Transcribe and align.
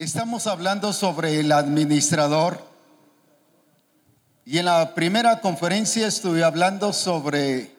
Estamos 0.00 0.46
hablando 0.46 0.94
sobre 0.94 1.40
el 1.40 1.52
administrador 1.52 2.64
y 4.46 4.56
en 4.56 4.64
la 4.64 4.94
primera 4.94 5.42
conferencia 5.42 6.06
estuve 6.06 6.42
hablando 6.42 6.94
sobre 6.94 7.70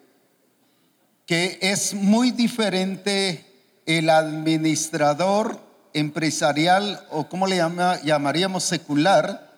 que 1.26 1.57
es 1.63 1.96
muy 1.96 2.29
diferente 2.29 3.44
el 3.88 4.07
administrador 4.12 5.60
empresarial 5.96 7.04
o 7.09 7.27
como 7.27 7.47
le 7.47 7.57
llamaríamos 7.57 8.65
secular 8.65 9.49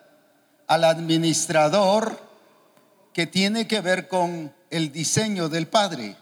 al 0.66 0.86
administrador 0.86 2.18
que 3.12 3.28
tiene 3.28 3.68
que 3.68 3.82
ver 3.82 4.08
con 4.08 4.56
el 4.70 4.94
diseño 4.94 5.50
del 5.50 5.68
Padre, 5.68 6.16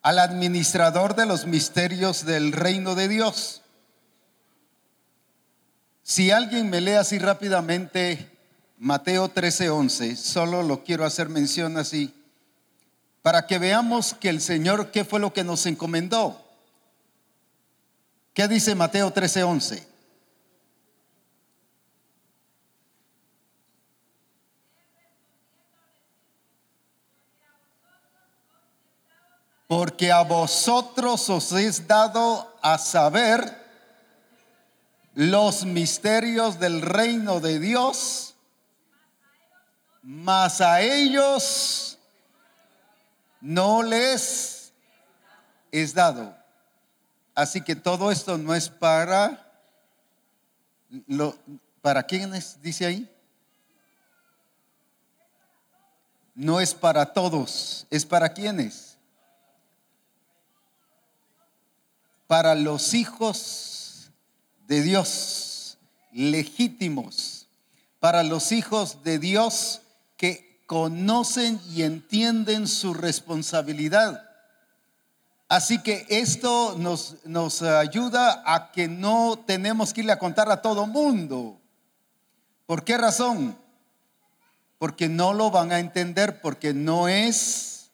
al 0.00 0.20
administrador 0.20 1.16
de 1.16 1.26
los 1.26 1.44
misterios 1.44 2.24
del 2.24 2.52
reino 2.52 2.94
de 2.94 3.08
Dios. 3.08 3.62
Si 6.08 6.30
alguien 6.30 6.70
me 6.70 6.80
lee 6.80 6.94
así 6.94 7.18
rápidamente 7.18 8.30
Mateo 8.78 9.28
13:11, 9.28 10.16
solo 10.16 10.62
lo 10.62 10.82
quiero 10.82 11.04
hacer 11.04 11.28
mención 11.28 11.76
así, 11.76 12.14
para 13.20 13.46
que 13.46 13.58
veamos 13.58 14.14
que 14.14 14.30
el 14.30 14.40
Señor, 14.40 14.90
¿qué 14.90 15.04
fue 15.04 15.20
lo 15.20 15.34
que 15.34 15.44
nos 15.44 15.66
encomendó? 15.66 16.42
¿Qué 18.32 18.48
dice 18.48 18.74
Mateo 18.74 19.12
13:11? 19.12 19.86
Porque 29.66 30.10
a 30.10 30.22
vosotros 30.22 31.28
os 31.28 31.52
es 31.52 31.86
dado 31.86 32.58
a 32.62 32.78
saber 32.78 33.57
los 35.18 35.64
misterios 35.64 36.60
del 36.60 36.80
reino 36.80 37.40
de 37.40 37.58
Dios, 37.58 38.36
mas 40.00 40.60
a 40.60 40.80
ellos 40.80 41.98
no 43.40 43.82
les 43.82 44.72
es 45.72 45.92
dado. 45.92 46.36
Así 47.34 47.62
que 47.62 47.74
todo 47.74 48.12
esto 48.12 48.38
no 48.38 48.54
es 48.54 48.68
para 48.68 49.44
lo, 51.08 51.36
para 51.82 52.04
quiénes 52.04 52.62
dice 52.62 52.86
ahí? 52.86 53.12
No 56.36 56.60
es 56.60 56.72
para 56.74 57.12
todos, 57.12 57.88
es 57.90 58.06
para 58.06 58.28
quiénes? 58.28 58.96
Para 62.28 62.54
los 62.54 62.94
hijos 62.94 63.77
de 64.68 64.82
Dios, 64.82 65.78
legítimos, 66.12 67.48
para 68.00 68.22
los 68.22 68.52
hijos 68.52 69.02
de 69.02 69.18
Dios 69.18 69.80
que 70.16 70.62
conocen 70.66 71.58
y 71.70 71.82
entienden 71.82 72.68
su 72.68 72.92
responsabilidad. 72.92 74.22
Así 75.48 75.82
que 75.82 76.06
esto 76.10 76.76
nos, 76.78 77.16
nos 77.24 77.62
ayuda 77.62 78.42
a 78.44 78.70
que 78.70 78.86
no 78.86 79.42
tenemos 79.46 79.94
que 79.94 80.02
irle 80.02 80.12
a 80.12 80.18
contar 80.18 80.50
a 80.50 80.60
todo 80.60 80.86
mundo. 80.86 81.58
¿Por 82.66 82.84
qué 82.84 82.98
razón? 82.98 83.56
Porque 84.78 85.08
no 85.08 85.32
lo 85.32 85.50
van 85.50 85.72
a 85.72 85.78
entender, 85.78 86.42
porque 86.42 86.74
no 86.74 87.08
es 87.08 87.90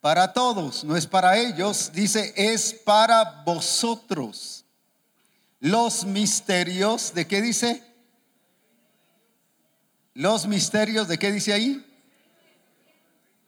para 0.00 0.32
todos, 0.32 0.84
no 0.84 0.96
es 0.96 1.08
para 1.08 1.36
ellos. 1.36 1.90
Dice, 1.92 2.32
es 2.36 2.72
para 2.72 3.42
vosotros 3.44 4.65
los 5.66 6.04
misterios, 6.04 7.12
¿de 7.12 7.26
qué 7.26 7.42
dice? 7.42 7.82
Los 10.14 10.46
misterios, 10.46 11.08
¿de 11.08 11.18
qué 11.18 11.32
dice 11.32 11.52
ahí? 11.52 11.84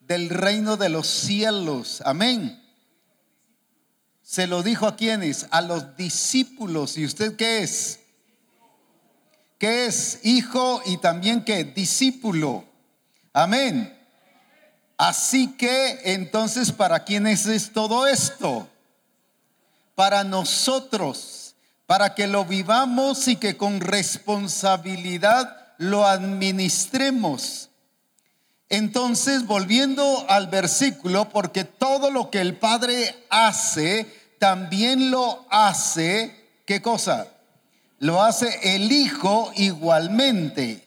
Del 0.00 0.28
reino 0.28 0.76
de 0.76 0.88
los 0.88 1.06
cielos. 1.06 2.02
Amén. 2.04 2.60
Se 4.20 4.48
lo 4.48 4.64
dijo 4.64 4.88
a 4.88 4.96
quienes? 4.96 5.46
A 5.52 5.62
los 5.62 5.96
discípulos. 5.96 6.98
¿Y 6.98 7.04
usted 7.04 7.36
qué 7.36 7.62
es? 7.62 8.00
¿Qué 9.56 9.86
es? 9.86 10.18
Hijo 10.24 10.82
y 10.86 10.96
también 10.96 11.44
qué? 11.44 11.62
Discípulo. 11.62 12.64
Amén. 13.32 13.96
Así 14.96 15.56
que 15.56 16.00
entonces, 16.02 16.72
¿para 16.72 17.04
quiénes 17.04 17.46
es 17.46 17.72
todo 17.72 18.08
esto? 18.08 18.68
Para 19.94 20.24
nosotros 20.24 21.37
para 21.88 22.14
que 22.14 22.26
lo 22.26 22.44
vivamos 22.44 23.28
y 23.28 23.36
que 23.36 23.56
con 23.56 23.80
responsabilidad 23.80 25.56
lo 25.78 26.06
administremos. 26.06 27.70
Entonces, 28.68 29.46
volviendo 29.46 30.26
al 30.28 30.48
versículo, 30.48 31.30
porque 31.30 31.64
todo 31.64 32.10
lo 32.10 32.30
que 32.30 32.42
el 32.42 32.58
Padre 32.58 33.24
hace, 33.30 34.06
también 34.38 35.10
lo 35.10 35.46
hace, 35.48 36.50
¿qué 36.66 36.82
cosa? 36.82 37.28
Lo 38.00 38.22
hace 38.22 38.76
el 38.76 38.92
Hijo 38.92 39.50
igualmente. 39.56 40.86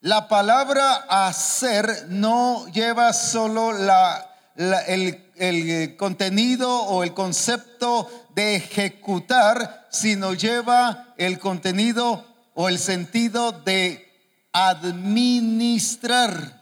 La 0.00 0.28
palabra 0.28 0.94
hacer 1.10 2.06
no 2.08 2.66
lleva 2.68 3.12
solo 3.12 3.72
la, 3.72 4.27
el, 4.58 5.24
el 5.36 5.96
contenido 5.96 6.82
o 6.82 7.04
el 7.04 7.14
concepto 7.14 8.10
de 8.34 8.56
ejecutar, 8.56 9.86
sino 9.90 10.34
lleva 10.34 11.14
el 11.16 11.38
contenido 11.38 12.24
o 12.54 12.68
el 12.68 12.78
sentido 12.78 13.52
de 13.52 14.04
administrar. 14.52 16.60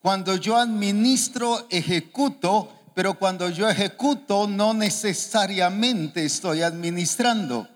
Cuando 0.00 0.36
yo 0.36 0.58
administro, 0.58 1.66
ejecuto, 1.70 2.70
pero 2.94 3.18
cuando 3.18 3.48
yo 3.48 3.70
ejecuto 3.70 4.46
no 4.46 4.74
necesariamente 4.74 6.26
estoy 6.26 6.62
administrando. 6.62 7.66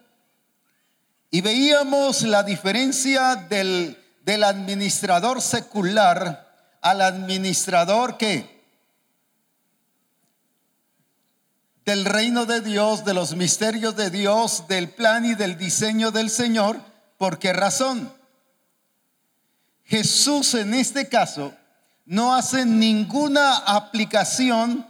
Y 1.31 1.41
veíamos 1.41 2.23
la 2.23 2.43
diferencia 2.43 3.37
del, 3.37 3.97
del 4.23 4.45
administrador 4.45 5.41
secular 5.41 6.47
al 6.83 7.01
administrador 7.01 8.19
que 8.19 8.56
del 11.87 12.05
reino 12.05 12.47
de 12.47 12.61
Dios, 12.61 13.05
de 13.05 13.15
los 13.15 13.37
misterios 13.37 13.95
de 13.95 14.11
Dios, 14.11 14.65
del 14.67 14.91
plan 14.91 15.25
y 15.25 15.37
del 15.37 15.57
diseño 15.57 16.11
del 16.11 16.31
Señor. 16.31 16.81
¿Por 17.17 17.39
qué 17.39 17.53
razón? 17.53 18.13
Jesús 19.85 20.55
en 20.55 20.75
este 20.75 21.09
caso 21.09 21.55
no 22.05 22.35
hace 22.35 22.67
ninguna 22.67 23.59
aplicación 23.59 24.85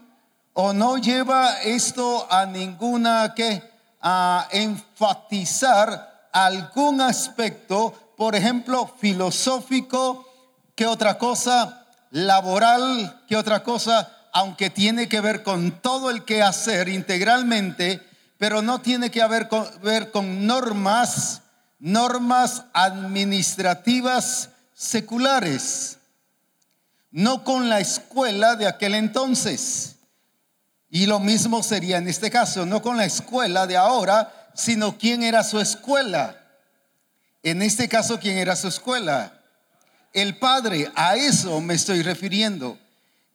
o 0.54 0.72
no 0.72 0.96
lleva 0.96 1.60
esto 1.60 2.26
a 2.32 2.46
ninguna 2.46 3.34
que 3.36 3.62
a 4.00 4.48
enfatizar 4.50 6.30
algún 6.32 7.02
aspecto, 7.02 7.92
por 8.16 8.34
ejemplo, 8.34 8.90
filosófico, 8.98 10.26
que 10.74 10.86
otra 10.86 11.18
cosa, 11.18 11.86
laboral, 12.10 13.22
que 13.28 13.36
otra 13.36 13.62
cosa, 13.62 14.15
aunque 14.36 14.68
tiene 14.68 15.08
que 15.08 15.22
ver 15.22 15.42
con 15.42 15.80
todo 15.80 16.10
el 16.10 16.26
que 16.26 16.42
hacer 16.42 16.90
integralmente, 16.90 18.02
pero 18.36 18.60
no 18.60 18.82
tiene 18.82 19.10
que 19.10 19.26
ver 19.26 20.10
con 20.10 20.46
normas, 20.46 21.40
normas 21.78 22.64
administrativas 22.74 24.50
seculares, 24.74 25.96
no 27.10 27.44
con 27.44 27.70
la 27.70 27.80
escuela 27.80 28.56
de 28.56 28.66
aquel 28.66 28.94
entonces. 28.96 29.94
Y 30.90 31.06
lo 31.06 31.18
mismo 31.18 31.62
sería 31.62 31.96
en 31.96 32.06
este 32.06 32.30
caso, 32.30 32.66
no 32.66 32.82
con 32.82 32.98
la 32.98 33.06
escuela 33.06 33.66
de 33.66 33.78
ahora, 33.78 34.50
sino 34.52 34.98
quién 34.98 35.22
era 35.22 35.44
su 35.44 35.60
escuela. 35.60 36.36
En 37.42 37.62
este 37.62 37.88
caso, 37.88 38.20
¿quién 38.20 38.36
era 38.36 38.54
su 38.54 38.68
escuela? 38.68 39.32
El 40.12 40.36
Padre, 40.36 40.92
a 40.94 41.16
eso 41.16 41.58
me 41.62 41.72
estoy 41.72 42.02
refiriendo 42.02 42.78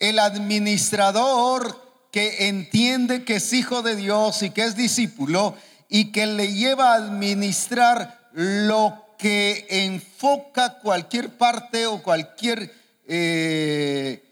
el 0.02 0.18
administrador 0.18 1.80
que 2.12 2.48
entiende 2.48 3.24
que 3.24 3.36
es 3.36 3.54
hijo 3.54 3.84
de 3.84 3.96
Dios 3.96 4.42
y 4.42 4.50
que 4.50 4.66
es 4.66 4.76
discípulo 4.76 5.56
y 5.88 6.12
que 6.12 6.26
le 6.26 6.54
lleva 6.54 6.92
a 6.92 6.96
administrar 6.96 8.30
lo 8.34 9.06
que 9.18 9.68
enfoca 9.70 10.80
cualquier 10.80 11.38
parte 11.38 11.86
o 11.86 12.02
cualquier 12.02 12.74
eh, 13.08 14.24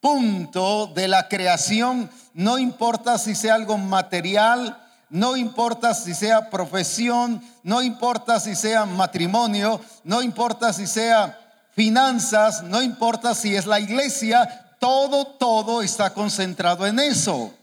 punto 0.00 0.86
de 0.86 1.08
la 1.08 1.28
creación, 1.28 2.08
no 2.34 2.58
importa 2.58 3.18
si 3.18 3.34
sea 3.34 3.54
algo 3.54 3.78
material, 3.78 4.78
no 5.10 5.36
importa 5.36 5.94
si 5.94 6.14
sea 6.14 6.48
profesión, 6.48 7.42
no 7.64 7.82
importa 7.82 8.38
si 8.38 8.54
sea 8.54 8.84
matrimonio, 8.84 9.80
no 10.04 10.22
importa 10.22 10.72
si 10.72 10.86
sea 10.86 11.38
finanzas, 11.74 12.62
no 12.62 12.82
importa 12.82 13.34
si 13.34 13.56
es 13.56 13.66
la 13.66 13.80
iglesia, 13.80 14.61
todo, 14.82 15.24
todo 15.24 15.80
está 15.80 16.12
concentrado 16.12 16.88
en 16.88 16.98
eso. 16.98 17.54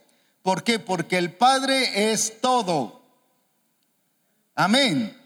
¿Por 0.41 0.63
qué? 0.63 0.79
Porque 0.79 1.17
el 1.17 1.33
Padre 1.33 2.13
es 2.13 2.39
todo. 2.39 3.01
Amén. 4.55 5.17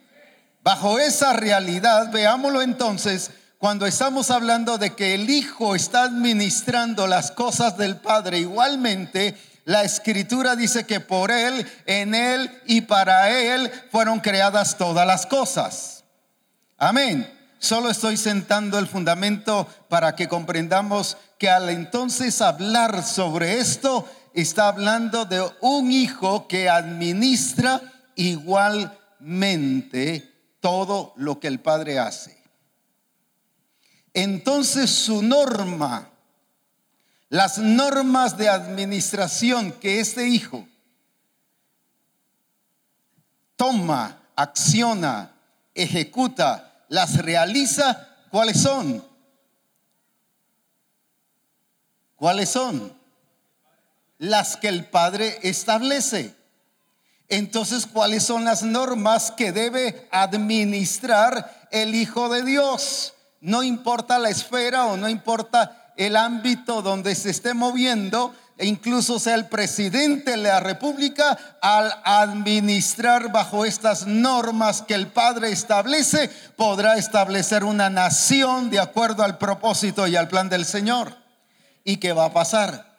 Bajo 0.63 0.97
esa 0.97 1.33
realidad, 1.33 2.11
veámoslo 2.11 2.63
entonces, 2.63 3.29
cuando 3.59 3.85
estamos 3.85 4.31
hablando 4.31 4.79
de 4.79 4.95
que 4.95 5.13
el 5.13 5.29
Hijo 5.29 5.75
está 5.75 6.05
administrando 6.05 7.05
las 7.05 7.29
cosas 7.29 7.77
del 7.77 7.97
Padre, 7.97 8.39
igualmente 8.39 9.37
la 9.65 9.83
escritura 9.83 10.55
dice 10.55 10.87
que 10.87 10.99
por 10.99 11.29
Él, 11.29 11.71
en 11.85 12.15
Él 12.15 12.49
y 12.65 12.81
para 12.81 13.29
Él 13.29 13.71
fueron 13.91 14.19
creadas 14.19 14.79
todas 14.79 15.05
las 15.05 15.27
cosas. 15.27 16.03
Amén. 16.79 17.31
Solo 17.63 17.89
estoy 17.89 18.17
sentando 18.17 18.77
el 18.77 18.87
fundamento 18.87 19.69
para 19.87 20.17
que 20.17 20.27
comprendamos 20.27 21.15
que 21.39 21.49
al 21.49 21.69
entonces 21.69 22.41
hablar 22.41 23.05
sobre 23.05 23.59
esto, 23.59 24.05
está 24.33 24.67
hablando 24.67 25.23
de 25.23 25.49
un 25.61 25.89
hijo 25.89 26.45
que 26.49 26.69
administra 26.69 27.79
igualmente 28.15 28.99
todo 30.59 31.13
lo 31.15 31.39
que 31.39 31.47
el 31.47 31.61
padre 31.61 31.99
hace. 31.99 32.37
Entonces 34.13 34.89
su 34.89 35.23
norma, 35.23 36.09
las 37.29 37.59
normas 37.59 38.35
de 38.35 38.49
administración 38.49 39.71
que 39.71 40.01
este 40.01 40.27
hijo 40.27 40.67
toma, 43.55 44.19
acciona, 44.35 45.31
ejecuta, 45.73 46.72
las 46.89 47.17
realiza, 47.17 48.07
¿cuáles 48.29 48.61
son? 48.61 49.03
¿Cuáles 52.15 52.49
son? 52.49 52.93
Las 54.17 54.55
que 54.57 54.69
el 54.69 54.85
Padre 54.85 55.39
establece. 55.43 56.35
Entonces, 57.27 57.87
¿cuáles 57.87 58.23
son 58.23 58.45
las 58.45 58.63
normas 58.63 59.31
que 59.31 59.51
debe 59.51 60.07
administrar 60.11 61.67
el 61.71 61.95
Hijo 61.95 62.29
de 62.29 62.43
Dios? 62.43 63.13
No 63.41 63.63
importa 63.63 64.19
la 64.19 64.29
esfera 64.29 64.85
o 64.85 64.97
no 64.97 65.09
importa 65.09 65.93
el 65.97 66.15
ámbito 66.15 66.81
donde 66.81 67.15
se 67.15 67.29
esté 67.29 67.53
moviendo, 67.53 68.33
e 68.57 68.65
incluso 68.65 69.19
sea 69.19 69.35
el 69.35 69.47
presidente 69.47 70.31
de 70.31 70.37
la 70.37 70.59
República, 70.59 71.37
al 71.61 71.91
administrar 72.03 73.31
bajo 73.31 73.65
estas 73.65 74.05
normas 74.05 74.81
que 74.81 74.93
el 74.93 75.07
Padre 75.07 75.51
establece, 75.51 76.29
podrá 76.55 76.97
establecer 76.97 77.63
una 77.63 77.89
nación 77.89 78.69
de 78.69 78.79
acuerdo 78.79 79.23
al 79.23 79.37
propósito 79.37 80.07
y 80.07 80.15
al 80.15 80.27
plan 80.27 80.49
del 80.49 80.65
Señor. 80.65 81.17
¿Y 81.83 81.97
qué 81.97 82.13
va 82.13 82.25
a 82.25 82.33
pasar? 82.33 82.93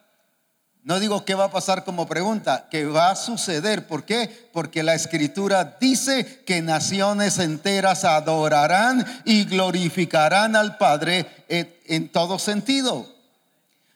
No 0.84 1.00
digo 1.00 1.24
qué 1.24 1.34
va 1.34 1.44
a 1.44 1.50
pasar 1.50 1.82
como 1.82 2.06
pregunta, 2.06 2.68
que 2.70 2.84
va 2.84 3.10
a 3.10 3.16
suceder. 3.16 3.86
¿Por 3.86 4.04
qué? 4.04 4.50
Porque 4.52 4.82
la 4.82 4.94
escritura 4.94 5.78
dice 5.80 6.44
que 6.44 6.60
naciones 6.60 7.38
enteras 7.38 8.04
adorarán 8.04 9.22
y 9.24 9.44
glorificarán 9.46 10.56
al 10.56 10.76
Padre 10.76 11.26
en, 11.48 12.10
todo 12.10 12.38
sentido. 12.38 13.13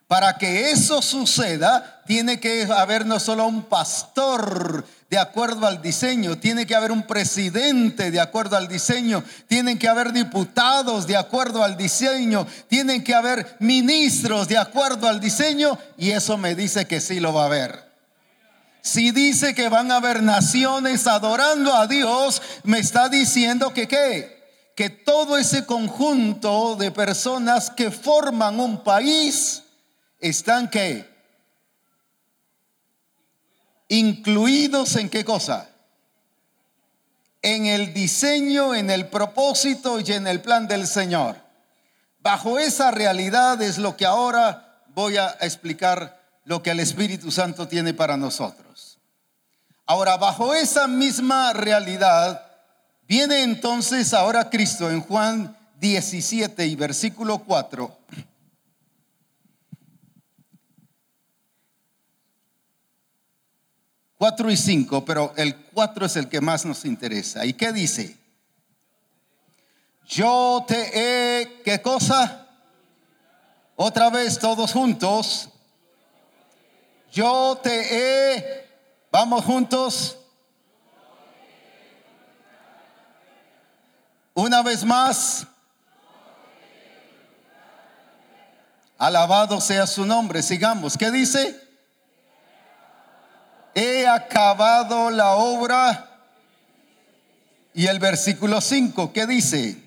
Para 0.09 0.39
que 0.39 0.71
eso 0.71 1.03
suceda, 1.03 2.03
tiene 2.07 2.41
que 2.41 2.65
haber 2.65 3.05
no 3.05 3.21
solo 3.21 3.47
un 3.47 3.65
pastor 3.65 4.87
de 5.11 5.19
acuerdo 5.19 5.67
al 5.67 5.83
diseño, 5.83 6.39
tiene 6.39 6.67
que 6.67 6.75
haber 6.75 6.93
un 6.93 7.07
presidente 7.07 8.11
de 8.11 8.19
acuerdo 8.19 8.57
al 8.57 8.69
diseño, 8.69 9.23
tienen 9.49 9.79
que 9.79 9.87
haber 9.87 10.15
diputados 10.15 11.07
de 11.07 11.19
acuerdo 11.19 11.63
al 11.63 11.77
diseño, 11.77 12.47
tienen 12.69 13.05
que 13.05 13.15
haber 13.15 13.57
ministros 13.59 14.49
de 14.49 14.57
acuerdo 14.57 15.09
al 15.09 15.21
diseño 15.21 15.79
y 15.99 16.11
eso 16.13 16.39
me 16.39 16.55
dice 16.55 16.87
que 16.87 17.03
sí 17.03 17.21
lo 17.21 17.35
va 17.35 17.43
a 17.43 17.47
haber. 17.47 17.89
Si 18.81 19.11
dice 19.11 19.55
que 19.55 19.69
van 19.69 19.93
a 19.93 19.97
haber 19.97 20.23
naciones 20.23 21.07
adorando 21.07 21.75
a 21.75 21.87
Dios, 21.87 22.41
me 22.63 22.79
está 22.79 23.11
diciendo 23.11 23.75
que 23.75 23.87
qué? 23.87 24.39
Que 24.75 24.89
todo 24.89 25.37
ese 25.37 25.67
conjunto 25.67 26.77
de 26.77 26.91
personas 26.93 27.69
que 27.69 27.91
forman 27.91 28.59
un 28.59 28.83
país 28.83 29.65
están 30.19 30.69
que 30.69 31.09
incluidos 33.89 34.97
en 34.97 35.09
qué 35.09 35.25
cosa? 35.25 35.71
En 37.41 37.67
el 37.67 37.95
diseño, 37.95 38.75
en 38.75 38.91
el 38.91 39.07
propósito 39.07 40.01
y 40.01 40.13
en 40.13 40.27
el 40.27 40.41
plan 40.41 40.67
del 40.67 40.87
Señor. 40.87 41.37
Bajo 42.21 42.59
esa 42.59 42.91
realidad 42.91 43.63
es 43.63 43.79
lo 43.79 43.97
que 43.97 44.05
ahora 44.05 44.83
voy 44.89 45.17
a 45.17 45.37
explicar 45.41 46.21
lo 46.45 46.63
que 46.63 46.71
el 46.71 46.81
Espíritu 46.81 47.31
Santo 47.31 47.69
tiene 47.69 47.95
para 47.95 48.17
nosotros. 48.17 48.99
Ahora, 49.87 50.17
bajo 50.17 50.55
esa 50.55 50.89
misma 50.89 51.53
realidad, 51.53 52.45
viene 53.07 53.43
entonces 53.43 54.13
ahora 54.13 54.51
Cristo 54.51 54.91
en 54.91 55.01
Juan 55.01 55.57
17 55.79 56.67
y 56.67 56.75
versículo 56.75 57.39
4 57.39 57.97
4 64.19 64.51
y 64.51 64.57
5, 64.57 65.05
pero 65.05 65.33
el 65.37 65.55
4 65.55 66.07
es 66.07 66.17
el 66.17 66.29
que 66.29 66.41
más 66.41 66.65
nos 66.65 66.85
interesa. 66.85 67.47
¿Y 67.47 67.53
qué 67.53 67.73
dice? 67.73 68.17
Yo 70.07 70.65
te 70.67 70.91
he, 71.41 71.63
¿qué 71.63 71.81
cosa? 71.81 72.49
Otra 73.77 74.11
vez 74.11 74.41
todos 74.41 74.73
juntos. 74.73 75.51
Yo 77.13 77.61
te 77.63 78.35
he, 78.37 78.69
vamos 79.13 79.45
juntos. 79.45 80.17
Una 84.35 84.63
vez 84.63 84.85
más. 84.85 85.47
Alabado 88.99 89.61
sea 89.61 89.87
su 89.87 90.05
nombre. 90.05 90.43
Sigamos. 90.43 90.97
¿Qué 90.97 91.13
dice? 91.13 91.68
He 93.79 94.07
acabado 94.07 95.11
la 95.11 95.37
obra. 95.37 96.05
Y 97.75 97.87
el 97.87 97.99
versículo 97.99 98.61
5, 98.61 99.13
¿qué 99.13 99.27
dice? 99.27 99.81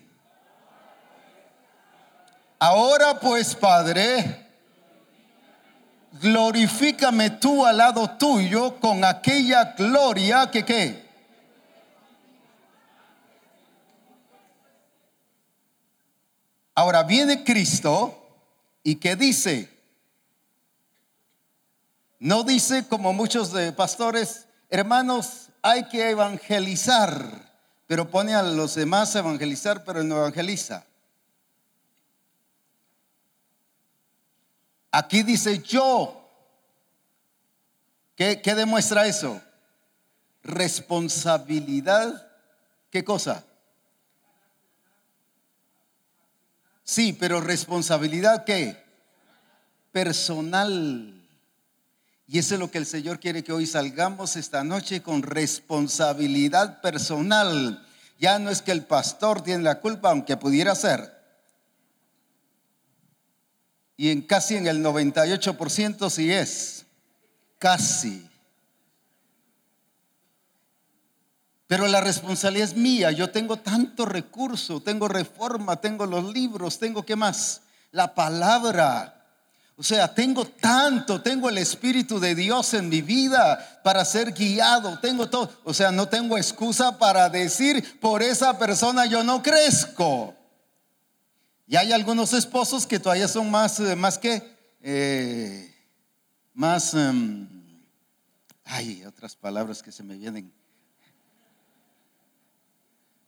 Ahora 2.57 3.19
pues, 3.19 3.55
Padre, 3.55 4.47
glorifícame 6.21 7.31
tú 7.31 7.65
al 7.65 7.77
lado 7.77 8.11
tuyo 8.11 8.79
con 8.79 9.03
aquella 9.03 9.73
gloria 9.77 10.49
que 10.49 10.63
qué. 10.63 11.09
Ahora 16.75 17.03
viene 17.03 17.43
Cristo 17.43 18.17
y 18.83 18.95
que 18.95 19.15
dice, 19.15 19.70
no 22.21 22.43
dice 22.43 22.87
como 22.87 23.13
muchos 23.13 23.51
de 23.51 23.73
pastores, 23.73 24.45
hermanos, 24.69 25.49
hay 25.63 25.89
que 25.89 26.11
evangelizar, 26.11 27.51
pero 27.87 28.11
pone 28.11 28.35
a 28.35 28.43
los 28.43 28.75
demás 28.75 29.15
a 29.15 29.19
evangelizar, 29.19 29.83
pero 29.83 30.03
no 30.03 30.17
evangeliza. 30.17 30.85
Aquí 34.91 35.23
dice 35.23 35.63
yo. 35.63 36.29
¿Qué, 38.15 38.39
¿Qué, 38.39 38.53
demuestra 38.53 39.07
eso? 39.07 39.41
Responsabilidad. 40.43 42.31
¿Qué 42.91 43.03
cosa? 43.03 43.43
Sí, 46.83 47.13
pero 47.13 47.41
responsabilidad 47.41 48.45
qué? 48.45 48.77
Personal. 49.91 51.20
Y 52.31 52.39
eso 52.39 52.53
es 52.53 52.61
lo 52.61 52.71
que 52.71 52.77
el 52.77 52.85
Señor 52.85 53.19
quiere 53.19 53.43
que 53.43 53.51
hoy 53.51 53.65
salgamos 53.67 54.37
esta 54.37 54.63
noche 54.63 55.01
con 55.01 55.21
responsabilidad 55.21 56.79
personal. 56.79 57.85
Ya 58.19 58.39
no 58.39 58.49
es 58.49 58.61
que 58.61 58.71
el 58.71 58.85
pastor 58.85 59.43
tiene 59.43 59.63
la 59.63 59.81
culpa, 59.81 60.11
aunque 60.11 60.37
pudiera 60.37 60.73
ser. 60.73 61.13
Y 63.97 64.11
en 64.11 64.21
casi 64.21 64.55
en 64.55 64.65
el 64.65 64.81
98% 64.81 66.09
sí 66.09 66.31
es. 66.31 66.85
Casi. 67.59 68.25
Pero 71.67 71.85
la 71.87 71.99
responsabilidad 71.99 72.69
es 72.69 72.77
mía. 72.77 73.11
Yo 73.11 73.29
tengo 73.29 73.57
tanto 73.57 74.05
recurso, 74.05 74.81
tengo 74.81 75.09
reforma, 75.09 75.81
tengo 75.81 76.05
los 76.05 76.33
libros, 76.33 76.79
tengo 76.79 77.03
qué 77.03 77.17
más? 77.17 77.63
La 77.91 78.15
palabra. 78.15 79.20
O 79.81 79.83
sea, 79.83 80.13
tengo 80.13 80.45
tanto, 80.45 81.23
tengo 81.23 81.49
el 81.49 81.57
Espíritu 81.57 82.19
de 82.19 82.35
Dios 82.35 82.75
en 82.75 82.87
mi 82.87 83.01
vida 83.01 83.81
para 83.83 84.05
ser 84.05 84.31
guiado, 84.31 84.99
tengo 84.99 85.27
todo. 85.27 85.51
O 85.63 85.73
sea, 85.73 85.91
no 85.91 86.07
tengo 86.07 86.37
excusa 86.37 86.99
para 86.99 87.27
decir, 87.29 87.99
por 87.99 88.21
esa 88.21 88.59
persona 88.59 89.07
yo 89.07 89.23
no 89.23 89.41
crezco. 89.41 90.35
Y 91.65 91.77
hay 91.77 91.93
algunos 91.93 92.31
esposos 92.33 92.85
que 92.85 92.99
todavía 92.99 93.27
son 93.27 93.49
más, 93.49 93.79
eh, 93.79 93.95
más 93.95 94.19
que, 94.19 94.55
eh, 94.83 95.73
más, 96.53 96.93
em, 96.93 97.49
hay 98.65 99.03
otras 99.05 99.35
palabras 99.35 99.81
que 99.81 99.91
se 99.91 100.03
me 100.03 100.15
vienen. 100.15 100.53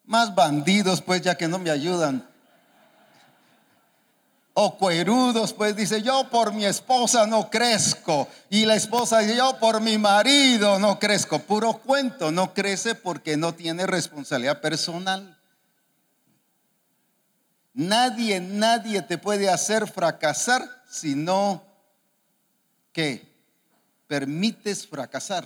Más 0.05 0.35
bandidos, 0.35 1.01
pues, 1.01 1.23
ya 1.23 1.33
que 1.33 1.47
no 1.47 1.57
me 1.57 1.71
ayudan. 1.71 2.31
O 4.55 4.77
cuerudos, 4.77 5.51
pues 5.51 5.75
dice, 5.75 6.03
yo 6.03 6.29
por 6.29 6.53
mi 6.53 6.65
esposa 6.65 7.25
no 7.25 7.49
crezco. 7.49 8.27
Y 8.51 8.65
la 8.65 8.75
esposa 8.75 9.19
dice, 9.19 9.35
yo 9.35 9.57
por 9.59 9.81
mi 9.81 9.97
marido 9.97 10.77
no 10.77 10.99
crezco. 10.99 11.39
Puro 11.39 11.79
cuento, 11.79 12.31
no 12.31 12.53
crece 12.53 12.93
porque 12.93 13.35
no 13.35 13.55
tiene 13.55 13.87
responsabilidad 13.87 14.61
personal. 14.61 15.39
Nadie, 17.73 18.39
nadie 18.39 19.01
te 19.01 19.17
puede 19.17 19.49
hacer 19.49 19.87
fracasar 19.87 20.61
si 20.87 21.15
no 21.15 21.63
que 22.91 23.27
permites 24.05 24.85
fracasar. 24.85 25.43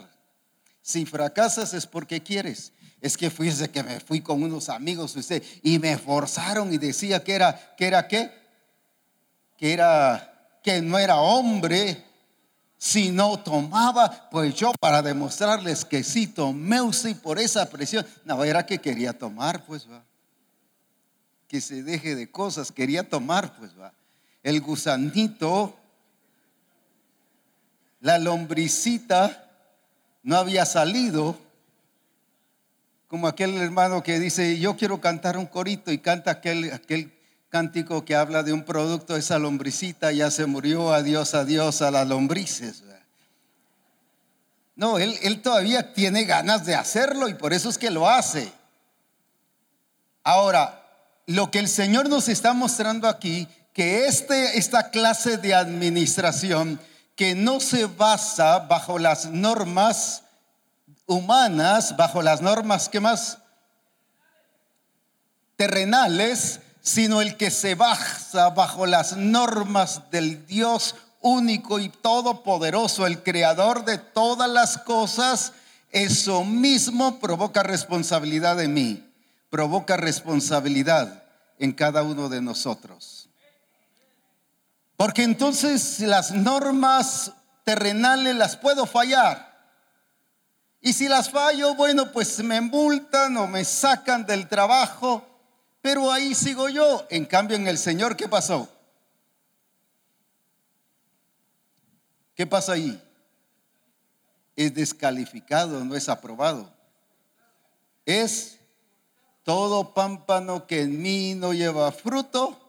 Si 0.81 1.05
fracasas 1.05 1.73
es 1.73 1.87
porque 1.87 2.21
quieres. 2.21 2.73
Es 2.99 3.15
que 3.15 3.29
fuiste 3.29 3.69
que 3.69 3.83
me 3.83 4.01
fui 4.01 4.19
con 4.19 4.43
unos 4.43 4.67
amigos 4.67 5.15
usted 5.15 5.41
y 5.63 5.79
me 5.79 5.97
forzaron 5.97 6.73
y 6.73 6.77
decía 6.77 7.23
que 7.23 7.33
era 7.33 7.75
que 7.77 7.85
era 7.85 8.07
qué? 8.07 8.31
Que 9.57 9.73
era 9.73 10.59
que 10.63 10.81
no 10.81 10.99
era 10.99 11.15
hombre 11.17 12.03
si 12.77 13.09
no 13.09 13.39
tomaba, 13.39 14.29
pues 14.29 14.53
yo 14.53 14.71
para 14.79 15.01
demostrarles 15.01 15.83
que 15.83 16.03
sí 16.03 16.27
tomé 16.27 16.77
y 17.05 17.13
por 17.15 17.39
esa 17.39 17.69
presión, 17.69 18.05
no 18.23 18.43
era 18.43 18.65
que 18.65 18.77
quería 18.79 19.17
tomar, 19.17 19.65
pues 19.65 19.89
va. 19.89 20.03
Que 21.47 21.59
se 21.59 21.81
deje 21.81 22.15
de 22.15 22.29
cosas, 22.29 22.71
quería 22.71 23.07
tomar, 23.07 23.55
pues 23.55 23.71
va. 23.79 23.93
El 24.43 24.61
gusanito, 24.61 25.75
la 27.99 28.19
lombricita 28.19 29.49
no 30.21 30.37
había 30.37 30.65
salido, 30.65 31.37
como 33.07 33.27
aquel 33.27 33.55
hermano 33.55 34.03
que 34.03 34.19
dice, 34.19 34.59
yo 34.59 34.75
quiero 34.75 35.01
cantar 35.01 35.37
un 35.37 35.45
corito 35.45 35.91
y 35.91 35.97
canta 35.97 36.31
aquel, 36.31 36.71
aquel 36.73 37.16
cántico 37.49 38.05
que 38.05 38.15
habla 38.15 38.43
de 38.43 38.53
un 38.53 38.63
producto, 38.63 39.15
esa 39.15 39.39
lombricita 39.39 40.11
ya 40.11 40.31
se 40.31 40.45
murió, 40.45 40.93
adiós, 40.93 41.33
adiós 41.33 41.81
a 41.81 41.91
las 41.91 42.07
lombrices. 42.07 42.83
No, 44.75 44.99
él, 44.99 45.17
él 45.23 45.41
todavía 45.41 45.93
tiene 45.93 46.25
ganas 46.25 46.65
de 46.65 46.75
hacerlo 46.75 47.27
y 47.27 47.33
por 47.33 47.53
eso 47.53 47.69
es 47.69 47.77
que 47.77 47.89
lo 47.89 48.07
hace. 48.07 48.51
Ahora, 50.23 50.83
lo 51.25 51.49
que 51.49 51.59
el 51.59 51.67
Señor 51.67 52.09
nos 52.09 52.29
está 52.29 52.53
mostrando 52.53 53.07
aquí, 53.07 53.47
que 53.73 54.05
este, 54.05 54.57
esta 54.57 54.91
clase 54.91 55.37
de 55.37 55.55
administración 55.55 56.79
que 57.15 57.33
no 57.33 57.59
se 57.59 57.85
basa 57.85 58.59
bajo 58.59 58.99
las 58.99 59.25
normas 59.25 60.23
humanas, 61.07 61.95
bajo 61.97 62.21
las 62.21 62.41
normas 62.41 62.89
que 62.89 62.99
más 62.99 63.39
terrenales, 65.55 66.59
sino 66.81 67.21
el 67.21 67.37
que 67.37 67.51
se 67.51 67.75
basa 67.75 68.49
bajo 68.49 68.85
las 68.85 69.17
normas 69.17 70.09
del 70.11 70.45
Dios 70.45 70.95
único 71.21 71.79
y 71.79 71.89
todopoderoso, 71.89 73.05
el 73.05 73.23
creador 73.23 73.85
de 73.85 73.97
todas 73.97 74.49
las 74.49 74.77
cosas, 74.77 75.53
eso 75.91 76.43
mismo 76.43 77.19
provoca 77.19 77.63
responsabilidad 77.63 78.61
en 78.61 78.73
mí 78.73 79.03
provoca 79.49 79.97
responsabilidad 79.97 81.23
en 81.59 81.73
cada 81.73 82.03
uno 82.03 82.29
de 82.29 82.41
nosotros. 82.41 83.29
Porque 84.95 85.23
entonces 85.23 85.99
las 85.99 86.31
normas 86.31 87.31
terrenales 87.63 88.35
las 88.35 88.57
puedo 88.57 88.85
fallar. 88.85 89.45
Y 90.81 90.93
si 90.93 91.07
las 91.07 91.29
fallo, 91.29 91.75
bueno, 91.75 92.11
pues 92.11 92.39
me 92.43 92.61
multan 92.61 93.37
o 93.37 93.47
me 93.47 93.63
sacan 93.65 94.25
del 94.25 94.47
trabajo, 94.47 95.25
pero 95.81 96.11
ahí 96.11 96.35
sigo 96.35 96.69
yo. 96.69 97.05
En 97.09 97.25
cambio, 97.25 97.55
en 97.55 97.67
el 97.67 97.77
Señor, 97.77 98.15
¿qué 98.15 98.27
pasó? 98.27 98.69
¿Qué 102.35 102.45
pasa 102.45 102.73
ahí? 102.73 103.01
Es 104.55 104.73
descalificado, 104.73 105.83
no 105.83 105.95
es 105.95 106.09
aprobado. 106.09 106.71
Es 108.05 108.59
todo 109.43 109.93
pámpano 109.93 110.67
que 110.67 110.81
en 110.81 111.01
mí 111.01 111.33
no 111.33 111.53
lleva 111.53 111.91
fruto, 111.91 112.67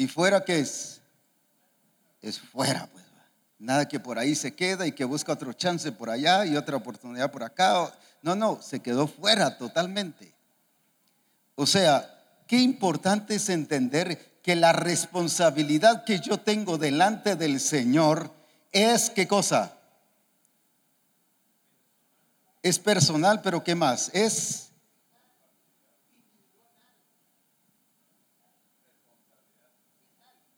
y 0.00 0.08
fuera 0.08 0.42
que 0.42 0.60
es, 0.60 1.02
es 2.22 2.40
fuera, 2.40 2.88
pues. 2.90 3.04
Nada 3.58 3.86
que 3.86 4.00
por 4.00 4.18
ahí 4.18 4.34
se 4.34 4.54
queda 4.54 4.86
y 4.86 4.92
que 4.92 5.04
busca 5.04 5.34
otro 5.34 5.52
chance 5.52 5.92
por 5.92 6.08
allá 6.08 6.46
y 6.46 6.56
otra 6.56 6.78
oportunidad 6.78 7.30
por 7.30 7.42
acá. 7.42 7.92
No, 8.22 8.34
no, 8.34 8.60
se 8.62 8.80
quedó 8.80 9.06
fuera 9.06 9.58
totalmente. 9.58 10.34
O 11.54 11.66
sea, 11.66 12.22
qué 12.46 12.58
importante 12.58 13.36
es 13.36 13.48
entender 13.48 14.40
que 14.42 14.56
la 14.56 14.72
responsabilidad 14.72 16.04
que 16.04 16.20
yo 16.20 16.38
tengo 16.38 16.78
delante 16.78 17.36
del 17.36 17.60
Señor 17.60 18.30
es 18.72 19.10
qué 19.10 19.26
cosa? 19.26 19.76
es 22.62 22.78
personal, 22.78 23.40
pero 23.42 23.64
¿qué 23.64 23.74
más? 23.74 24.10
Es 24.12 24.70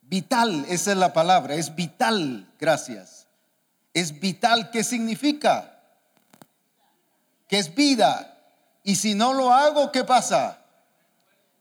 vital, 0.02 0.66
esa 0.68 0.92
es 0.92 0.96
la 0.96 1.12
palabra, 1.12 1.54
es 1.54 1.74
vital, 1.74 2.52
gracias. 2.58 3.26
Es 3.94 4.18
vital, 4.20 4.70
¿qué 4.70 4.82
significa? 4.82 5.71
Que 7.52 7.58
es 7.58 7.74
vida. 7.74 8.34
Y 8.82 8.96
si 8.96 9.14
no 9.14 9.34
lo 9.34 9.52
hago, 9.52 9.92
¿qué 9.92 10.04
pasa? 10.04 10.58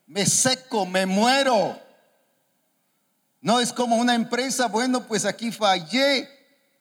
Me 0.08 0.26
seco, 0.26 0.86
me 0.86 1.06
muero. 1.06 1.78
No 3.42 3.60
es 3.60 3.74
como 3.74 3.98
una 3.98 4.16
empresa, 4.16 4.68
bueno, 4.68 5.06
pues 5.06 5.26
aquí 5.26 5.52
fallé, 5.52 6.30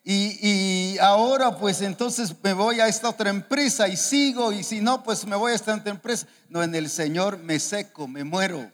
y, 0.05 0.97
ahora 1.01 1.57
pues 1.57 1.81
entonces 1.81 2.33
me 2.41 2.53
voy 2.53 2.79
a 2.79 2.87
esta 2.87 3.09
otra 3.09 3.31
empresa 3.31 3.89
y 3.89 3.97
sigo 3.97 4.53
y 4.53 4.63
si 4.63 4.81
no 4.81 5.03
pues 5.03 5.27
me 5.27 5.35
voy 5.35 5.51
a 5.51 5.57
esta 5.57 5.75
otra 5.75 5.91
empresa. 5.91 6.29
No, 6.49 6.63
en 6.63 6.77
el 6.77 6.89
Señor 6.89 7.39
me 7.39 7.59
seco, 7.59 8.07
me 8.07 8.23
muero. 8.23 8.71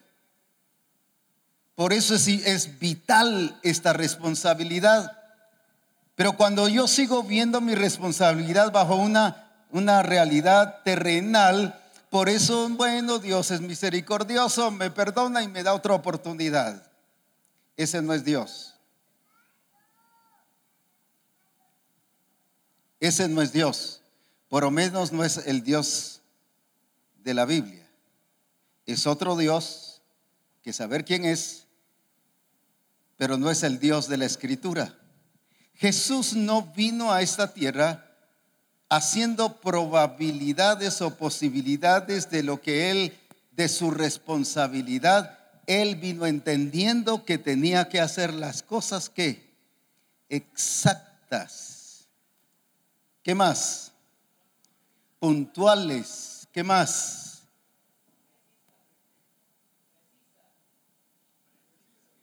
Por 1.74 1.94
eso 1.94 2.14
es, 2.14 2.28
es 2.28 2.78
vital 2.78 3.58
esta 3.62 3.94
responsabilidad. 3.94 5.18
Pero 6.14 6.36
cuando 6.36 6.68
yo 6.68 6.86
sigo 6.88 7.22
viendo 7.22 7.62
mi 7.62 7.74
responsabilidad 7.74 8.70
bajo 8.70 8.96
una, 8.96 9.45
una 9.70 10.02
realidad 10.02 10.82
terrenal, 10.84 11.82
por 12.10 12.28
eso, 12.28 12.68
bueno, 12.70 13.18
Dios 13.18 13.50
es 13.50 13.60
misericordioso, 13.60 14.70
me 14.70 14.90
perdona 14.90 15.42
y 15.42 15.48
me 15.48 15.62
da 15.62 15.74
otra 15.74 15.94
oportunidad. 15.94 16.90
Ese 17.76 18.00
no 18.00 18.14
es 18.14 18.24
Dios. 18.24 18.74
Ese 23.00 23.28
no 23.28 23.42
es 23.42 23.52
Dios. 23.52 24.00
Por 24.48 24.62
lo 24.62 24.70
menos 24.70 25.12
no 25.12 25.24
es 25.24 25.38
el 25.46 25.62
Dios 25.62 26.22
de 27.22 27.34
la 27.34 27.44
Biblia. 27.44 27.86
Es 28.86 29.06
otro 29.06 29.36
Dios 29.36 30.00
que 30.62 30.72
saber 30.72 31.04
quién 31.04 31.24
es, 31.24 31.66
pero 33.16 33.36
no 33.36 33.50
es 33.50 33.62
el 33.62 33.78
Dios 33.78 34.08
de 34.08 34.16
la 34.16 34.24
Escritura. 34.24 34.96
Jesús 35.74 36.34
no 36.34 36.62
vino 36.62 37.12
a 37.12 37.20
esta 37.20 37.52
tierra 37.52 38.05
haciendo 38.88 39.60
probabilidades 39.60 41.00
o 41.02 41.16
posibilidades 41.16 42.30
de 42.30 42.42
lo 42.42 42.60
que 42.60 42.90
Él, 42.90 43.12
de 43.52 43.68
su 43.68 43.90
responsabilidad. 43.90 45.38
Él 45.66 45.96
vino 45.96 46.26
entendiendo 46.26 47.24
que 47.24 47.38
tenía 47.38 47.88
que 47.88 48.00
hacer 48.00 48.32
las 48.32 48.62
cosas 48.62 49.08
que 49.08 49.46
exactas 50.28 51.76
¿Qué 53.26 53.34
más? 53.34 53.90
Puntuales. 55.18 56.46
¿Qué 56.52 56.62
más? 56.62 57.42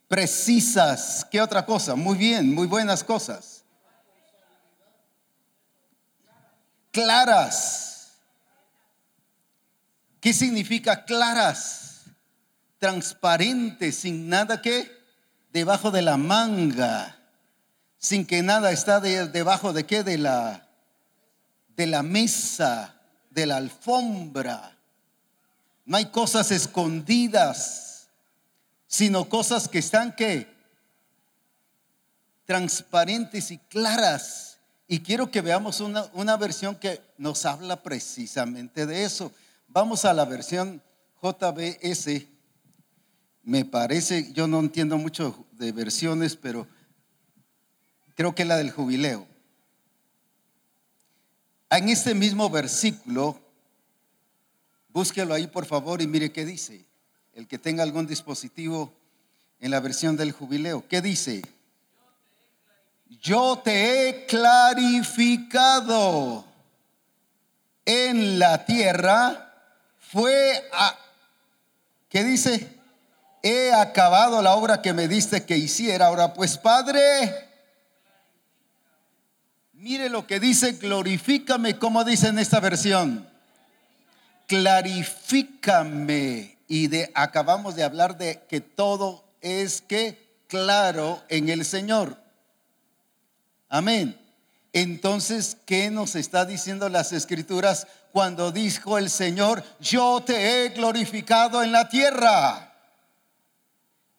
Precisas. 0.08 1.28
¿Qué 1.30 1.42
otra 1.42 1.66
cosa? 1.66 1.96
Muy 1.96 2.18
bien, 2.18 2.56
muy 2.56 2.68
buenas 2.68 3.04
cosas. 3.04 3.53
Claras. 6.94 8.12
¿Qué 10.22 10.32
significa 10.32 11.04
claras? 11.04 12.04
Transparentes, 12.78 13.96
sin 13.98 14.30
nada 14.30 14.62
que 14.62 14.90
debajo 15.52 15.90
de 15.90 16.04
la 16.04 16.18
manga, 16.18 17.18
sin 17.98 18.26
que 18.26 18.44
nada 18.44 18.72
está 18.72 19.00
debajo 19.00 19.74
de 19.74 19.86
qué 19.86 20.04
de 20.04 20.20
la 20.20 20.70
de 21.76 21.88
la 21.88 22.04
mesa, 22.04 22.96
de 23.32 23.48
la 23.48 23.58
alfombra. 23.58 24.78
No 25.86 25.98
hay 25.98 26.06
cosas 26.12 26.52
escondidas, 26.52 28.08
sino 28.86 29.28
cosas 29.30 29.68
que 29.68 29.80
están 29.80 30.16
que 30.16 30.48
transparentes 32.46 33.50
y 33.50 33.58
claras. 33.58 34.53
Y 34.88 35.00
quiero 35.00 35.32
que 35.32 35.42
veamos 35.42 35.80
una, 35.80 36.10
una 36.14 36.38
versión 36.38 36.76
que 36.76 37.02
nos 37.18 37.46
habla 37.46 37.82
precisamente 37.82 38.86
de 38.86 39.06
eso. 39.06 39.32
Vamos 39.68 40.06
a 40.06 40.14
la 40.14 40.26
versión 40.26 40.82
JBS. 41.22 42.28
Me 43.44 43.66
parece, 43.66 44.32
yo 44.34 44.48
no 44.48 44.60
entiendo 44.60 44.98
mucho 44.98 45.46
de 45.54 45.72
versiones, 45.72 46.36
pero 46.36 46.68
creo 48.16 48.36
que 48.36 48.46
la 48.46 48.58
del 48.58 48.72
jubileo. 48.72 49.28
En 51.70 51.90
este 51.90 52.14
mismo 52.14 52.50
versículo, 52.50 53.40
búsquelo 54.90 55.34
ahí 55.34 55.48
por 55.48 55.66
favor 55.66 56.02
y 56.02 56.08
mire 56.08 56.32
qué 56.32 56.46
dice. 56.46 56.86
El 57.34 57.48
que 57.48 57.58
tenga 57.58 57.82
algún 57.82 58.06
dispositivo 58.06 58.94
en 59.60 59.72
la 59.72 59.80
versión 59.80 60.16
del 60.16 60.34
jubileo, 60.34 60.88
¿qué 60.88 61.02
dice? 61.02 61.42
Yo 63.22 63.62
te 63.64 64.10
he 64.10 64.26
clarificado 64.26 66.44
en 67.86 68.40
la 68.40 68.66
tierra, 68.66 69.54
fue 70.00 70.68
a, 70.74 70.98
¿qué 72.10 72.24
dice? 72.24 72.80
He 73.42 73.74
acabado 73.74 74.42
la 74.42 74.56
obra 74.56 74.82
que 74.82 74.94
me 74.94 75.08
diste 75.08 75.46
que 75.46 75.58
hiciera. 75.58 76.08
Ahora 76.08 76.34
pues, 76.34 76.58
Padre, 76.58 77.54
Mire 79.84 80.08
lo 80.08 80.26
que 80.26 80.40
dice, 80.40 80.72
glorifícame, 80.72 81.78
como 81.78 82.06
dice 82.06 82.30
en 82.30 82.40
esta 82.40 82.62
versión. 82.62 83.28
Clarifícame. 84.48 86.58
Y 86.70 86.88
de, 86.88 87.12
acabamos 87.14 87.76
de 87.76 87.84
hablar 87.84 88.18
de 88.18 88.44
que 88.48 88.62
todo 88.62 89.26
es 89.42 89.82
que 89.82 90.38
claro 90.48 91.22
en 91.28 91.50
el 91.50 91.66
Señor. 91.66 92.23
Amén. 93.74 94.16
Entonces, 94.72 95.58
¿qué 95.66 95.90
nos 95.90 96.16
está 96.16 96.46
diciendo 96.46 96.90
las 96.90 97.12
escrituras 97.12 97.88
cuando 98.12 98.52
dijo 98.52 99.00
el 99.00 99.10
Señor, 99.10 99.64
yo 99.80 100.22
te 100.24 100.66
he 100.66 100.70
glorificado 100.70 101.64
en 101.64 101.72
la 101.72 101.90
tierra? 101.90 102.72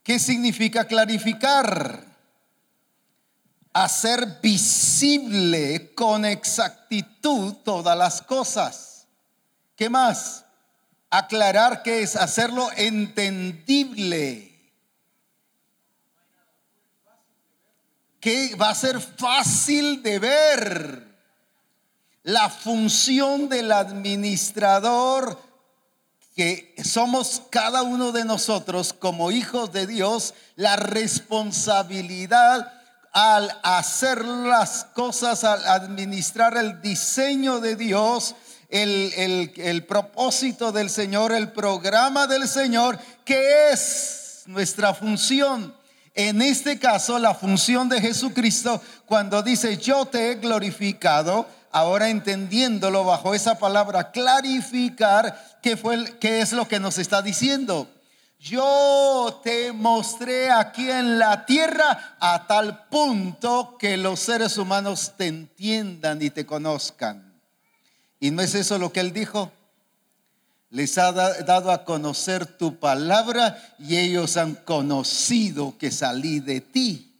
¿Qué 0.03 0.19
significa 0.19 0.87
clarificar? 0.87 2.15
hacer 3.75 4.39
visible 4.41 5.93
con 5.95 6.25
exactitud 6.25 7.55
todas 7.65 7.99
las 7.99 8.23
cosas. 8.23 9.07
¿Qué 9.77 9.91
más? 9.91 10.45
Aclarar 11.11 11.83
que 11.83 12.03
es 12.03 12.17
hacerlo 12.17 12.71
entendible. 12.77 14.54
Que 18.25 18.55
va 18.57 18.71
a 18.71 18.75
ser 18.75 18.99
fácil 19.03 20.03
de 20.03 20.19
ver. 20.19 21.05
La 22.23 22.49
función 22.49 23.51
del 23.51 23.71
administrador 23.71 25.39
que 26.35 26.75
somos 26.83 27.43
cada 27.51 27.83
uno 27.83 28.13
de 28.13 28.25
nosotros 28.25 28.95
como 28.95 29.31
hijos 29.31 29.75
de 29.75 29.87
Dios, 29.87 30.33
la 30.57 30.77
responsabilidad 30.77 32.73
al 33.13 33.61
hacer 33.63 34.25
las 34.25 34.87
cosas, 34.87 35.45
al 35.45 35.63
administrar 35.67 36.57
el 36.57 36.81
diseño 36.81 37.61
de 37.61 37.77
Dios, 37.77 38.37
el, 38.71 39.85
propósito 39.87 40.73
del 40.73 40.89
Señor, 40.89 41.33
el 41.33 41.53
programa 41.53 42.27
del 42.27 42.49
Señor, 42.49 42.99
que 43.27 43.71
es 43.71 44.45
nuestra 44.47 44.95
función. 44.95 45.84
En 46.15 46.43
este 46.43 46.79
caso, 46.79 47.19
la 47.19 47.35
función 47.35 47.89
de 47.89 48.01
Jesucristo, 48.01 48.81
cuando 49.05 49.43
dice, 49.43 49.77
yo 49.79 50.07
te 50.07 50.31
he 50.31 50.35
glorificado, 50.37 51.47
ahora 51.73 52.09
entendiéndolo 52.09 53.05
bajo 53.05 53.35
esa 53.35 53.59
palabra, 53.59 54.13
clarificar 54.13 55.59
qué, 55.61 55.77
fue, 55.77 56.17
qué 56.21 56.41
es 56.41 56.53
lo 56.53 56.69
que 56.69 56.79
nos 56.79 56.99
está 56.99 57.21
diciendo. 57.21 57.89
Yo 58.39 59.41
te 59.43 59.73
mostré 59.73 60.53
aquí 60.53 60.89
en 60.89 61.19
la 61.19 61.47
tierra 61.47 62.17
a 62.21 62.47
tal 62.47 62.85
punto 62.87 63.77
que 63.77 63.97
los 63.97 64.21
seres 64.21 64.57
humanos 64.57 65.15
te 65.17 65.27
entiendan 65.27 66.23
y 66.23 66.31
te 66.31 66.47
conozcan. 66.47 67.41
¿Y 68.21 68.31
no 68.31 68.41
es 68.41 68.55
eso 68.55 68.79
lo 68.79 68.93
que 68.93 69.01
él 69.01 69.13
dijo? 69.13 69.51
Les 70.75 70.99
ha 70.99 71.13
dado 71.13 71.71
a 71.71 71.85
conocer 71.85 72.45
tu 72.45 72.79
palabra 72.79 73.57
y 73.79 73.97
ellos 73.97 74.37
han 74.37 74.55
conocido 74.55 75.79
que 75.79 75.91
salí 75.91 76.41
de 76.41 76.61
ti. 76.61 77.13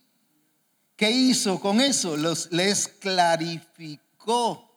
¿Qué 0.97 1.11
hizo 1.11 1.61
con 1.61 1.81
eso? 1.81 2.17
Les 2.51 2.89
clarificó. 2.89 4.71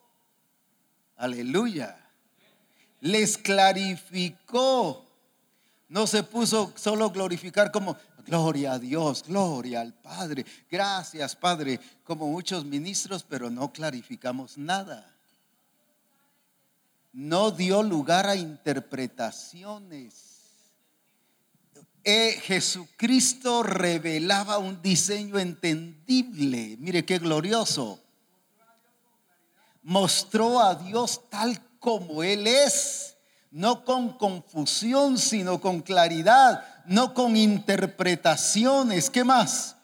Aleluya. 1.18 1.98
Les 3.02 3.38
clarificó 3.38 5.08
no 5.90 6.06
se 6.06 6.24
puso 6.24 6.74
solo 6.76 7.10
glorificar 7.12 7.72
como 7.72 7.96
gloria 8.26 8.74
a 8.74 8.80
Dios, 8.80 9.24
gloria 9.26 9.82
al 9.82 9.94
Padre, 9.94 10.46
gracias 10.70 11.36
Padre, 11.36 11.80
como 12.04 12.28
muchos 12.28 12.66
ministros, 12.66 13.24
pero 13.24 13.50
no 13.50 13.72
clarificamos 13.72 14.58
nada. 14.58 15.17
No 17.18 17.50
dio 17.50 17.82
lugar 17.82 18.28
a 18.28 18.36
interpretaciones. 18.36 20.14
Eh, 22.04 22.40
Jesucristo 22.44 23.64
revelaba 23.64 24.60
un 24.60 24.84
diseño 24.84 25.40
entendible. 25.40 26.78
Mire 26.78 27.04
qué 27.06 27.18
glorioso. 27.18 28.00
Mostró 29.82 30.62
a 30.62 30.76
Dios 30.76 31.28
tal 31.32 31.60
como 31.80 32.22
Él 32.22 32.46
es 32.46 33.16
no 33.50 33.84
con 33.84 34.10
confusión, 34.14 35.18
sino 35.18 35.60
con 35.60 35.82
claridad, 35.82 36.64
no 36.86 37.16
con 37.16 37.36
interpretaciones. 37.36 39.10
¿Qué 39.10 39.24
más? 39.24 39.77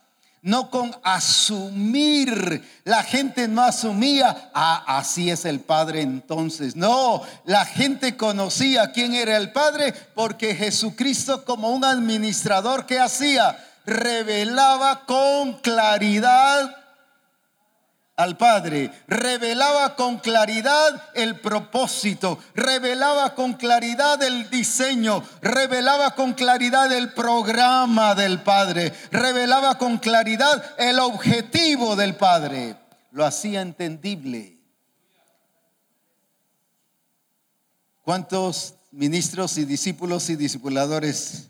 No 0.43 0.69
con 0.69 0.95
asumir. 1.03 2.63
La 2.84 3.01
gente 3.01 3.47
no 3.47 3.63
asumía, 3.63 4.51
ah, 4.53 4.84
así 4.86 5.32
es 5.32 5.45
el 5.45 5.62
Padre 5.62 6.01
entonces. 6.01 6.75
No, 6.75 7.21
la 7.45 7.65
gente 7.65 8.17
conocía 8.17 8.91
quién 8.91 9.15
era 9.15 9.38
el 9.38 9.51
Padre 9.53 9.93
porque 10.13 10.53
Jesucristo 10.53 11.45
como 11.45 11.69
un 11.69 11.86
administrador 11.86 12.86
que 12.86 12.99
hacía, 12.99 13.58
revelaba 13.86 15.06
con 15.06 15.53
claridad 15.62 16.83
al 18.15 18.38
Padre, 18.38 18.91
revelaba 19.08 19.95
con 19.95 20.19
claridad 20.19 21.10
el 21.15 21.39
propósito, 21.39 22.38
revelaba 22.54 23.34
con 23.34 23.54
claridad 23.54 24.21
el 24.21 24.49
diseño, 24.52 25.23
revelaba 25.41 26.13
con 26.13 26.34
claridad 26.34 26.91
el 26.91 27.13
programa 27.13 28.13
del 28.13 28.41
Padre, 28.41 28.93
revelaba 29.12 29.78
con 29.80 29.97
claridad 29.97 30.63
el 30.78 30.99
objetivo 30.99 31.95
del 31.95 32.15
Padre. 32.15 32.78
Lo 33.12 33.26
hacía 33.26 33.62
entendible. 33.62 34.60
¿Cuántos 38.04 38.76
ministros 38.91 39.58
y 39.58 39.65
discípulos 39.65 40.30
y 40.30 40.36
discipuladores? 40.36 41.47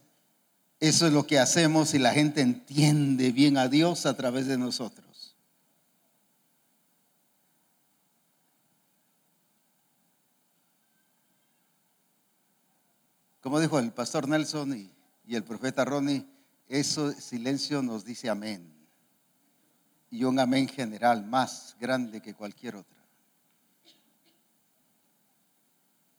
Eso 0.80 1.08
es 1.08 1.14
lo 1.14 1.26
que 1.26 1.40
hacemos 1.40 1.94
y 1.94 2.00
la 2.00 2.12
gente 2.12 2.42
entiende 2.42 3.32
bien 3.32 3.58
a 3.58 3.68
Dios 3.68 4.06
a 4.06 4.16
través 4.16 4.48
de 4.48 4.58
nosotros. 4.58 5.13
Como 13.44 13.60
dijo 13.60 13.78
el 13.78 13.92
pastor 13.92 14.30
Nelson 14.30 14.74
y, 14.74 15.36
el 15.36 15.44
profeta 15.44 15.84
Ronnie, 15.84 16.26
eso 16.70 17.12
silencio 17.12 17.82
nos 17.82 18.06
dice 18.06 18.30
amén. 18.30 18.74
Y 20.10 20.24
un 20.24 20.40
amén 20.40 20.70
general 20.70 21.26
más 21.26 21.76
grande 21.78 22.22
que 22.22 22.34
cualquier 22.34 22.78
otra. 22.78 23.04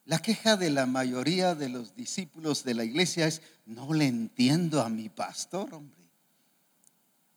La 0.05 0.19
queja 0.19 0.59
de 0.59 0.69
la 0.69 0.85
mayoría 0.85 1.55
de 1.55 1.71
los 1.71 1.97
discípulos 1.97 2.63
de 2.63 2.75
la 2.75 2.85
iglesia 2.85 3.27
es, 3.27 3.41
no 3.65 3.95
le 3.95 4.07
entiendo 4.07 4.83
a 4.83 4.91
mi 4.91 5.09
pastor, 5.09 5.73
hombre. 5.73 6.05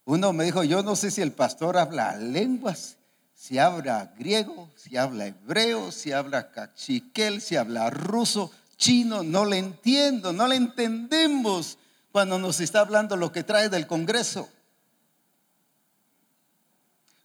Uno 0.04 0.34
me 0.34 0.43
dijo, 0.43 0.65
yo 0.65 0.84
no 0.84 0.97
sé 0.97 1.12
si 1.12 1.21
el 1.21 1.32
pastor 1.32 1.78
habla 1.78 2.17
lenguas, 2.17 2.97
si 3.34 3.58
habla 3.58 4.13
griego, 4.17 4.69
si 4.76 4.97
habla 4.97 5.28
hebreo, 5.28 5.93
si 5.93 6.12
habla 6.12 6.52
cachiquel, 6.52 7.39
si 7.39 7.56
habla 7.56 7.89
ruso, 7.89 8.52
chino, 8.78 9.24
no 9.24 9.46
le 9.46 9.58
entiendo, 9.58 10.32
no 10.32 10.48
le 10.48 10.56
entendemos 10.56 11.78
cuando 12.12 12.40
nos 12.40 12.60
está 12.60 12.80
hablando 12.80 13.18
lo 13.18 13.32
que 13.32 13.44
trae 13.44 13.70
del 13.70 13.88
Congreso. 13.88 14.50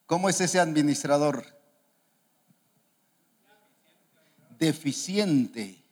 ¿Cómo 0.06 0.28
es 0.28 0.40
ese 0.40 0.58
administrador? 0.58 1.46
Deficiente. 4.58 5.82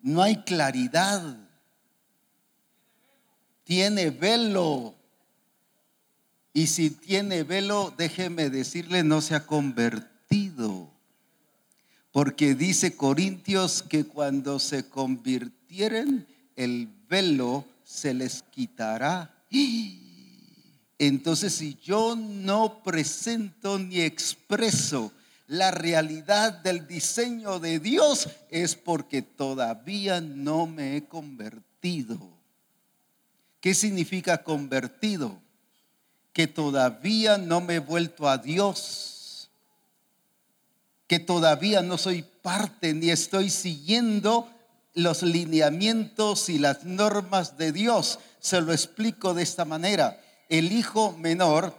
No 0.00 0.22
hay 0.22 0.42
claridad. 0.42 1.36
Tiene 3.64 4.10
velo. 4.10 4.94
Y 6.52 6.66
si 6.66 6.90
tiene 6.90 7.44
velo, 7.44 7.94
déjeme 7.96 8.50
decirle, 8.50 9.04
no 9.04 9.20
se 9.20 9.34
ha 9.34 9.46
convertido. 9.46 10.87
Porque 12.18 12.56
dice 12.56 12.96
Corintios 12.96 13.80
que 13.80 14.02
cuando 14.02 14.58
se 14.58 14.88
convirtieren, 14.88 16.26
el 16.56 16.88
velo 17.08 17.64
se 17.84 18.12
les 18.12 18.42
quitará. 18.42 19.32
Entonces, 20.98 21.54
si 21.54 21.78
yo 21.80 22.16
no 22.16 22.82
presento 22.82 23.78
ni 23.78 24.00
expreso 24.00 25.12
la 25.46 25.70
realidad 25.70 26.54
del 26.54 26.88
diseño 26.88 27.60
de 27.60 27.78
Dios, 27.78 28.28
es 28.50 28.74
porque 28.74 29.22
todavía 29.22 30.20
no 30.20 30.66
me 30.66 30.96
he 30.96 31.04
convertido. 31.04 32.18
¿Qué 33.60 33.74
significa 33.74 34.42
convertido? 34.42 35.40
Que 36.32 36.48
todavía 36.48 37.38
no 37.38 37.60
me 37.60 37.76
he 37.76 37.78
vuelto 37.78 38.28
a 38.28 38.38
Dios, 38.38 39.17
que 41.08 41.18
todavía 41.18 41.82
no 41.82 41.98
soy 41.98 42.22
parte 42.22 42.94
ni 42.94 43.10
estoy 43.10 43.50
siguiendo 43.50 44.48
los 44.94 45.22
lineamientos 45.22 46.48
y 46.50 46.58
las 46.58 46.84
normas 46.84 47.56
de 47.56 47.72
Dios. 47.72 48.20
Se 48.40 48.60
lo 48.60 48.72
explico 48.72 49.32
de 49.34 49.42
esta 49.42 49.64
manera. 49.64 50.20
El 50.50 50.70
hijo 50.70 51.12
menor, 51.12 51.74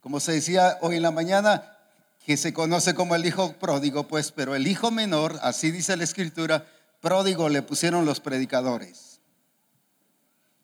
como 0.00 0.20
se 0.20 0.32
decía 0.32 0.78
hoy 0.82 0.96
en 0.96 1.02
la 1.02 1.10
mañana, 1.10 1.78
que 2.26 2.36
se 2.36 2.52
conoce 2.52 2.94
como 2.94 3.14
el 3.14 3.24
hijo 3.24 3.54
pródigo, 3.54 4.06
pues, 4.06 4.32
pero 4.32 4.54
el 4.54 4.66
hijo 4.66 4.90
menor, 4.90 5.38
así 5.42 5.70
dice 5.70 5.96
la 5.96 6.04
escritura, 6.04 6.66
pródigo 7.00 7.48
le 7.48 7.62
pusieron 7.62 8.04
los 8.04 8.20
predicadores. 8.20 9.20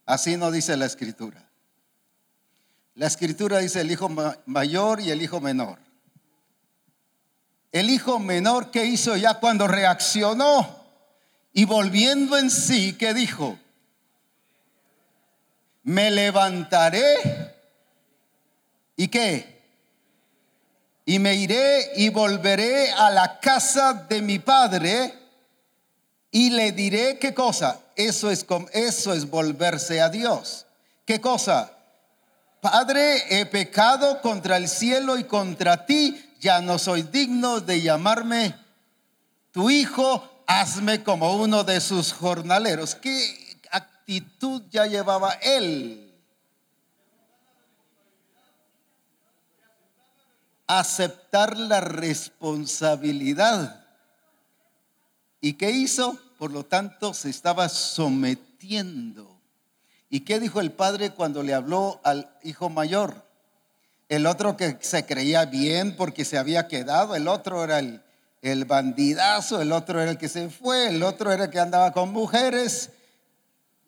Así 0.04 0.36
no 0.36 0.50
dice 0.50 0.76
la 0.76 0.86
escritura. 0.86 1.48
La 2.94 3.06
escritura 3.06 3.60
dice 3.60 3.80
el 3.80 3.90
hijo 3.90 4.10
mayor 4.44 5.00
y 5.00 5.10
el 5.10 5.22
hijo 5.22 5.40
menor. 5.40 5.78
El 7.72 7.88
hijo 7.88 8.18
menor, 8.18 8.70
¿qué 8.70 8.84
hizo 8.84 9.16
ya 9.16 9.34
cuando 9.34 9.66
reaccionó? 9.66 10.84
Y 11.54 11.64
volviendo 11.64 12.36
en 12.36 12.50
sí, 12.50 12.94
¿qué 12.98 13.14
dijo? 13.14 13.58
Me 15.82 16.10
levantaré. 16.10 17.56
¿Y 18.94 19.08
qué? 19.08 19.60
Y 21.06 21.18
me 21.18 21.34
iré 21.34 21.92
y 21.96 22.10
volveré 22.10 22.92
a 22.92 23.10
la 23.10 23.40
casa 23.40 23.94
de 23.94 24.20
mi 24.22 24.38
padre 24.38 25.14
y 26.30 26.50
le 26.50 26.72
diré 26.72 27.18
qué 27.18 27.34
cosa. 27.34 27.80
Eso 27.96 28.30
es, 28.30 28.46
eso 28.72 29.12
es 29.12 29.28
volverse 29.28 30.00
a 30.00 30.10
Dios. 30.10 30.66
¿Qué 31.04 31.20
cosa? 31.20 31.72
Padre, 32.60 33.40
he 33.40 33.46
pecado 33.46 34.20
contra 34.20 34.56
el 34.56 34.68
cielo 34.68 35.18
y 35.18 35.24
contra 35.24 35.84
ti. 35.84 36.31
Ya 36.42 36.60
no 36.60 36.78
soy 36.78 37.02
digno 37.02 37.60
de 37.60 37.80
llamarme 37.80 38.62
tu 39.52 39.70
hijo 39.70 40.28
hazme 40.46 41.04
como 41.04 41.36
uno 41.36 41.62
de 41.62 41.80
sus 41.80 42.12
jornaleros. 42.12 42.94
¿Qué 42.94 43.60
actitud 43.70 44.62
ya 44.70 44.86
llevaba 44.86 45.32
él? 45.34 46.10
Aceptar 50.66 51.56
la 51.56 51.80
responsabilidad. 51.80 53.86
¿Y 55.40 55.54
qué 55.54 55.70
hizo? 55.70 56.18
Por 56.38 56.50
lo 56.50 56.64
tanto, 56.64 57.14
se 57.14 57.30
estaba 57.30 57.68
sometiendo. 57.68 59.38
¿Y 60.08 60.20
qué 60.20 60.40
dijo 60.40 60.60
el 60.60 60.72
padre 60.72 61.10
cuando 61.10 61.42
le 61.42 61.54
habló 61.54 62.00
al 62.04 62.30
hijo 62.42 62.70
mayor? 62.70 63.31
El 64.12 64.26
otro 64.26 64.58
que 64.58 64.76
se 64.82 65.06
creía 65.06 65.46
bien 65.46 65.96
porque 65.96 66.26
se 66.26 66.36
había 66.36 66.68
quedado, 66.68 67.16
el 67.16 67.28
otro 67.28 67.64
era 67.64 67.78
el, 67.78 68.02
el 68.42 68.66
bandidazo, 68.66 69.62
el 69.62 69.72
otro 69.72 70.02
era 70.02 70.10
el 70.10 70.18
que 70.18 70.28
se 70.28 70.50
fue, 70.50 70.88
el 70.88 71.02
otro 71.02 71.32
era 71.32 71.44
el 71.44 71.50
que 71.50 71.58
andaba 71.58 71.92
con 71.92 72.12
mujeres 72.12 72.90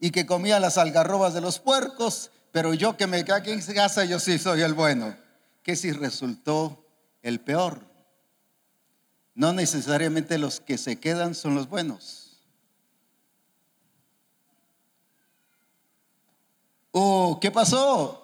y 0.00 0.12
que 0.12 0.24
comía 0.24 0.58
las 0.60 0.78
algarrobas 0.78 1.34
de 1.34 1.42
los 1.42 1.58
puercos, 1.58 2.30
pero 2.52 2.72
yo 2.72 2.96
que 2.96 3.06
me 3.06 3.18
aquí 3.18 3.50
en 3.50 3.60
casa, 3.60 4.06
yo 4.06 4.18
sí 4.18 4.38
soy 4.38 4.62
el 4.62 4.72
bueno. 4.72 5.14
Que 5.62 5.76
si 5.76 5.92
resultó 5.92 6.82
el 7.20 7.38
peor. 7.38 7.82
No 9.34 9.52
necesariamente 9.52 10.38
los 10.38 10.58
que 10.58 10.78
se 10.78 10.98
quedan 10.98 11.34
son 11.34 11.54
los 11.54 11.68
buenos. 11.68 12.38
Oh, 16.92 17.38
¿qué 17.42 17.50
pasó? 17.50 18.23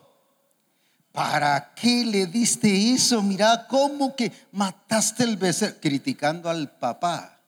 ¿Para 1.12 1.74
qué 1.74 2.04
le 2.04 2.26
diste 2.26 2.92
eso? 2.92 3.20
Mira 3.22 3.66
cómo 3.68 4.14
que 4.14 4.30
mataste 4.52 5.24
el 5.24 5.36
becerro, 5.36 5.76
criticando 5.80 6.48
al 6.48 6.70
papá, 6.70 7.40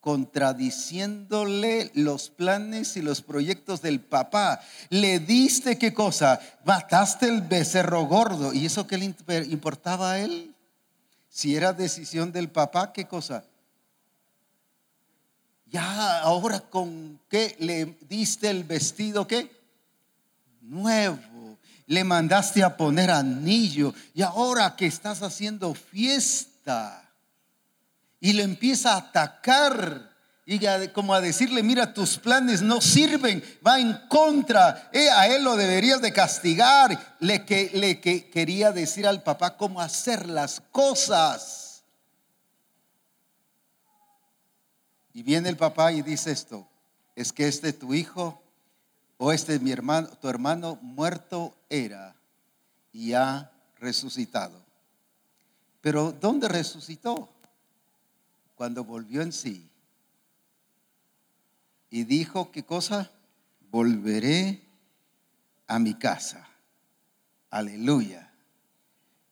contradiciéndole 0.00 1.92
los 1.94 2.28
planes 2.28 2.96
y 2.96 3.02
los 3.02 3.22
proyectos 3.22 3.82
del 3.82 4.00
papá. 4.00 4.60
Le 4.90 5.20
diste 5.20 5.78
qué 5.78 5.94
cosa? 5.94 6.40
Mataste 6.64 7.28
el 7.28 7.42
becerro 7.42 8.02
gordo. 8.06 8.52
¿Y 8.52 8.66
eso 8.66 8.86
qué 8.88 8.98
le 8.98 9.14
importaba 9.48 10.12
a 10.12 10.18
él? 10.18 10.52
Si 11.28 11.54
era 11.54 11.72
decisión 11.72 12.32
del 12.32 12.50
papá, 12.50 12.92
¿qué 12.92 13.06
cosa? 13.06 13.44
Ya, 15.66 16.20
ahora 16.20 16.60
con 16.60 17.20
qué 17.28 17.56
le 17.60 17.96
diste 18.08 18.50
el 18.50 18.64
vestido, 18.64 19.26
¿qué? 19.26 19.50
Nuevo 20.60 21.33
le 21.86 22.04
mandaste 22.04 22.62
a 22.62 22.76
poner 22.76 23.10
anillo 23.10 23.94
y 24.14 24.22
ahora 24.22 24.76
que 24.76 24.86
estás 24.86 25.22
haciendo 25.22 25.74
fiesta 25.74 27.10
y 28.20 28.32
le 28.32 28.42
empieza 28.42 28.94
a 28.94 28.98
atacar 28.98 30.14
y 30.46 30.58
como 30.88 31.14
a 31.14 31.22
decirle, 31.22 31.62
mira, 31.62 31.94
tus 31.94 32.18
planes 32.18 32.60
no 32.60 32.82
sirven, 32.82 33.42
va 33.66 33.80
en 33.80 33.94
contra, 34.08 34.90
eh, 34.92 35.08
a 35.08 35.26
él 35.28 35.42
lo 35.42 35.56
deberías 35.56 36.02
de 36.02 36.12
castigar. 36.12 37.16
Le, 37.20 37.46
que, 37.46 37.70
le 37.72 37.98
que, 38.00 38.28
quería 38.28 38.70
decir 38.70 39.06
al 39.06 39.22
papá 39.22 39.56
cómo 39.56 39.80
hacer 39.80 40.28
las 40.28 40.60
cosas. 40.70 41.82
Y 45.14 45.22
viene 45.22 45.48
el 45.48 45.56
papá 45.56 45.92
y 45.92 46.02
dice 46.02 46.30
esto, 46.30 46.68
es 47.16 47.32
que 47.32 47.48
este 47.48 47.72
tu 47.72 47.94
hijo 47.94 48.43
o 49.16 49.32
este 49.32 49.54
es 49.54 49.62
mi 49.62 49.70
hermano, 49.70 50.08
tu 50.20 50.28
hermano 50.28 50.78
muerto 50.82 51.54
era 51.68 52.14
y 52.92 53.12
ha 53.12 53.50
resucitado. 53.78 54.62
Pero 55.80 56.12
¿dónde 56.12 56.48
resucitó? 56.48 57.28
Cuando 58.56 58.84
volvió 58.84 59.22
en 59.22 59.32
sí. 59.32 59.68
Y 61.90 62.04
dijo, 62.04 62.50
¿qué 62.50 62.64
cosa? 62.64 63.10
Volveré 63.70 64.62
a 65.66 65.78
mi 65.78 65.94
casa. 65.94 66.48
Aleluya. 67.50 68.32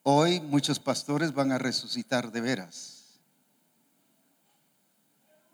Hoy 0.03 0.41
muchos 0.41 0.79
pastores 0.79 1.33
van 1.33 1.53
a 1.53 1.59
resucitar 1.59 2.31
de 2.33 2.41
veras. 2.41 3.21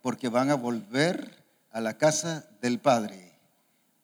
Porque 0.02 0.28
van 0.28 0.50
a 0.50 0.54
volver 0.54 1.44
a 1.70 1.80
la 1.80 1.96
casa 1.96 2.48
del 2.60 2.78
Padre 2.78 3.27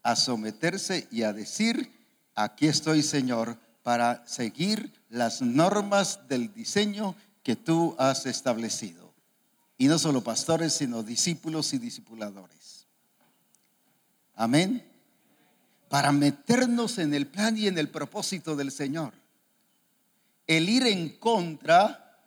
a 0.04 0.14
someterse 0.14 1.08
y 1.10 1.22
a 1.22 1.32
decir, 1.32 1.90
aquí 2.34 2.68
estoy 2.68 3.02
Señor, 3.02 3.58
para 3.82 4.26
seguir 4.26 4.92
las 5.08 5.42
normas 5.42 6.28
del 6.28 6.52
diseño 6.54 7.16
que 7.42 7.56
tú 7.56 7.96
has 7.98 8.26
establecido. 8.26 9.12
Y 9.76 9.88
no 9.88 9.98
solo 9.98 10.22
pastores, 10.22 10.74
sino 10.74 11.02
discípulos 11.02 11.72
y 11.72 11.78
discipuladores. 11.78 12.86
Amén. 14.36 14.86
Para 15.88 16.12
meternos 16.12 16.98
en 16.98 17.12
el 17.14 17.26
plan 17.26 17.56
y 17.56 17.66
en 17.66 17.78
el 17.78 17.88
propósito 17.88 18.56
del 18.56 18.70
Señor. 18.70 19.14
El 20.46 20.68
ir 20.68 20.86
en 20.86 21.08
contra, 21.16 22.18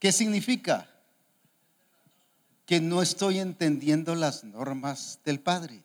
¿qué 0.00 0.10
significa? 0.10 0.88
Que 2.68 2.82
no 2.82 3.00
estoy 3.00 3.38
entendiendo 3.38 4.14
las 4.14 4.44
normas 4.44 5.20
del 5.24 5.40
Padre. 5.40 5.82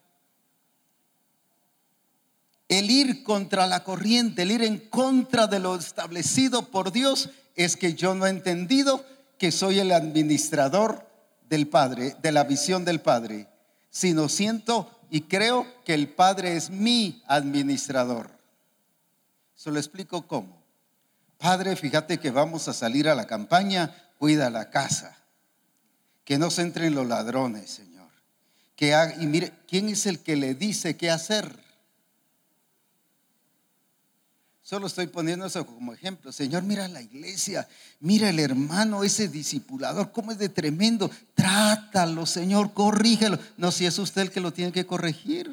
El 2.68 2.92
ir 2.92 3.24
contra 3.24 3.68
la 3.68 3.86
corriente, 3.86 4.42
el 4.42 4.52
ir 4.52 4.64
en 4.64 4.80
contra 4.90 5.48
de 5.48 5.62
lo 5.62 5.78
establecido 5.78 6.72
por 6.72 6.92
Dios, 6.92 7.30
es 7.56 7.78
que 7.78 7.94
yo 7.94 8.16
no 8.16 8.28
he 8.28 8.30
entendido 8.30 9.06
que 9.38 9.54
soy 9.54 9.80
el 9.80 9.94
administrador 9.94 11.08
del 11.48 11.70
Padre, 11.70 12.18
de 12.22 12.34
la 12.34 12.44
visión 12.44 12.84
del 12.84 13.00
Padre, 13.00 13.48
sino 13.90 14.28
siento 14.28 14.92
y 15.10 15.22
creo 15.22 15.66
que 15.86 15.94
el 15.94 16.10
Padre 16.10 16.58
es 16.58 16.70
mi 16.70 17.24
administrador. 17.28 18.30
Se 19.56 19.72
lo 19.72 19.78
explico 19.80 20.28
cómo. 20.28 20.62
Padre, 21.38 21.78
fíjate 21.78 22.20
que 22.20 22.30
vamos 22.30 22.68
a 22.68 22.74
salir 22.74 23.08
a 23.08 23.16
la 23.16 23.26
campaña, 23.26 23.96
cuida 24.18 24.50
la 24.50 24.70
casa 24.70 25.23
que 26.24 26.38
no 26.38 26.50
se 26.50 26.62
entren 26.62 26.96
los 26.96 27.08
ladrones, 27.08 27.70
Señor. 27.70 28.10
Que 28.76 28.96
y 29.20 29.26
mire, 29.26 29.54
¿quién 29.68 29.90
es 29.90 30.06
el 30.06 30.20
que 30.20 30.36
le 30.36 30.56
dice 30.56 30.98
qué 30.98 31.12
hacer? 31.12 31.64
Solo 34.64 34.88
estoy 34.88 35.08
poniendo 35.08 35.46
eso 35.46 35.66
como 35.66 35.94
ejemplo. 35.94 36.32
Señor, 36.32 36.64
mira 36.64 36.88
la 36.88 37.02
iglesia, 37.02 37.68
mira 38.00 38.30
el 38.30 38.40
hermano, 38.40 39.04
ese 39.04 39.28
discipulador, 39.28 40.12
cómo 40.14 40.32
es 40.32 40.38
de 40.38 40.48
tremendo. 40.48 41.12
Trátalo, 41.36 42.26
Señor, 42.26 42.74
corrígelo. 42.74 43.38
No, 43.58 43.72
si 43.72 43.86
es 43.86 44.00
usted 44.00 44.22
el 44.22 44.32
que 44.32 44.40
lo 44.40 44.54
tiene 44.54 44.72
que 44.72 44.86
corregir, 44.86 45.52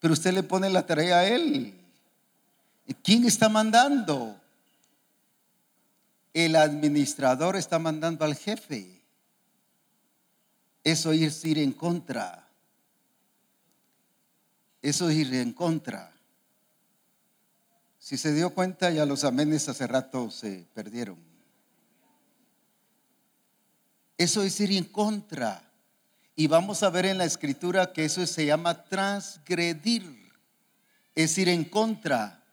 pero 0.00 0.12
usted 0.12 0.34
le 0.34 0.42
pone 0.42 0.68
la 0.68 0.86
tarea 0.86 1.20
a 1.20 1.26
él. 1.26 1.74
¿Quién 3.02 3.24
está 3.24 3.48
mandando? 3.48 4.38
El 6.34 6.56
administrador 6.56 7.56
está 7.56 7.78
mandando 7.78 8.24
al 8.24 8.36
jefe. 8.36 8.95
Eso 10.86 11.10
es 11.10 11.44
ir 11.44 11.58
en 11.58 11.72
contra. 11.72 12.48
Eso 14.80 15.08
es 15.08 15.16
ir 15.16 15.34
en 15.34 15.52
contra. 15.52 16.12
Si 17.98 18.16
se 18.16 18.32
dio 18.32 18.50
cuenta, 18.50 18.92
ya 18.92 19.04
los 19.04 19.24
amenes 19.24 19.68
hace 19.68 19.84
rato 19.88 20.30
se 20.30 20.64
perdieron. 20.74 21.18
Eso 24.16 24.44
es 24.44 24.60
ir 24.60 24.70
en 24.70 24.84
contra. 24.84 25.60
Y 26.36 26.46
vamos 26.46 26.84
a 26.84 26.90
ver 26.90 27.06
en 27.06 27.18
la 27.18 27.24
escritura 27.24 27.92
que 27.92 28.04
eso 28.04 28.24
se 28.24 28.46
llama 28.46 28.84
transgredir. 28.84 30.30
Es 31.16 31.36
ir 31.36 31.48
en 31.48 31.64
contra. 31.64 32.44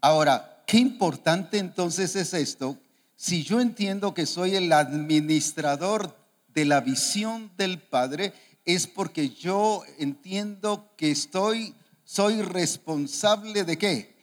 Ahora, 0.00 0.62
qué 0.64 0.76
importante 0.76 1.58
entonces 1.58 2.14
es 2.14 2.34
esto. 2.34 2.78
Si 3.22 3.44
yo 3.44 3.60
entiendo 3.60 4.14
que 4.14 4.26
soy 4.26 4.56
el 4.56 4.72
administrador 4.72 6.12
de 6.48 6.64
la 6.64 6.80
visión 6.80 7.52
del 7.56 7.78
Padre, 7.78 8.32
es 8.64 8.88
porque 8.88 9.28
yo 9.30 9.84
entiendo 10.00 10.90
que 10.96 11.12
estoy 11.12 11.72
soy 12.02 12.42
responsable 12.42 13.62
de 13.62 13.78
qué? 13.78 14.16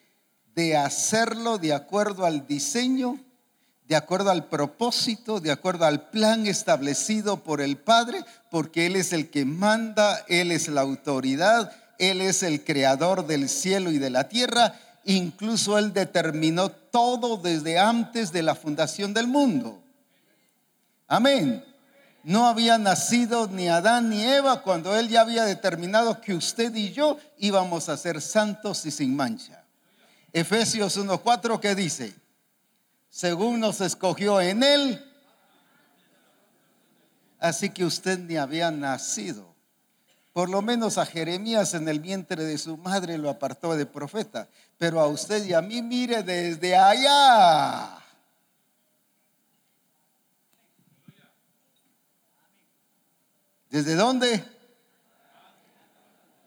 De 0.54 0.76
hacerlo 0.76 1.60
de 1.60 1.74
acuerdo 1.74 2.26
al 2.26 2.46
diseño, 2.46 3.18
de 3.88 3.96
acuerdo 3.96 4.32
al 4.32 4.50
propósito, 4.50 5.40
de 5.40 5.52
acuerdo 5.52 5.86
al 5.86 6.10
plan 6.10 6.46
establecido 6.46 7.42
por 7.42 7.62
el 7.62 7.78
Padre, 7.78 8.26
porque 8.52 8.86
Él 8.86 8.98
es 8.98 9.14
el 9.14 9.30
que 9.30 9.46
manda, 9.46 10.26
Él 10.28 10.52
es 10.52 10.68
la 10.68 10.82
autoridad, 10.82 11.72
Él 12.00 12.20
es 12.20 12.44
el 12.44 12.66
creador 12.66 13.26
del 13.28 13.48
cielo 13.48 13.92
y 13.92 13.98
de 13.98 14.10
la 14.10 14.28
tierra, 14.28 14.78
incluso 15.14 15.78
Él 15.78 15.94
determinó 15.94 16.70
todo 16.70 17.38
desde 17.38 17.80
antes 17.80 18.32
de 18.32 18.44
la 18.44 18.56
fundación 18.56 19.14
del 19.14 19.28
mundo. 19.28 19.82
Amén 21.08 21.64
no 22.24 22.48
había 22.48 22.78
nacido 22.78 23.48
ni 23.48 23.70
Adán 23.70 24.10
ni 24.10 24.24
Eva 24.24 24.62
cuando 24.62 24.96
Él 24.96 25.10
ya 25.10 25.22
había 25.22 25.46
determinado 25.46 26.20
que 26.22 26.34
usted 26.34 26.74
y 26.76 26.92
yo 26.92 27.18
íbamos 27.38 27.90
a 27.90 27.98
ser 27.98 28.22
santos 28.22 28.86
y 28.86 28.92
sin 28.92 29.16
mancha. 29.16 29.64
Efesios 30.34 30.98
1.4 30.98 31.60
que 31.60 31.76
dice, 31.76 32.14
según 33.10 33.60
nos 33.60 33.82
escogió 33.82 34.42
en 34.42 34.64
Él, 34.64 35.06
así 37.40 37.70
que 37.70 37.86
usted 37.86 38.20
ni 38.20 38.36
había 38.36 38.70
nacido. 38.70 39.49
Por 40.34 40.50
lo 40.50 40.62
menos 40.62 40.98
a 40.98 41.06
Jeremías 41.06 41.74
en 41.74 41.88
el 41.88 42.00
vientre 42.00 42.44
de 42.44 42.58
su 42.58 42.78
madre 42.78 43.18
lo 43.18 43.30
apartó 43.30 43.76
de 43.76 43.86
profeta, 43.86 44.48
pero 44.78 45.00
a 45.00 45.08
usted 45.08 45.44
y 45.46 45.54
a 45.54 45.62
mí 45.62 45.82
mire 45.82 46.24
desde 46.24 46.76
allá 46.76 48.00
¿Desde 53.70 53.94
dónde? 53.94 54.44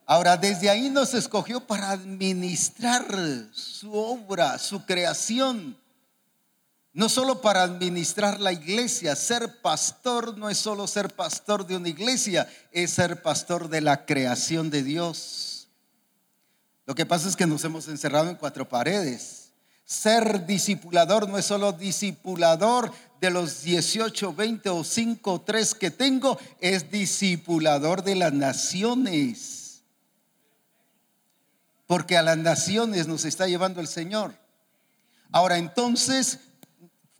Ahora, 0.05 0.35
desde 0.35 0.69
ahí 0.69 0.89
nos 0.89 1.13
escogió 1.13 1.65
para 1.65 1.91
administrar 1.91 3.05
su 3.53 3.93
obra, 3.93 4.59
su 4.59 4.85
creación. 4.85 5.77
No 6.93 7.09
solo 7.09 7.41
para 7.41 7.63
administrar 7.63 8.39
la 8.39 8.53
iglesia, 8.53 9.15
ser 9.15 9.61
pastor 9.61 10.37
no 10.37 10.47
es 10.47 10.59
solo 10.59 10.85
ser 10.85 11.09
pastor 11.15 11.65
de 11.65 11.75
una 11.75 11.89
iglesia, 11.89 12.47
es 12.71 12.91
ser 12.91 13.23
pastor 13.23 13.67
de 13.67 13.81
la 13.81 14.05
creación 14.05 14.69
de 14.69 14.83
Dios. 14.83 15.67
Lo 16.85 16.93
que 16.93 17.07
pasa 17.07 17.27
es 17.27 17.35
que 17.35 17.47
nos 17.47 17.63
hemos 17.63 17.87
encerrado 17.87 18.29
en 18.29 18.35
cuatro 18.35 18.69
paredes. 18.69 19.49
Ser 19.85 20.45
discipulador 20.45 21.27
no 21.27 21.39
es 21.39 21.45
solo 21.45 21.71
discipulador 21.71 22.91
de 23.19 23.31
los 23.31 23.63
18, 23.63 24.33
20 24.35 24.69
o 24.69 24.83
5 24.83 25.41
3 25.41 25.75
que 25.75 25.89
tengo, 25.89 26.37
es 26.59 26.91
discipulador 26.91 28.03
de 28.03 28.15
las 28.15 28.33
naciones. 28.33 29.81
Porque 31.87 32.17
a 32.17 32.21
las 32.21 32.37
naciones 32.37 33.07
nos 33.07 33.25
está 33.25 33.47
llevando 33.47 33.81
el 33.81 33.87
Señor. 33.87 34.35
Ahora 35.31 35.57
entonces, 35.57 36.39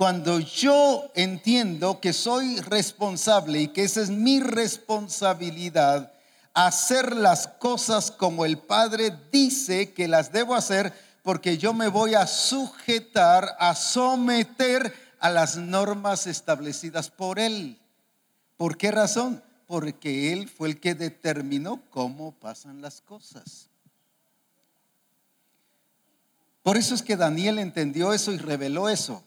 cuando 0.04 0.42
yo 0.42 1.10
entiendo 1.16 2.02
que 2.02 2.12
soy 2.12 2.60
responsable 2.60 3.62
y 3.62 3.68
que 3.70 3.86
esa 3.86 4.02
es 4.02 4.10
mi 4.10 4.42
responsabilidad, 4.42 6.12
hacer 6.54 7.16
las 7.16 7.48
cosas 7.48 8.12
como 8.12 8.44
el 8.44 8.58
Padre 8.58 9.18
dice 9.32 9.94
que 9.94 10.10
las 10.10 10.34
debo 10.34 10.56
hacer, 10.56 10.92
porque 11.22 11.58
yo 11.58 11.74
me 11.74 11.88
voy 11.88 12.16
a 12.16 12.28
sujetar, 12.28 13.56
a 13.58 13.76
someter 13.76 14.94
a 15.22 15.30
las 15.30 15.56
normas 15.56 16.28
establecidas 16.28 17.10
por 17.10 17.40
Él. 17.40 17.80
¿Por 18.58 18.76
qué 18.76 18.92
razón? 18.92 19.42
Porque 19.68 20.34
Él 20.34 20.50
fue 20.50 20.68
el 20.68 20.82
que 20.82 20.96
determinó 20.96 21.82
cómo 21.92 22.34
pasan 22.34 22.82
las 22.82 23.00
cosas. 23.00 23.70
Por 26.62 26.76
eso 26.76 26.94
es 26.94 27.02
que 27.02 27.16
Daniel 27.16 27.58
entendió 27.58 28.12
eso 28.12 28.34
y 28.34 28.38
reveló 28.38 28.90
eso. 28.90 29.24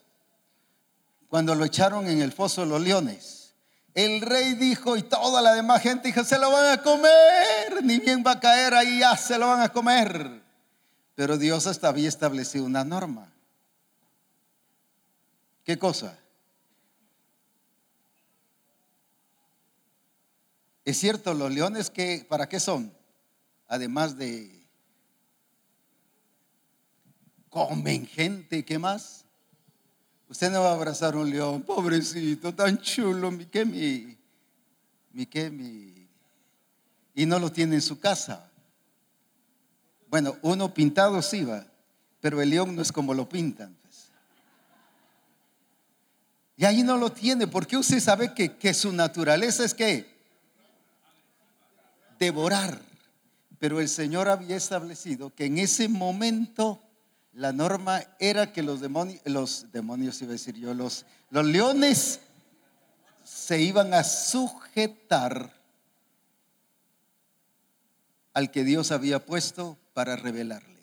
Cuando 1.29 1.55
lo 1.55 1.65
echaron 1.65 2.07
en 2.07 2.21
el 2.23 2.33
foso 2.33 2.63
de 2.63 2.69
los 2.69 2.81
leones. 2.81 3.55
El 3.95 4.21
rey 4.21 4.55
dijo 4.55 4.97
y 4.97 5.03
toda 5.03 5.41
la 5.41 5.55
demás 5.55 5.83
gente 5.83 6.09
dijo, 6.09 6.23
se 6.23 6.39
lo 6.39 6.51
van 6.51 6.79
a 6.79 6.83
comer, 6.83 7.83
ni 7.83 7.99
bien 7.99 8.23
va 8.25 8.33
a 8.33 8.41
caer 8.41 8.75
ahí, 8.75 9.01
ya 9.01 9.17
se 9.17 9.39
lo 9.39 9.49
van 9.49 9.63
a 9.63 9.71
comer. 9.71 10.43
Pero 11.15 11.39
Dios 11.39 11.67
hasta 11.67 11.89
había 11.89 12.09
establecido 12.09 12.67
una 12.67 12.85
norma. 12.85 13.33
¿Qué 15.65 15.79
cosa? 15.79 16.19
Es 20.85 20.99
cierto, 20.99 21.35
los 21.35 21.51
leones 21.51 21.91
que 21.91 22.25
para 22.29 22.49
qué 22.49 22.61
son? 22.61 22.95
Además 23.67 24.17
de 24.17 24.65
comen 27.51 28.07
gente, 28.07 28.65
¿qué 28.65 28.79
más? 28.79 29.26
Usted 30.29 30.51
no 30.51 30.63
va 30.63 30.71
a 30.71 30.75
abrazar 30.75 31.17
un 31.17 31.31
león, 31.31 31.63
pobrecito, 31.63 32.55
tan 32.55 32.79
chulo, 32.79 33.31
mi 33.31 33.47
que 33.47 33.65
mi, 33.65 34.17
mi 35.13 35.27
que 35.27 35.51
y 37.15 37.25
no 37.25 37.39
lo 37.39 37.51
tiene 37.51 37.77
en 37.77 37.83
su 37.83 37.99
casa. 37.99 38.51
Bueno, 40.09 40.37
uno 40.43 40.73
pintado 40.73 41.23
sí 41.23 41.45
va, 41.45 41.67
pero 42.21 42.43
el 42.43 42.51
león 42.51 42.77
no 42.77 42.83
es 42.83 42.93
como 42.93 43.15
lo 43.15 43.29
pintan. 43.29 43.77
Y 46.59 46.65
ahí 46.65 46.83
no 46.83 46.97
lo 46.97 47.11
tiene, 47.11 47.47
porque 47.47 47.77
usted 47.77 48.01
sabe 48.01 48.33
que, 48.35 48.57
que 48.57 48.73
su 48.73 48.93
naturaleza 48.93 49.65
es 49.65 49.75
que 49.75 50.07
devorar. 52.19 52.81
Pero 53.59 53.81
el 53.81 53.89
Señor 53.89 54.29
había 54.29 54.57
establecido 54.57 55.35
que 55.35 55.47
en 55.47 55.59
ese 55.59 55.89
momento 55.89 56.81
la 57.37 57.53
norma 57.53 58.03
era 58.19 58.51
que 58.51 58.63
los 58.63 58.81
demonios, 58.81 59.21
los 59.27 59.71
demonios 59.71 60.23
iba 60.23 60.31
a 60.31 60.33
decir 60.33 60.57
yo, 60.57 60.73
los, 60.73 61.05
los 61.29 61.45
leones 61.45 62.21
se 63.25 63.61
iban 63.61 63.93
a 63.93 64.05
sujetar 64.05 65.53
al 68.33 68.51
que 68.51 68.65
Dios 68.65 68.91
había 68.91 69.27
puesto 69.27 69.77
para 69.93 70.17
revelarle. 70.17 70.81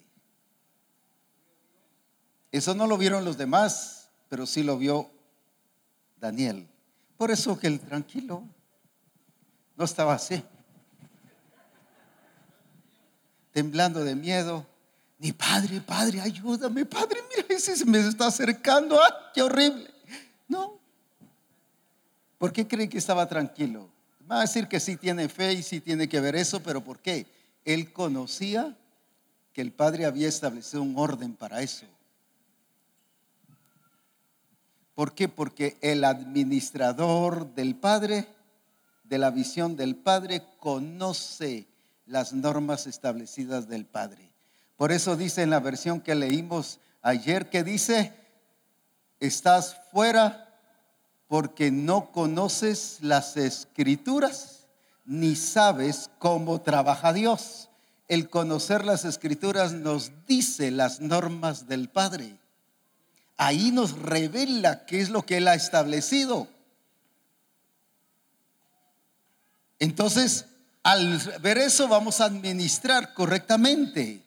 Eso 2.52 2.76
no 2.76 2.86
lo 2.86 3.00
vieron 3.00 3.26
los 3.26 3.38
demás, 3.38 4.10
pero 4.30 4.46
sí 4.46 4.62
lo 4.62 4.78
vio 4.78 5.10
Daniel. 6.20 6.68
Por 7.18 7.32
eso 7.32 7.58
que 7.58 7.66
el 7.66 7.80
tranquilo 7.80 8.44
no 9.76 9.86
estaba 9.86 10.13
así, 10.13 10.44
temblando 13.52 14.04
de 14.04 14.13
miedo. 14.13 14.68
Ni 15.24 15.32
padre, 15.32 15.80
padre, 15.80 16.20
ayúdame, 16.20 16.86
padre, 16.86 17.22
mira, 17.30 17.46
ese 17.48 17.78
se 17.78 17.86
me 17.86 17.98
está 17.98 18.28
acercando, 18.28 19.02
¡ay, 19.02 19.12
qué 19.34 19.42
horrible! 19.42 19.90
No. 20.50 20.78
¿Por 22.38 22.52
qué 22.52 22.68
cree 22.68 22.90
que 22.90 22.98
estaba 22.98 23.26
tranquilo? 23.30 23.90
Va 24.30 24.40
a 24.40 24.42
decir 24.42 24.68
que 24.68 24.82
sí 24.82 24.98
tiene 24.98 25.30
fe 25.30 25.54
y 25.54 25.64
sí 25.64 25.80
tiene 25.80 26.10
que 26.10 26.20
ver 26.20 26.36
eso, 26.36 26.62
pero 26.62 26.84
¿por 26.84 27.00
qué? 27.00 27.26
Él 27.64 27.94
conocía 27.94 28.76
que 29.54 29.62
el 29.62 29.72
Padre 29.72 30.04
había 30.04 30.28
establecido 30.28 30.84
un 30.84 30.98
orden 30.98 31.36
para 31.36 31.62
eso. 31.62 31.86
¿Por 34.94 35.14
qué? 35.14 35.30
Porque 35.30 35.78
el 35.80 36.04
administrador 36.04 37.56
del 37.56 37.76
Padre, 37.76 38.28
de 39.06 39.20
la 39.20 39.32
visión 39.32 39.78
del 39.78 39.96
Padre, 39.96 40.44
conoce 40.60 41.66
las 42.08 42.34
normas 42.34 42.88
establecidas 42.88 43.70
del 43.70 43.86
Padre. 43.86 44.33
Por 44.78 44.92
eso 44.92 45.16
dice 45.16 45.44
en 45.44 45.50
la 45.50 45.60
versión 45.60 46.02
que 46.02 46.16
leímos 46.16 46.80
ayer 47.02 47.50
que 47.50 47.64
dice, 47.64 48.14
estás 49.20 49.78
fuera 49.92 50.60
porque 51.28 51.72
no 51.72 52.12
conoces 52.12 52.98
las 53.02 53.38
escrituras 53.38 54.64
ni 55.06 55.36
sabes 55.36 56.10
cómo 56.20 56.62
trabaja 56.62 57.14
Dios. 57.14 57.70
El 58.08 58.30
conocer 58.30 58.86
las 58.86 59.06
escrituras 59.06 59.74
nos 59.74 60.12
dice 60.28 60.72
las 60.72 61.00
normas 61.00 61.68
del 61.68 61.90
Padre. 61.90 62.38
Ahí 63.38 63.72
nos 63.72 63.98
revela 63.98 64.86
qué 64.86 65.02
es 65.02 65.10
lo 65.10 65.26
que 65.26 65.38
Él 65.38 65.48
ha 65.48 65.56
establecido. 65.56 66.48
Entonces, 69.80 70.46
al 70.84 71.18
ver 71.42 71.58
eso 71.58 71.88
vamos 71.88 72.22
a 72.22 72.26
administrar 72.26 73.14
correctamente. 73.14 74.23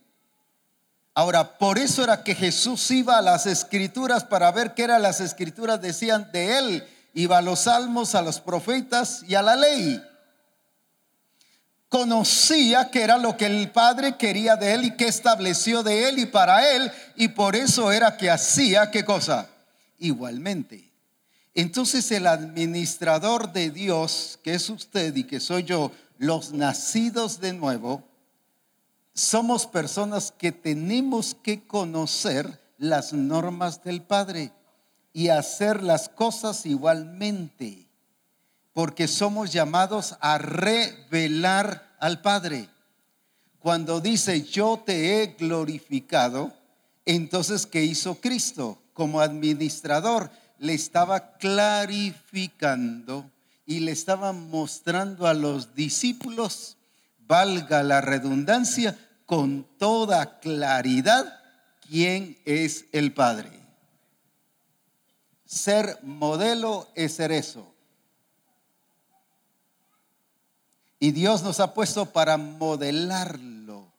Ahora, 1.18 1.56
por 1.56 1.78
eso 1.78 2.04
era 2.04 2.22
que 2.22 2.34
Jesús 2.34 2.90
iba 2.90 3.16
a 3.16 3.22
las 3.22 3.46
escrituras 3.46 4.22
para 4.22 4.52
ver 4.52 4.74
qué 4.74 4.82
eran 4.82 5.00
las 5.00 5.22
escrituras 5.22 5.80
decían 5.80 6.30
de 6.30 6.58
él. 6.58 6.86
Iba 7.14 7.38
a 7.38 7.42
los 7.42 7.60
salmos, 7.60 8.14
a 8.14 8.20
los 8.20 8.38
profetas 8.38 9.22
y 9.26 9.34
a 9.34 9.40
la 9.40 9.56
ley. 9.56 9.98
Conocía 11.88 12.90
que 12.90 13.02
era 13.02 13.16
lo 13.16 13.34
que 13.38 13.46
el 13.46 13.70
Padre 13.70 14.18
quería 14.18 14.56
de 14.56 14.74
él 14.74 14.84
y 14.84 14.90
que 14.90 15.08
estableció 15.08 15.82
de 15.82 16.10
él 16.10 16.18
y 16.18 16.26
para 16.26 16.70
él. 16.70 16.92
Y 17.16 17.28
por 17.28 17.56
eso 17.56 17.90
era 17.90 18.18
que 18.18 18.30
hacía 18.30 18.90
qué 18.90 19.02
cosa. 19.02 19.48
Igualmente. 19.98 20.92
Entonces 21.54 22.12
el 22.12 22.26
administrador 22.26 23.54
de 23.54 23.70
Dios, 23.70 24.38
que 24.42 24.52
es 24.52 24.68
usted 24.68 25.16
y 25.16 25.24
que 25.24 25.40
soy 25.40 25.64
yo, 25.64 25.92
los 26.18 26.52
nacidos 26.52 27.40
de 27.40 27.54
nuevo, 27.54 28.06
somos 29.16 29.66
personas 29.66 30.30
que 30.30 30.52
tenemos 30.52 31.34
que 31.34 31.66
conocer 31.66 32.60
las 32.76 33.14
normas 33.14 33.82
del 33.82 34.02
Padre 34.02 34.52
y 35.14 35.28
hacer 35.28 35.82
las 35.82 36.10
cosas 36.10 36.66
igualmente, 36.66 37.88
porque 38.74 39.08
somos 39.08 39.54
llamados 39.54 40.16
a 40.20 40.36
revelar 40.36 41.96
al 41.98 42.20
Padre. 42.20 42.68
Cuando 43.58 44.02
dice 44.02 44.42
yo 44.42 44.82
te 44.84 45.22
he 45.22 45.28
glorificado, 45.28 46.52
entonces 47.06 47.64
¿qué 47.64 47.84
hizo 47.84 48.16
Cristo 48.16 48.78
como 48.92 49.22
administrador? 49.22 50.30
Le 50.58 50.74
estaba 50.74 51.38
clarificando 51.38 53.30
y 53.64 53.80
le 53.80 53.92
estaba 53.92 54.34
mostrando 54.34 55.26
a 55.26 55.32
los 55.32 55.74
discípulos, 55.74 56.76
valga 57.26 57.82
la 57.82 58.02
redundancia, 58.02 58.96
con 59.26 59.64
toda 59.76 60.38
claridad 60.38 61.40
quién 61.88 62.38
es 62.44 62.86
el 62.92 63.12
Padre. 63.12 63.50
Ser 65.44 65.98
modelo 66.02 66.88
es 66.94 67.14
ser 67.14 67.32
eso. 67.32 67.72
Y 70.98 71.10
Dios 71.10 71.42
nos 71.42 71.60
ha 71.60 71.74
puesto 71.74 72.06
para 72.06 72.36
modelarlo, 72.36 73.92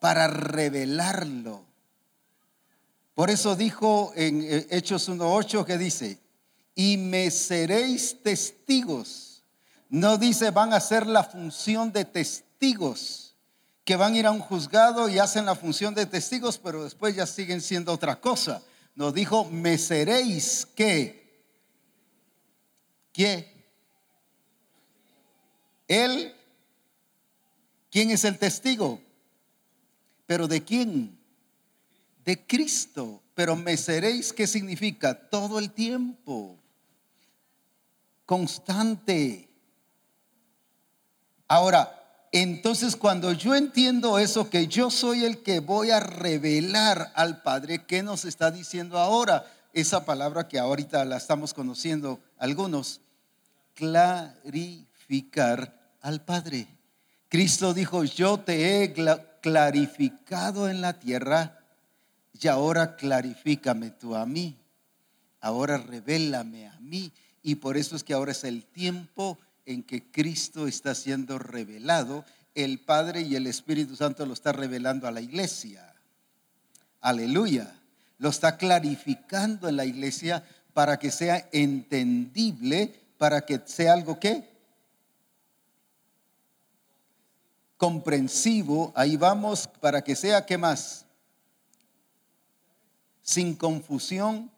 para 0.00 0.26
revelarlo. 0.26 1.64
Por 3.14 3.30
eso 3.30 3.56
dijo 3.56 4.12
en 4.16 4.42
eh, 4.42 4.66
Hechos 4.70 5.08
1.8 5.08 5.64
que 5.64 5.78
dice, 5.78 6.18
y 6.74 6.96
me 6.96 7.30
seréis 7.30 8.22
testigos. 8.22 9.42
No 9.88 10.18
dice 10.18 10.50
van 10.50 10.72
a 10.72 10.80
ser 10.80 11.06
la 11.06 11.24
función 11.24 11.92
de 11.92 12.04
testigos 12.04 13.27
que 13.88 13.96
van 13.96 14.12
a 14.12 14.18
ir 14.18 14.26
a 14.26 14.32
un 14.32 14.40
juzgado 14.40 15.08
y 15.08 15.18
hacen 15.18 15.46
la 15.46 15.54
función 15.54 15.94
de 15.94 16.04
testigos, 16.04 16.58
pero 16.58 16.84
después 16.84 17.16
ya 17.16 17.24
siguen 17.24 17.62
siendo 17.62 17.90
otra 17.90 18.20
cosa. 18.20 18.62
Nos 18.94 19.14
dijo, 19.14 19.46
me 19.46 19.78
seréis 19.78 20.68
que. 20.76 21.42
¿Qué? 23.14 23.50
Él. 25.86 26.34
¿Quién 27.90 28.10
es 28.10 28.24
el 28.24 28.38
testigo? 28.38 29.00
¿Pero 30.26 30.46
de 30.46 30.62
quién? 30.62 31.18
De 32.26 32.46
Cristo. 32.46 33.22
Pero 33.34 33.56
me 33.56 33.74
seréis, 33.78 34.34
¿qué 34.34 34.46
significa? 34.46 35.30
Todo 35.30 35.58
el 35.58 35.70
tiempo. 35.70 36.58
Constante. 38.26 39.48
Ahora, 41.46 41.97
entonces 42.32 42.96
cuando 42.96 43.32
yo 43.32 43.54
entiendo 43.54 44.18
eso, 44.18 44.50
que 44.50 44.66
yo 44.66 44.90
soy 44.90 45.24
el 45.24 45.42
que 45.42 45.60
voy 45.60 45.90
a 45.90 46.00
revelar 46.00 47.12
al 47.14 47.42
Padre, 47.42 47.84
¿qué 47.86 48.02
nos 48.02 48.24
está 48.24 48.50
diciendo 48.50 48.98
ahora? 48.98 49.46
Esa 49.72 50.04
palabra 50.04 50.48
que 50.48 50.58
ahorita 50.58 51.04
la 51.04 51.16
estamos 51.16 51.54
conociendo 51.54 52.20
algunos, 52.36 53.00
clarificar 53.74 55.78
al 56.00 56.22
Padre. 56.22 56.66
Cristo 57.28 57.74
dijo, 57.74 58.04
yo 58.04 58.38
te 58.38 58.82
he 58.82 58.94
clarificado 59.40 60.68
en 60.68 60.80
la 60.80 60.98
tierra 60.98 61.58
y 62.40 62.48
ahora 62.48 62.96
clarifícame 62.96 63.90
tú 63.90 64.14
a 64.14 64.26
mí. 64.26 64.56
Ahora 65.40 65.78
revélame 65.78 66.68
a 66.68 66.78
mí. 66.80 67.12
Y 67.42 67.56
por 67.56 67.76
eso 67.76 67.96
es 67.96 68.04
que 68.04 68.14
ahora 68.14 68.32
es 68.32 68.44
el 68.44 68.64
tiempo 68.64 69.38
en 69.68 69.82
que 69.82 70.10
Cristo 70.10 70.66
está 70.66 70.94
siendo 70.94 71.38
revelado, 71.38 72.24
el 72.54 72.80
Padre 72.80 73.20
y 73.20 73.36
el 73.36 73.46
Espíritu 73.46 73.96
Santo 73.96 74.24
lo 74.24 74.32
está 74.32 74.50
revelando 74.50 75.06
a 75.06 75.10
la 75.10 75.20
iglesia. 75.20 75.94
Aleluya. 77.02 77.78
Lo 78.16 78.30
está 78.30 78.56
clarificando 78.56 79.68
en 79.68 79.76
la 79.76 79.84
iglesia 79.84 80.42
para 80.72 80.98
que 80.98 81.10
sea 81.10 81.50
entendible, 81.52 82.94
para 83.18 83.42
que 83.42 83.60
sea 83.66 83.92
algo 83.92 84.18
que 84.18 84.48
comprensivo, 87.76 88.92
ahí 88.96 89.16
vamos, 89.16 89.68
para 89.80 90.02
que 90.02 90.16
sea, 90.16 90.46
¿qué 90.46 90.56
más? 90.56 91.04
Sin 93.22 93.54
confusión, 93.54 94.50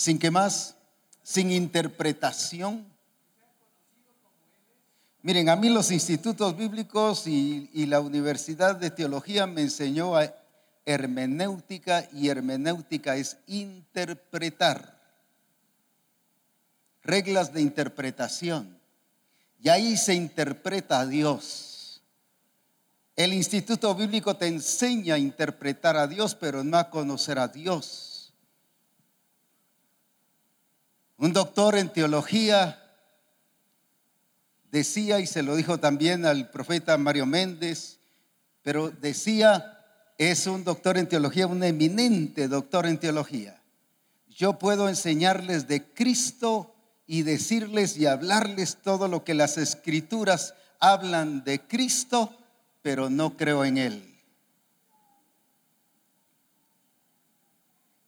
sin 0.00 0.18
que 0.18 0.30
más, 0.30 0.76
sin 1.22 1.52
interpretación. 1.52 2.86
Miren, 5.20 5.50
a 5.50 5.56
mí 5.56 5.68
los 5.68 5.90
institutos 5.90 6.56
bíblicos 6.56 7.26
y, 7.26 7.68
y, 7.74 7.84
la 7.84 8.00
Universidad 8.00 8.76
de 8.76 8.90
Teología 8.90 9.46
me 9.46 9.60
enseñó 9.60 10.16
a 10.16 10.34
hermenéutica 10.86 12.08
y 12.14 12.30
hermenéutica 12.30 13.16
es 13.16 13.36
interpretar. 13.46 14.98
Reglas 17.02 17.52
de 17.52 17.60
interpretación. 17.60 18.78
Y 19.62 19.68
ahí 19.68 19.98
se 19.98 20.14
interpreta 20.14 21.00
a 21.00 21.06
Dios. 21.06 22.00
El 23.16 23.34
instituto 23.34 23.94
bíblico 23.94 24.34
te 24.34 24.46
enseña 24.46 25.16
a 25.16 25.18
interpretar 25.18 25.98
a 25.98 26.06
Dios, 26.06 26.34
pero 26.34 26.64
no 26.64 26.78
a 26.78 26.88
conocer 26.88 27.38
a 27.38 27.48
Dios. 27.48 28.09
Un 31.20 31.34
doctor 31.34 31.76
en 31.76 31.90
teología 31.90 32.82
decía, 34.72 35.20
y 35.20 35.26
se 35.26 35.42
lo 35.42 35.54
dijo 35.54 35.78
también 35.78 36.24
al 36.24 36.48
profeta 36.48 36.96
Mario 36.96 37.26
Méndez, 37.26 37.98
pero 38.62 38.88
decía, 38.88 39.84
es 40.16 40.46
un 40.46 40.64
doctor 40.64 40.96
en 40.96 41.10
teología, 41.10 41.46
un 41.46 41.62
eminente 41.62 42.48
doctor 42.48 42.86
en 42.86 42.96
teología. 42.96 43.60
Yo 44.30 44.58
puedo 44.58 44.88
enseñarles 44.88 45.68
de 45.68 45.84
Cristo 45.84 46.74
y 47.06 47.20
decirles 47.20 47.98
y 47.98 48.06
hablarles 48.06 48.78
todo 48.82 49.06
lo 49.06 49.22
que 49.22 49.34
las 49.34 49.58
escrituras 49.58 50.54
hablan 50.78 51.44
de 51.44 51.60
Cristo, 51.60 52.34
pero 52.80 53.10
no 53.10 53.36
creo 53.36 53.66
en 53.66 53.76
Él. 53.76 54.09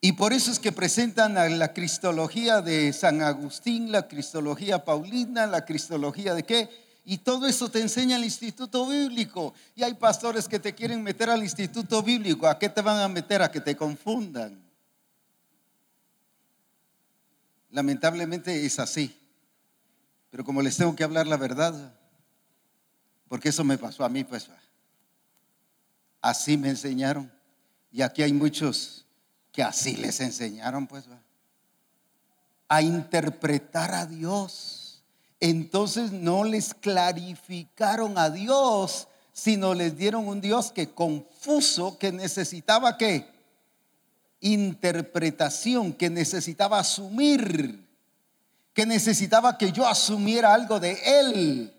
Y 0.05 0.15
por 0.15 0.33
eso 0.33 0.51
es 0.51 0.59
que 0.59 0.73
presentan 0.73 1.39
a 1.39 1.49
la 1.49 1.73
cristología 1.73 2.61
de 2.61 2.93
San 2.93 3.23
Agustín, 3.23 3.93
la 3.93 4.09
cristología 4.09 4.85
paulina, 4.85 5.47
la 5.47 5.65
cristología 5.65 6.35
de 6.35 6.43
qué. 6.43 6.69
Y 7.05 7.19
todo 7.19 7.47
eso 7.47 7.71
te 7.71 7.81
enseña 7.81 8.17
el 8.17 8.25
instituto 8.25 8.85
bíblico. 8.85 9.55
Y 9.77 9.85
hay 9.85 9.95
pastores 9.95 10.49
que 10.49 10.59
te 10.59 10.75
quieren 10.75 11.05
meter 11.05 11.31
al 11.31 11.45
instituto 11.45 12.03
bíblico. 12.03 12.49
¿A 12.49 12.59
qué 12.59 12.69
te 12.69 12.81
van 12.81 12.99
a 12.99 13.07
meter? 13.07 13.43
A 13.43 13.53
que 13.53 13.61
te 13.61 13.77
confundan. 13.77 14.61
Lamentablemente 17.71 18.67
es 18.67 18.81
así. 18.81 19.17
Pero 20.31 20.45
como 20.45 20.63
les 20.63 20.77
tengo 20.77 20.97
que 20.97 21.05
hablar 21.05 21.29
la 21.29 21.37
verdad, 21.37 21.95
porque 23.29 23.51
eso 23.51 23.63
me 23.63 23.79
pasó 23.79 24.05
a 24.05 24.09
mí, 24.09 24.25
pues 24.25 24.49
así 26.21 26.57
me 26.57 26.71
enseñaron. 26.71 27.31
Y 27.93 28.03
aquí 28.03 28.25
hay 28.25 28.33
muchos 28.33 29.07
que 29.53 29.63
así 29.63 29.97
les 29.97 30.19
enseñaron, 30.21 30.87
pues, 30.87 31.05
a 32.69 32.83
interpretar 32.83 33.95
a 33.95 34.07
Dios. 34.07 34.79
entonces 35.41 36.13
no 36.13 36.45
les 36.45 36.73
clarificaron 36.73 38.17
a 38.17 38.31
Dios, 38.31 39.09
sino 39.33 39.75
les 39.75 39.97
dieron 39.97 40.29
un 40.29 40.41
Dios 40.41 40.71
que 40.71 40.91
confuso, 40.91 41.99
que 41.99 42.13
necesitaba 42.13 42.97
qué? 42.97 43.29
Interpretación, 44.41 45.93
que 45.95 46.09
necesitaba 46.11 46.79
asumir, 46.79 47.85
que 48.73 48.87
necesitaba 48.87 49.59
que 49.59 49.73
yo 49.73 49.87
asumiera 49.87 50.55
algo 50.55 50.79
de 50.79 50.93
Él. 51.21 51.75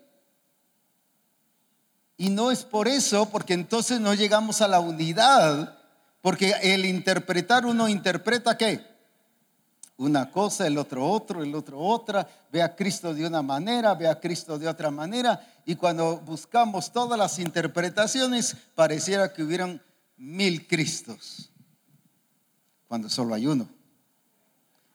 Y 2.18 2.30
no 2.30 2.52
es 2.52 2.64
por 2.64 2.88
eso, 2.90 3.30
porque 3.30 3.54
entonces 3.54 4.00
no 4.00 4.14
llegamos 4.14 4.62
a 4.62 4.68
la 4.68 4.82
unidad, 4.82 5.83
porque 6.24 6.54
el 6.62 6.86
interpretar 6.86 7.66
uno 7.66 7.90
interpreta 7.90 8.58
qué? 8.58 8.80
Una 9.98 10.32
cosa, 10.32 10.66
el 10.66 10.78
otro 10.78 11.06
otro, 11.06 11.44
el 11.44 11.54
otro 11.54 11.78
otra, 11.78 12.26
ve 12.50 12.62
a 12.62 12.78
Cristo 12.78 13.14
de 13.14 13.28
una 13.28 13.42
manera, 13.42 13.94
ve 13.94 14.08
a 14.08 14.18
Cristo 14.18 14.58
de 14.58 14.70
otra 14.70 14.90
manera, 14.90 15.46
y 15.66 15.76
cuando 15.76 16.16
buscamos 16.22 16.94
todas 16.94 17.20
las 17.20 17.40
interpretaciones, 17.40 18.56
pareciera 18.74 19.34
que 19.34 19.44
hubieran 19.44 19.82
mil 20.16 20.66
Cristos, 20.66 21.52
cuando 22.88 23.10
solo 23.10 23.34
hay 23.34 23.46
uno. 23.46 23.68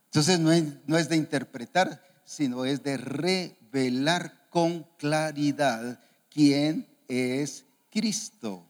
Entonces 0.07 0.41
no 0.41 0.51
es, 0.51 0.64
no 0.87 0.97
es 0.97 1.11
de 1.11 1.16
interpretar, 1.16 2.03
sino 2.24 2.64
es 2.64 2.83
de 2.83 2.97
revelar 2.97 4.49
con 4.49 4.87
claridad 4.97 6.01
quién 6.31 6.89
es 7.07 7.66
Cristo. 7.91 8.67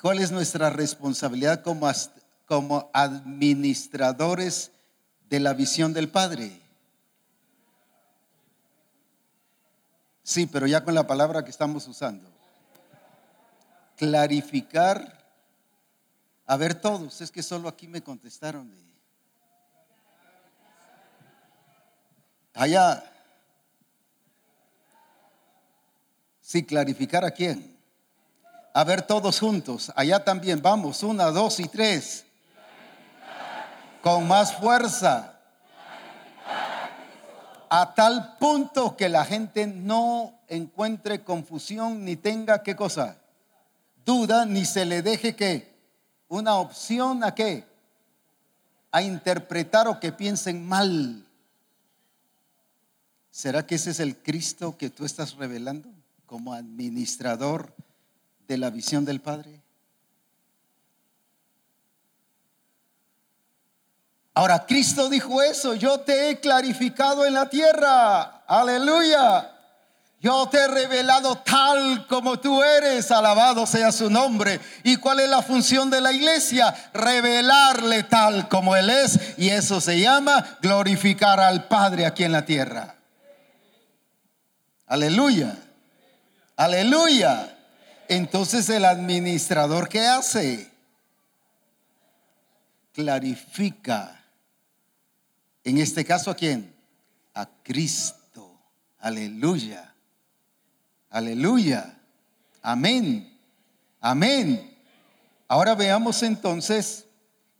¿Cuál 0.00 0.20
es 0.20 0.30
nuestra 0.30 0.70
responsabilidad 0.70 1.62
como, 1.62 1.90
como 2.46 2.88
administradores 2.92 4.70
de 5.28 5.40
la 5.40 5.54
visión 5.54 5.92
del 5.92 6.08
Padre? 6.08 6.60
Sí, 10.22 10.46
pero 10.46 10.66
ya 10.66 10.84
con 10.84 10.94
la 10.94 11.06
palabra 11.06 11.42
que 11.42 11.50
estamos 11.50 11.88
usando. 11.88 12.30
Clarificar. 13.96 15.18
A 16.46 16.56
ver 16.56 16.80
todos, 16.80 17.20
es 17.20 17.32
que 17.32 17.42
solo 17.42 17.68
aquí 17.68 17.88
me 17.88 18.00
contestaron. 18.00 18.72
Allá. 22.54 23.02
Sí, 26.40 26.64
clarificar 26.64 27.24
a 27.24 27.32
quién. 27.32 27.77
A 28.78 28.84
ver 28.84 29.02
todos 29.02 29.40
juntos. 29.40 29.90
Allá 29.96 30.22
también. 30.22 30.62
Vamos. 30.62 31.02
Una, 31.02 31.32
dos 31.32 31.58
y 31.58 31.66
tres. 31.66 32.24
Con 34.00 34.28
más 34.28 34.54
fuerza. 34.54 35.36
A 37.68 37.92
tal 37.96 38.36
punto 38.38 38.96
que 38.96 39.08
la 39.08 39.24
gente 39.24 39.66
no 39.66 40.32
encuentre 40.46 41.24
confusión 41.24 42.04
ni 42.04 42.14
tenga 42.14 42.62
qué 42.62 42.76
cosa. 42.76 43.16
Duda 44.06 44.46
ni 44.46 44.64
se 44.64 44.84
le 44.84 45.02
deje 45.02 45.34
que 45.34 45.74
una 46.28 46.54
opción 46.54 47.24
a 47.24 47.34
qué. 47.34 47.66
A 48.92 49.02
interpretar 49.02 49.88
o 49.88 49.98
que 49.98 50.12
piensen 50.12 50.64
mal. 50.64 51.26
¿Será 53.32 53.66
que 53.66 53.74
ese 53.74 53.90
es 53.90 53.98
el 53.98 54.16
Cristo 54.18 54.78
que 54.78 54.88
tú 54.88 55.04
estás 55.04 55.34
revelando? 55.34 55.90
como 56.28 56.52
administrador 56.52 57.74
de 58.48 58.58
la 58.58 58.70
visión 58.70 59.04
del 59.04 59.20
Padre? 59.20 59.62
Ahora, 64.34 64.66
Cristo 64.66 65.08
dijo 65.08 65.42
eso, 65.42 65.74
yo 65.74 66.00
te 66.00 66.30
he 66.30 66.40
clarificado 66.40 67.26
en 67.26 67.34
la 67.34 67.50
tierra, 67.50 68.44
aleluya. 68.46 69.52
Yo 70.20 70.48
te 70.48 70.58
he 70.58 70.68
revelado 70.68 71.38
tal 71.38 72.06
como 72.08 72.40
tú 72.40 72.62
eres, 72.62 73.10
alabado 73.10 73.66
sea 73.66 73.92
su 73.92 74.10
nombre. 74.10 74.60
¿Y 74.82 74.96
cuál 74.96 75.20
es 75.20 75.28
la 75.28 75.42
función 75.42 75.90
de 75.90 76.00
la 76.00 76.12
iglesia? 76.12 76.74
Revelarle 76.92 78.02
tal 78.04 78.48
como 78.48 78.74
Él 78.74 78.90
es. 78.90 79.38
Y 79.38 79.50
eso 79.50 79.80
se 79.80 80.00
llama 80.00 80.58
glorificar 80.60 81.38
al 81.38 81.68
Padre 81.68 82.04
aquí 82.04 82.24
en 82.24 82.32
la 82.32 82.44
tierra. 82.44 82.96
Aleluya. 84.86 85.56
Aleluya. 86.56 87.57
Entonces 88.08 88.68
el 88.70 88.86
administrador 88.86 89.88
¿qué 89.88 90.06
hace? 90.06 90.70
Clarifica. 92.92 94.24
En 95.62 95.76
este 95.78 96.04
caso 96.04 96.30
a 96.30 96.34
quién? 96.34 96.74
A 97.34 97.46
Cristo. 97.62 98.58
Aleluya. 98.98 99.94
Aleluya. 101.10 101.98
Amén. 102.62 103.38
Amén. 104.00 104.74
Ahora 105.46 105.74
veamos 105.74 106.22
entonces 106.22 107.04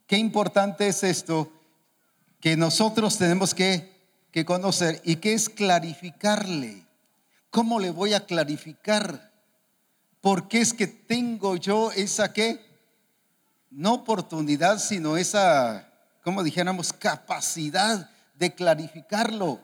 qué 0.07 0.17
importante 0.17 0.87
es 0.87 1.03
esto 1.03 1.51
que 2.41 2.57
nosotros 2.57 3.17
tenemos 3.19 3.53
que, 3.53 3.93
que 4.31 4.45
conocer 4.45 4.99
y 5.05 5.17
que 5.17 5.33
es 5.33 5.47
clarificarle. 5.47 6.85
¿Cómo 7.51 7.79
le 7.79 7.91
voy 7.91 8.13
a 8.13 8.25
clarificar? 8.25 9.28
¿Por 10.21 10.47
qué 10.47 10.59
es 10.59 10.73
que 10.73 10.87
tengo 10.87 11.55
yo 11.55 11.91
esa 11.91 12.33
qué? 12.33 12.59
No 13.69 13.93
oportunidad, 13.93 14.79
sino 14.79 15.15
esa, 15.15 15.89
como 16.23 16.43
dijéramos, 16.43 16.91
capacidad 16.91 18.09
de 18.35 18.53
clarificarlo. 18.53 19.61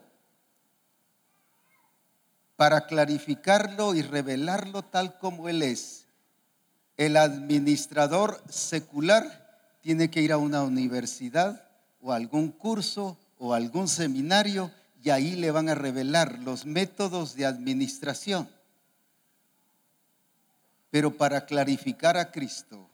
Para 2.55 2.87
clarificarlo 2.87 3.95
y 3.95 4.01
revelarlo 4.01 4.83
tal 4.83 5.17
como 5.17 5.49
Él 5.49 5.61
es. 5.61 6.05
El 6.95 7.17
administrador 7.17 8.41
secular 8.49 9.45
tiene 9.81 10.09
que 10.09 10.21
ir 10.21 10.31
a 10.31 10.37
una 10.37 10.63
universidad 10.63 11.67
o 11.99 12.13
algún 12.13 12.49
curso 12.49 13.17
o 13.37 13.53
algún 13.53 13.89
seminario 13.89 14.71
y 15.03 15.09
ahí 15.09 15.35
le 15.35 15.51
van 15.51 15.67
a 15.67 15.75
revelar 15.75 16.39
los 16.39 16.65
métodos 16.65 17.35
de 17.35 17.45
administración. 17.45 18.47
Pero 20.95 21.11
para 21.17 21.45
clarificar 21.45 22.15
a 22.15 22.31
Cristo, 22.31 22.89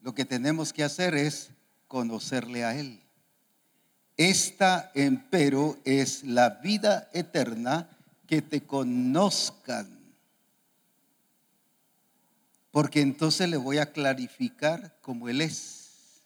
lo 0.00 0.14
que 0.14 0.24
tenemos 0.24 0.72
que 0.72 0.84
hacer 0.84 1.16
es 1.16 1.50
conocerle 1.88 2.64
a 2.64 2.78
Él. 2.78 3.02
Esta, 4.16 4.92
empero, 4.94 5.76
es 5.84 6.22
la 6.22 6.50
vida 6.62 7.10
eterna, 7.12 7.90
que 8.28 8.40
te 8.40 8.60
conozcan. 8.60 9.98
Porque 12.70 13.00
entonces 13.00 13.48
le 13.48 13.56
voy 13.56 13.78
a 13.78 13.90
clarificar 13.90 14.96
como 15.02 15.28
Él 15.28 15.40
es. 15.40 16.22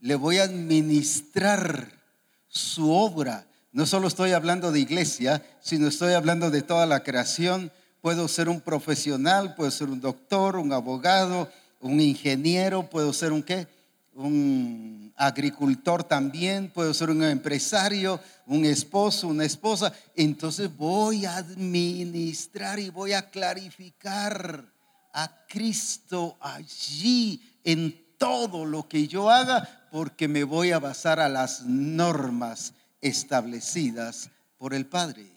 Le 0.00 0.16
voy 0.16 0.38
a 0.38 0.42
administrar 0.42 1.92
su 2.48 2.90
obra. 2.90 3.46
No 3.70 3.86
solo 3.86 4.08
estoy 4.08 4.32
hablando 4.32 4.72
de 4.72 4.80
iglesia, 4.80 5.40
sino 5.60 5.86
estoy 5.86 6.14
hablando 6.14 6.50
de 6.50 6.62
toda 6.62 6.84
la 6.86 7.04
creación. 7.04 7.70
Puedo 8.06 8.28
ser 8.28 8.48
un 8.48 8.60
profesional, 8.60 9.56
puedo 9.56 9.68
ser 9.68 9.88
un 9.88 10.00
doctor, 10.00 10.58
un 10.58 10.72
abogado, 10.72 11.50
un 11.80 12.00
ingeniero, 12.00 12.88
puedo 12.88 13.12
ser 13.12 13.32
un 13.32 13.42
qué? 13.42 13.66
Un 14.14 15.12
agricultor 15.16 16.04
también, 16.04 16.70
puedo 16.70 16.94
ser 16.94 17.10
un 17.10 17.24
empresario, 17.24 18.20
un 18.46 18.64
esposo, 18.64 19.26
una 19.26 19.44
esposa. 19.44 19.92
Entonces 20.14 20.70
voy 20.76 21.26
a 21.26 21.38
administrar 21.38 22.78
y 22.78 22.90
voy 22.90 23.12
a 23.12 23.28
clarificar 23.28 24.64
a 25.12 25.44
Cristo 25.48 26.36
allí 26.40 27.42
en 27.64 28.04
todo 28.18 28.64
lo 28.64 28.86
que 28.86 29.08
yo 29.08 29.28
haga 29.28 29.88
porque 29.90 30.28
me 30.28 30.44
voy 30.44 30.70
a 30.70 30.78
basar 30.78 31.18
a 31.18 31.28
las 31.28 31.62
normas 31.62 32.72
establecidas 33.00 34.30
por 34.58 34.74
el 34.74 34.86
Padre. 34.86 35.35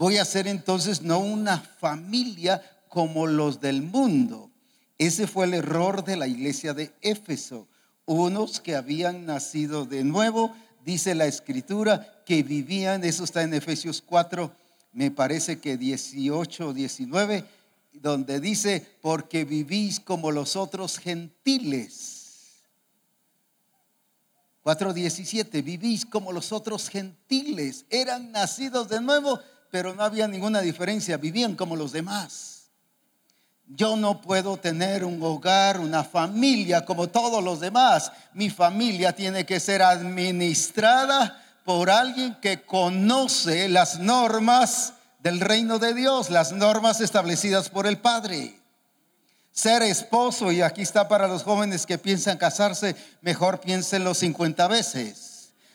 Voy 0.00 0.16
a 0.16 0.24
ser 0.24 0.48
entonces 0.48 1.02
no 1.02 1.18
una 1.18 1.58
familia 1.58 2.62
como 2.88 3.26
los 3.26 3.60
del 3.60 3.82
mundo. 3.82 4.50
Ese 4.96 5.26
fue 5.26 5.44
el 5.44 5.52
error 5.52 6.04
de 6.04 6.16
la 6.16 6.26
iglesia 6.26 6.72
de 6.72 6.94
Éfeso. 7.02 7.68
Unos 8.06 8.60
que 8.60 8.76
habían 8.76 9.26
nacido 9.26 9.84
de 9.84 10.02
nuevo, 10.02 10.56
dice 10.86 11.14
la 11.14 11.26
escritura, 11.26 12.22
que 12.24 12.42
vivían, 12.42 13.04
eso 13.04 13.24
está 13.24 13.42
en 13.42 13.52
Efesios 13.52 14.00
4, 14.00 14.50
me 14.94 15.10
parece 15.10 15.60
que 15.60 15.76
18 15.76 16.68
o 16.68 16.72
19, 16.72 17.44
donde 17.92 18.40
dice, 18.40 18.86
porque 19.02 19.44
vivís 19.44 20.00
como 20.00 20.32
los 20.32 20.56
otros 20.56 20.98
gentiles 20.98 22.20
4.17, 24.64 25.64
vivís 25.64 26.04
como 26.04 26.32
los 26.32 26.52
otros 26.52 26.88
gentiles, 26.88 27.86
eran 27.88 28.30
nacidos 28.30 28.88
de 28.88 29.00
nuevo, 29.00 29.40
pero 29.70 29.94
no 29.94 30.02
había 30.02 30.26
ninguna 30.26 30.60
diferencia, 30.60 31.16
vivían 31.16 31.54
como 31.54 31.76
los 31.76 31.92
demás. 31.92 32.60
Yo 33.72 33.96
no 33.96 34.20
puedo 34.20 34.56
tener 34.56 35.04
un 35.04 35.22
hogar, 35.22 35.78
una 35.78 36.02
familia 36.02 36.84
como 36.84 37.08
todos 37.08 37.42
los 37.42 37.60
demás. 37.60 38.10
Mi 38.34 38.50
familia 38.50 39.14
tiene 39.14 39.46
que 39.46 39.60
ser 39.60 39.80
administrada 39.80 41.40
por 41.64 41.88
alguien 41.88 42.36
que 42.42 42.62
conoce 42.62 43.68
las 43.68 44.00
normas 44.00 44.94
del 45.20 45.38
reino 45.38 45.78
de 45.78 45.94
Dios, 45.94 46.30
las 46.30 46.50
normas 46.50 47.00
establecidas 47.00 47.68
por 47.68 47.86
el 47.86 47.98
Padre. 47.98 48.58
Ser 49.52 49.82
esposo, 49.82 50.50
y 50.50 50.62
aquí 50.62 50.82
está 50.82 51.06
para 51.06 51.28
los 51.28 51.44
jóvenes 51.44 51.86
que 51.86 51.98
piensan 51.98 52.38
casarse, 52.38 52.96
mejor 53.20 53.60
piénsenlo 53.60 54.14
50 54.14 54.66
veces. 54.66 55.29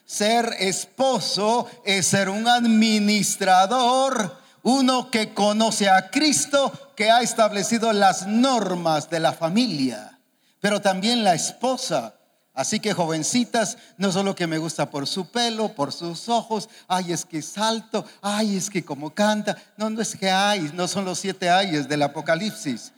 Ser 0.05 0.55
esposo 0.59 1.67
es 1.83 2.07
ser 2.07 2.29
un 2.29 2.47
administrador, 2.47 4.37
uno 4.63 5.09
que 5.09 5.33
conoce 5.33 5.89
a 5.89 6.09
Cristo, 6.09 6.71
que 6.95 7.11
ha 7.11 7.21
establecido 7.21 7.91
las 7.91 8.27
normas 8.27 9.09
de 9.09 9.19
la 9.19 9.33
familia, 9.33 10.19
pero 10.59 10.81
también 10.81 11.23
la 11.23 11.33
esposa 11.33 12.15
Así 12.55 12.79
que 12.79 12.93
jovencitas, 12.93 13.77
no 13.97 14.13
solo 14.13 14.33
que 14.33 14.47
me 14.47 14.57
gusta 14.57 14.89
por 14.89 15.07
su 15.07 15.27
pelo, 15.27 15.75
por 15.75 15.91
sus 15.91 16.29
ojos, 16.29 16.69
ay, 16.87 17.11
es 17.11 17.25
que 17.25 17.41
salto, 17.41 18.05
ay, 18.21 18.55
es 18.55 18.69
que 18.69 18.85
como 18.85 19.13
canta. 19.13 19.57
No, 19.75 19.89
no 19.89 20.01
es 20.01 20.15
que 20.15 20.31
hay, 20.31 20.71
no 20.73 20.87
son 20.87 21.03
los 21.03 21.19
siete 21.19 21.49
ayes 21.49 21.89
del 21.89 22.01
Apocalipsis. 22.01 22.93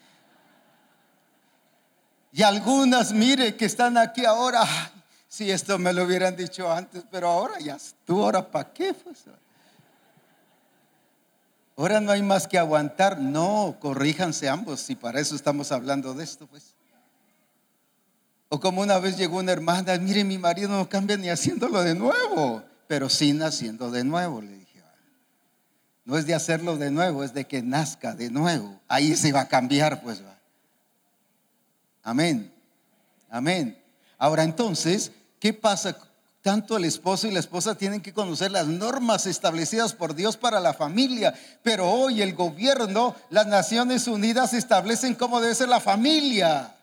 Y 2.31 2.43
algunas, 2.43 3.13
mire, 3.13 3.55
que 3.55 3.65
están 3.65 3.97
aquí 3.97 4.25
ahora, 4.25 4.63
si 5.27 5.51
esto 5.51 5.77
me 5.77 5.93
lo 5.93 6.03
hubieran 6.03 6.35
dicho 6.35 6.71
antes, 6.71 7.03
pero 7.11 7.29
ahora 7.29 7.59
ya, 7.59 7.77
tú 8.05 8.23
ahora 8.23 8.49
para 8.49 8.71
qué? 8.71 8.93
Pues? 8.93 9.25
Ahora 11.75 11.99
no 12.01 12.11
hay 12.11 12.23
más 12.23 12.47
que 12.47 12.57
aguantar. 12.57 13.19
No, 13.19 13.77
corríjanse 13.79 14.49
ambos, 14.49 14.79
si 14.79 14.95
para 14.95 15.19
eso 15.19 15.35
estamos 15.35 15.71
hablando 15.71 16.13
de 16.13 16.23
esto, 16.23 16.47
pues. 16.47 16.73
O 18.49 18.59
como 18.59 18.81
una 18.81 18.97
vez 18.97 19.17
llegó 19.17 19.37
una 19.37 19.51
hermana, 19.51 19.97
mire, 19.97 20.23
mi 20.23 20.37
marido 20.37 20.69
no 20.69 20.87
cambia 20.87 21.17
ni 21.17 21.29
haciéndolo 21.29 21.83
de 21.83 21.93
nuevo, 21.93 22.63
pero 22.87 23.09
sí 23.09 23.33
naciendo 23.33 23.91
de 23.91 24.03
nuevo, 24.05 24.41
le 24.41 24.53
dije. 24.53 24.81
No 26.05 26.17
es 26.17 26.25
de 26.25 26.33
hacerlo 26.33 26.77
de 26.77 26.89
nuevo, 26.89 27.25
es 27.25 27.33
de 27.33 27.45
que 27.45 27.61
nazca 27.61 28.15
de 28.15 28.31
nuevo. 28.31 28.79
Ahí 28.87 29.17
se 29.17 29.33
va 29.33 29.41
a 29.41 29.47
cambiar, 29.49 30.01
pues 30.01 30.23
va. 30.23 30.39
Amén. 32.01 32.49
Amén. 33.29 33.77
Ahora 34.17 34.43
entonces, 34.43 35.11
¿qué 35.39 35.53
pasa? 35.53 35.97
Tanto 36.41 36.77
el 36.77 36.85
esposo 36.85 37.27
y 37.27 37.31
la 37.31 37.39
esposa 37.39 37.75
tienen 37.75 38.01
que 38.01 38.13
conocer 38.13 38.51
las 38.51 38.67
normas 38.67 39.25
establecidas 39.25 39.93
por 39.93 40.15
Dios 40.15 40.37
para 40.37 40.59
la 40.59 40.73
familia, 40.73 41.33
pero 41.61 41.91
hoy 41.91 42.21
el 42.21 42.33
gobierno, 42.33 43.15
las 43.29 43.47
Naciones 43.47 44.07
Unidas 44.07 44.53
establecen 44.53 45.15
cómo 45.15 45.41
debe 45.41 45.55
ser 45.55 45.67
la 45.67 45.81
familia. 45.81 46.73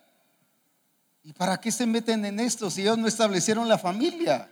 ¿Y 1.22 1.32
para 1.32 1.58
qué 1.58 1.72
se 1.72 1.86
meten 1.86 2.24
en 2.26 2.38
esto 2.40 2.70
si 2.70 2.82
ellos 2.82 2.98
no 2.98 3.08
establecieron 3.08 3.66
la 3.68 3.78
familia? 3.78 4.50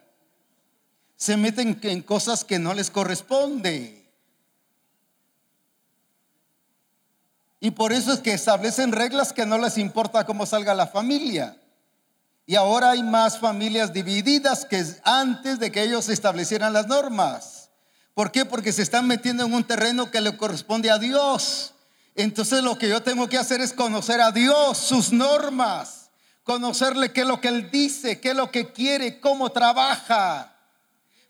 Se 1.17 1.37
meten 1.37 1.79
en 1.83 2.03
cosas 2.03 2.45
que 2.45 2.59
no 2.59 2.73
les 2.73 2.91
corresponde. 2.91 4.03
Y 7.61 7.71
por 7.71 7.93
eso 7.93 8.13
es 8.13 8.21
que 8.21 8.33
establecen 8.33 8.91
reglas 8.91 9.33
que 9.33 9.47
no 9.47 9.59
les 9.59 9.79
importa 9.79 10.25
cómo 10.25 10.47
salga 10.47 10.75
la 10.75 10.87
familia. 10.87 11.57
Y 12.47 12.57
ahora 12.57 12.91
hay 12.91 13.03
más 13.03 13.39
familias 13.39 13.93
divididas 13.93 14.65
que 14.65 14.85
antes 15.05 15.59
de 15.59 15.71
que 15.71 15.83
ellos 15.83 16.09
establecieran 16.09 16.73
las 16.73 16.89
normas. 16.89 17.71
¿Por 18.15 18.31
qué? 18.31 18.45
Porque 18.45 18.73
se 18.73 18.83
están 18.83 19.07
metiendo 19.07 19.45
en 19.45 19.55
un 19.55 19.65
terreno 19.65 20.11
que 20.11 20.21
le 20.21 20.37
corresponde 20.37 20.91
a 20.91 20.99
Dios. 20.99 21.75
Entonces 22.15 22.63
lo 22.63 22.77
que 22.77 22.89
yo 22.89 23.03
tengo 23.03 23.29
que 23.29 23.39
hacer 23.39 23.61
es 23.61 23.73
conocer 23.73 24.21
a 24.21 24.33
Dios, 24.33 24.77
sus 24.77 25.13
normas 25.13 26.03
conocerle 26.45 27.13
qué 27.13 27.23
es 27.23 27.27
lo 27.27 27.41
que 27.41 27.49
Él 27.49 27.71
dice, 27.71 28.21
qué 28.21 28.31
es 28.31 28.37
lo 28.37 28.51
que 28.51 28.73
quiere, 28.73 29.21
cómo 29.21 29.51
trabaja. 29.51 30.52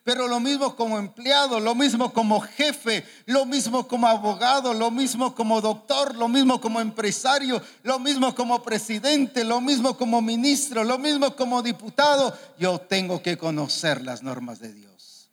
Pero 0.05 0.27
lo 0.27 0.41
mismo 0.41 0.75
como 0.75 0.99
empleado, 0.99 1.61
lo 1.61 1.77
mismo 1.77 2.13
como 2.13 2.41
jefe, 2.41 3.05
lo 3.27 3.47
mismo 3.47 3.87
como 3.87 4.09
abogado, 4.09 4.75
lo 4.75 4.91
mismo 4.91 5.33
como 5.35 5.61
doctor, 5.61 6.17
lo 6.17 6.27
mismo 6.27 6.61
como 6.61 6.81
empresario, 6.81 7.63
lo 7.85 8.01
mismo 8.01 8.35
como 8.35 8.63
presidente, 8.63 9.45
lo 9.45 9.61
mismo 9.61 9.97
como 9.97 10.21
ministro, 10.21 10.83
lo 10.83 10.99
mismo 10.99 11.37
como 11.37 11.63
diputado. 11.63 12.37
Yo 12.59 12.81
tengo 12.81 13.23
que 13.23 13.39
conocer 13.39 14.03
las 14.03 14.25
normas 14.25 14.59
de 14.59 14.73
Dios. 14.73 15.31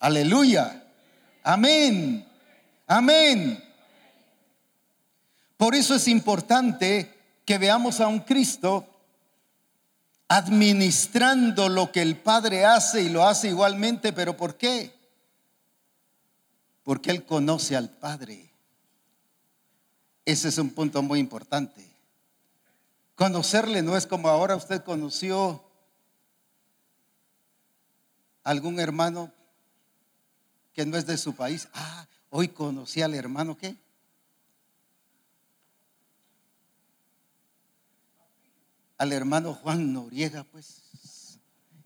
Aleluya. 0.00 0.82
Amén. 1.42 2.26
Amén. 2.86 3.62
Por 5.58 5.74
eso 5.74 5.94
es 5.94 6.08
importante 6.08 7.14
que 7.44 7.58
veamos 7.58 8.00
a 8.00 8.08
un 8.08 8.20
Cristo 8.20 8.86
administrando 10.28 11.68
lo 11.68 11.92
que 11.92 12.02
el 12.02 12.16
Padre 12.16 12.64
hace 12.64 13.02
y 13.02 13.08
lo 13.08 13.26
hace 13.26 13.48
igualmente, 13.48 14.12
pero 14.12 14.36
¿por 14.36 14.56
qué? 14.56 14.94
Porque 16.82 17.10
Él 17.10 17.24
conoce 17.24 17.76
al 17.76 17.90
Padre. 17.90 18.50
Ese 20.24 20.48
es 20.48 20.58
un 20.58 20.70
punto 20.70 21.02
muy 21.02 21.20
importante. 21.20 21.94
Conocerle 23.14 23.82
no 23.82 23.96
es 23.96 24.06
como 24.06 24.28
ahora 24.28 24.56
usted 24.56 24.82
conoció 24.82 25.62
algún 28.42 28.80
hermano 28.80 29.32
que 30.72 30.84
no 30.84 30.96
es 30.96 31.06
de 31.06 31.16
su 31.16 31.34
país. 31.34 31.68
Ah, 31.74 32.06
hoy 32.30 32.48
conocí 32.48 33.02
al 33.02 33.14
hermano 33.14 33.56
que 33.56 33.76
al 38.98 39.12
hermano 39.12 39.54
Juan 39.54 39.92
Noriega, 39.92 40.44
pues, 40.44 41.38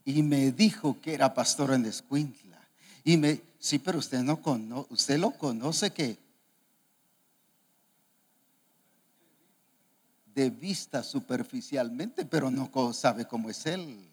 y 0.05 0.23
me 0.23 0.53
dijo 0.53 1.01
que 1.01 1.15
era 1.15 1.35
pastor 1.35 1.73
en 1.73 1.85
Escuintla. 1.87 2.59
Y 3.05 3.17
me, 3.17 3.41
sí, 3.59 3.79
pero 3.79 3.99
usted 3.99 4.21
no 4.21 4.41
conoce, 4.41 4.87
usted 4.93 5.19
lo 5.19 5.31
conoce 5.33 5.91
que 5.91 6.17
de 10.35 10.51
vista 10.51 11.03
superficialmente, 11.03 12.25
pero 12.25 12.51
no 12.51 12.71
sabe 12.93 13.27
cómo 13.27 13.51
es 13.51 13.67
él. 13.67 14.09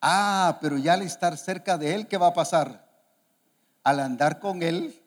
Ah, 0.00 0.58
pero 0.60 0.78
ya 0.78 0.94
al 0.94 1.02
estar 1.02 1.36
cerca 1.36 1.76
de 1.76 1.94
él, 1.94 2.06
¿qué 2.06 2.16
va 2.16 2.28
a 2.28 2.34
pasar? 2.34 2.88
Al 3.82 4.00
andar 4.00 4.38
con 4.38 4.62
él. 4.62 5.00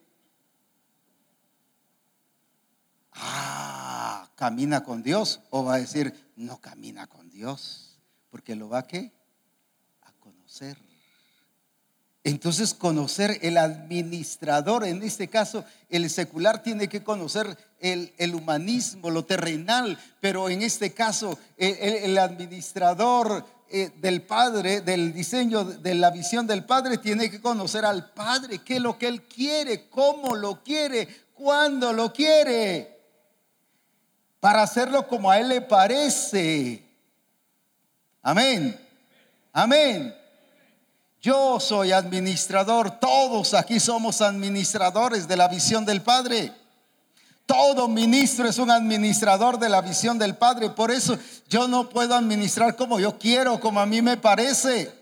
Ah, 3.13 4.24
camina 4.35 4.83
con 4.83 5.01
Dios 5.01 5.39
o 5.49 5.63
va 5.63 5.75
a 5.75 5.79
decir, 5.79 6.13
no 6.35 6.59
camina 6.59 7.07
con 7.07 7.29
Dios, 7.29 7.97
porque 8.29 8.55
lo 8.55 8.69
va 8.69 8.79
a 8.79 8.87
qué? 8.87 9.11
A 10.01 10.11
conocer. 10.19 10.77
Entonces 12.23 12.73
conocer 12.73 13.37
el 13.43 13.57
administrador, 13.57 14.83
en 14.83 15.03
este 15.03 15.27
caso 15.27 15.63
el 15.89 16.09
secular 16.09 16.63
tiene 16.63 16.89
que 16.89 17.03
conocer 17.03 17.55
el, 17.79 18.33
humanismo, 18.33 19.11
lo 19.11 19.25
terrenal, 19.25 19.97
pero 20.19 20.49
en 20.49 20.63
este 20.63 20.91
caso 20.91 21.37
el, 21.55 22.17
administrador 22.17 23.45
eh, 23.69 23.91
del 24.01 24.23
Padre, 24.23 24.81
del 24.81 25.13
diseño, 25.13 25.63
de 25.63 25.93
la 25.93 26.09
visión 26.09 26.47
del 26.47 26.65
Padre, 26.65 26.97
tiene 26.97 27.29
que 27.29 27.39
conocer 27.39 27.85
al 27.85 28.11
Padre, 28.11 28.59
qué 28.65 28.77
es 28.77 28.81
lo 28.81 28.97
que 28.97 29.07
Él 29.07 29.21
quiere, 29.23 29.87
cómo 29.87 30.35
lo 30.35 30.63
quiere, 30.63 31.07
cuándo 31.35 31.93
lo 31.93 32.11
quiere 32.11 32.94
para 34.45 34.61
hacerlo 34.61 35.07
como 35.07 35.31
a 35.31 35.39
Él 35.39 35.49
le 35.49 35.61
parece. 35.61 36.83
Amén. 38.21 38.79
Amén. 39.51 40.15
Yo 41.19 41.59
soy 41.59 41.91
administrador, 41.91 42.99
todos 42.99 43.55
aquí 43.55 43.79
somos 43.79 44.21
administradores 44.21 45.27
de 45.27 45.35
la 45.35 45.47
visión 45.47 45.83
del 45.83 46.03
Padre. 46.03 46.53
Todo 47.47 47.87
ministro 47.87 48.47
es 48.47 48.59
un 48.59 48.69
administrador 48.69 49.57
de 49.57 49.67
la 49.67 49.81
visión 49.81 50.19
del 50.19 50.35
Padre. 50.35 50.69
Por 50.69 50.91
eso 50.91 51.17
yo 51.49 51.67
no 51.67 51.89
puedo 51.89 52.13
administrar 52.13 52.75
como 52.75 52.99
yo 52.99 53.17
quiero, 53.17 53.59
como 53.59 53.79
a 53.79 53.87
mí 53.87 54.03
me 54.03 54.15
parece. 54.15 54.93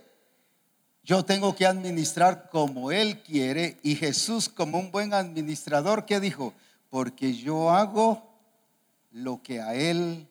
Yo 1.03 1.25
tengo 1.25 1.53
que 1.53 1.65
administrar 1.65 2.49
como 2.49 2.93
Él 2.93 3.21
quiere. 3.23 3.77
Y 3.83 3.97
Jesús 3.97 4.47
como 4.47 4.79
un 4.79 4.89
buen 4.89 5.13
administrador, 5.13 6.05
¿qué 6.05 6.21
dijo? 6.21 6.53
Porque 6.89 7.33
yo 7.33 7.71
hago 7.71 8.32
lo 9.13 9.41
que 9.41 9.61
a 9.61 9.75
Él 9.75 10.27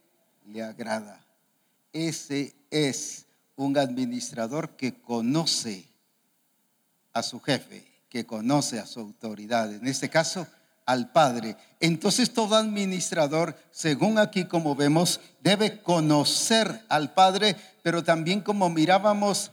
le 0.46 0.62
agrada. 0.62 1.24
Ese 1.92 2.54
es 2.70 3.26
un 3.56 3.78
administrador 3.78 4.76
que 4.76 5.00
conoce 5.00 5.86
a 7.12 7.22
su 7.22 7.40
jefe, 7.40 7.86
que 8.08 8.26
conoce 8.26 8.78
a 8.78 8.86
su 8.86 9.00
autoridad, 9.00 9.72
en 9.72 9.86
este 9.86 10.10
caso 10.10 10.46
al 10.84 11.12
Padre. 11.12 11.56
Entonces 11.78 12.32
todo 12.32 12.56
administrador, 12.56 13.56
según 13.70 14.18
aquí 14.18 14.46
como 14.46 14.74
vemos, 14.74 15.20
debe 15.40 15.80
conocer 15.80 16.84
al 16.88 17.14
Padre, 17.14 17.56
pero 17.82 18.02
también 18.02 18.40
como 18.40 18.68
mirábamos 18.68 19.52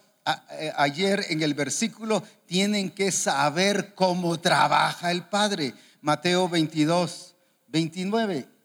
eh, 0.52 0.72
ayer 0.76 1.26
en 1.30 1.44
el 1.44 1.54
versículo, 1.54 2.24
tienen 2.48 2.90
que 2.90 3.12
saber 3.12 3.94
cómo 3.94 4.40
trabaja 4.40 5.12
el 5.12 5.24
Padre. 5.24 5.76
Mateo 6.02 6.50
22, 6.50 7.36
29 7.68 8.59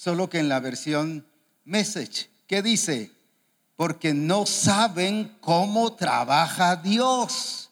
solo 0.00 0.30
que 0.30 0.38
en 0.38 0.48
la 0.48 0.60
versión 0.60 1.26
message. 1.64 2.30
¿Qué 2.46 2.62
dice? 2.62 3.12
porque 3.80 4.12
no 4.12 4.44
saben 4.44 5.38
cómo 5.40 5.94
trabaja 5.94 6.76
Dios. 6.76 7.70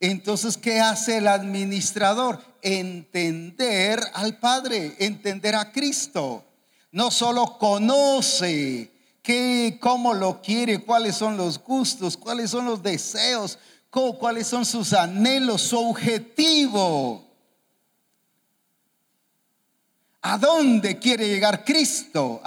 Entonces, 0.00 0.56
¿qué 0.56 0.80
hace 0.80 1.18
el 1.18 1.28
administrador? 1.28 2.42
Entender 2.62 4.00
al 4.14 4.38
Padre, 4.38 4.96
entender 5.00 5.54
a 5.54 5.70
Cristo. 5.70 6.42
No 6.92 7.10
solo 7.10 7.58
conoce 7.58 8.90
qué, 9.22 9.76
cómo 9.82 10.14
lo 10.14 10.40
quiere, 10.40 10.78
cuáles 10.78 11.16
son 11.16 11.36
los 11.36 11.62
gustos, 11.62 12.16
cuáles 12.16 12.48
son 12.48 12.64
los 12.64 12.82
deseos, 12.82 13.58
cuáles 13.90 14.46
son 14.46 14.64
sus 14.64 14.94
anhelos, 14.94 15.60
su 15.60 15.78
objetivo. 15.78 17.29
¿A 20.22 20.36
dónde 20.36 20.98
quiere 20.98 21.28
llegar 21.28 21.64
Cristo? 21.64 22.42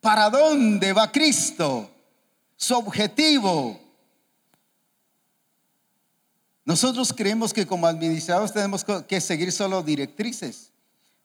¿Para 0.00 0.30
dónde 0.30 0.92
va 0.92 1.12
Cristo? 1.12 1.90
Su 2.56 2.74
objetivo. 2.74 3.78
Nosotros 6.64 7.12
creemos 7.12 7.52
que 7.52 7.66
como 7.66 7.86
administradores 7.86 8.52
tenemos 8.52 8.84
que 8.84 9.20
seguir 9.20 9.52
solo 9.52 9.82
directrices, 9.82 10.70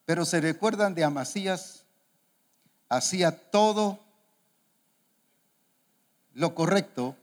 pero 0.06 0.26
se 0.26 0.40
recuerdan 0.42 0.94
de 0.94 1.04
Amasías, 1.04 1.84
hacía 2.90 3.32
todo 3.32 4.00
lo 6.34 6.54
correcto, 6.54 7.16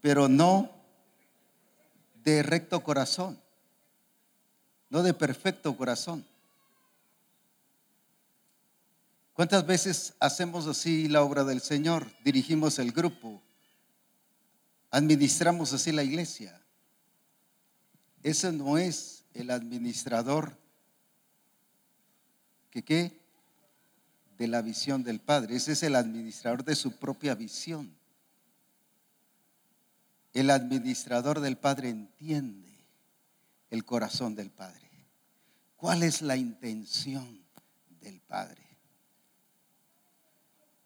pero 0.00 0.28
no 0.28 0.70
de 2.24 2.42
recto 2.42 2.82
corazón, 2.82 3.40
no 4.90 5.02
de 5.02 5.14
perfecto 5.14 5.76
corazón. 5.76 6.24
¿Cuántas 9.32 9.66
veces 9.66 10.14
hacemos 10.20 10.66
así 10.66 11.08
la 11.08 11.22
obra 11.22 11.44
del 11.44 11.60
Señor? 11.60 12.06
Dirigimos 12.22 12.78
el 12.78 12.92
grupo, 12.92 13.42
administramos 14.90 15.72
así 15.72 15.90
la 15.90 16.02
iglesia. 16.02 16.60
Ese 18.22 18.52
no 18.52 18.78
es 18.78 19.24
el 19.34 19.50
administrador 19.50 20.56
que 22.70 22.82
qué? 22.82 23.20
De 24.38 24.48
la 24.48 24.62
visión 24.62 25.02
del 25.02 25.20
Padre. 25.20 25.56
Ese 25.56 25.72
es 25.72 25.82
el 25.82 25.94
administrador 25.94 26.64
de 26.64 26.74
su 26.74 26.98
propia 26.98 27.34
visión. 27.34 27.94
El 30.32 30.50
administrador 30.50 31.40
del 31.40 31.58
Padre 31.58 31.90
entiende 31.90 32.72
el 33.70 33.84
corazón 33.84 34.34
del 34.34 34.50
Padre. 34.50 34.90
¿Cuál 35.76 36.02
es 36.02 36.22
la 36.22 36.36
intención 36.36 37.44
del 38.00 38.20
Padre? 38.20 38.71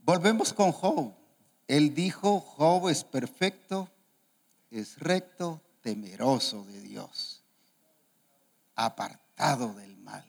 Volvemos 0.06 0.52
con 0.52 0.70
Job. 0.70 1.12
Él 1.66 1.92
dijo, 1.92 2.38
Job 2.38 2.88
es 2.90 3.02
perfecto, 3.02 3.90
es 4.70 5.00
recto, 5.00 5.60
temeroso 5.82 6.64
de 6.64 6.80
Dios, 6.80 7.42
apartado 8.76 9.74
del 9.74 9.96
mal. 9.96 10.24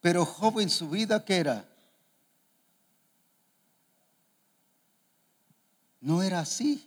Pero 0.00 0.24
Job 0.24 0.58
en 0.58 0.70
su 0.70 0.90
vida, 0.90 1.24
¿qué 1.24 1.36
era? 1.36 1.68
No 6.00 6.24
era 6.24 6.40
así. 6.40 6.84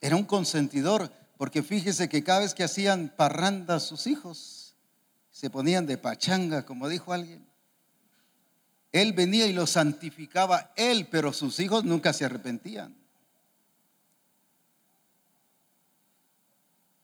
Era 0.00 0.16
un 0.16 0.24
consentidor, 0.24 1.12
porque 1.36 1.62
fíjese 1.62 2.08
que 2.08 2.24
cada 2.24 2.40
vez 2.40 2.54
que 2.54 2.64
hacían 2.64 3.14
parranda 3.16 3.78
sus 3.78 4.08
hijos, 4.08 4.74
se 5.30 5.48
ponían 5.48 5.86
de 5.86 5.96
pachanga, 5.96 6.66
como 6.66 6.88
dijo 6.88 7.12
alguien. 7.12 7.49
Él 8.92 9.12
venía 9.12 9.46
y 9.46 9.52
lo 9.52 9.66
santificaba 9.66 10.72
él, 10.76 11.08
pero 11.10 11.32
sus 11.32 11.60
hijos 11.60 11.84
nunca 11.84 12.12
se 12.12 12.24
arrepentían. 12.24 13.00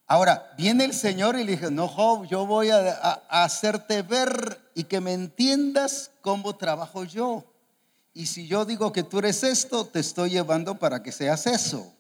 Ahora, 0.09 0.53
viene 0.57 0.84
el 0.84 0.95
Señor 0.95 1.37
y 1.39 1.45
le 1.45 1.53
dice, 1.53 1.70
no, 1.70 1.89
Job, 1.89 2.26
yo 2.28 2.47
voy 2.47 2.70
a, 2.70 2.93
hacerte 3.28 4.03
ver 4.03 4.61
y 4.74 4.84
que 4.84 5.01
me 5.01 5.12
entiendas 5.12 6.12
cómo 6.20 6.55
trabajo 6.57 7.05
yo. 7.05 7.45
Y 8.14 8.26
si 8.26 8.47
yo 8.47 8.64
digo 8.64 8.93
que 8.93 9.03
tú 9.03 9.18
eres 9.18 9.43
esto, 9.43 9.84
te 9.84 9.99
estoy 9.99 10.30
llevando 10.30 10.78
para 10.78 11.03
que 11.03 11.11
seas 11.11 11.47
eso. 11.47 11.93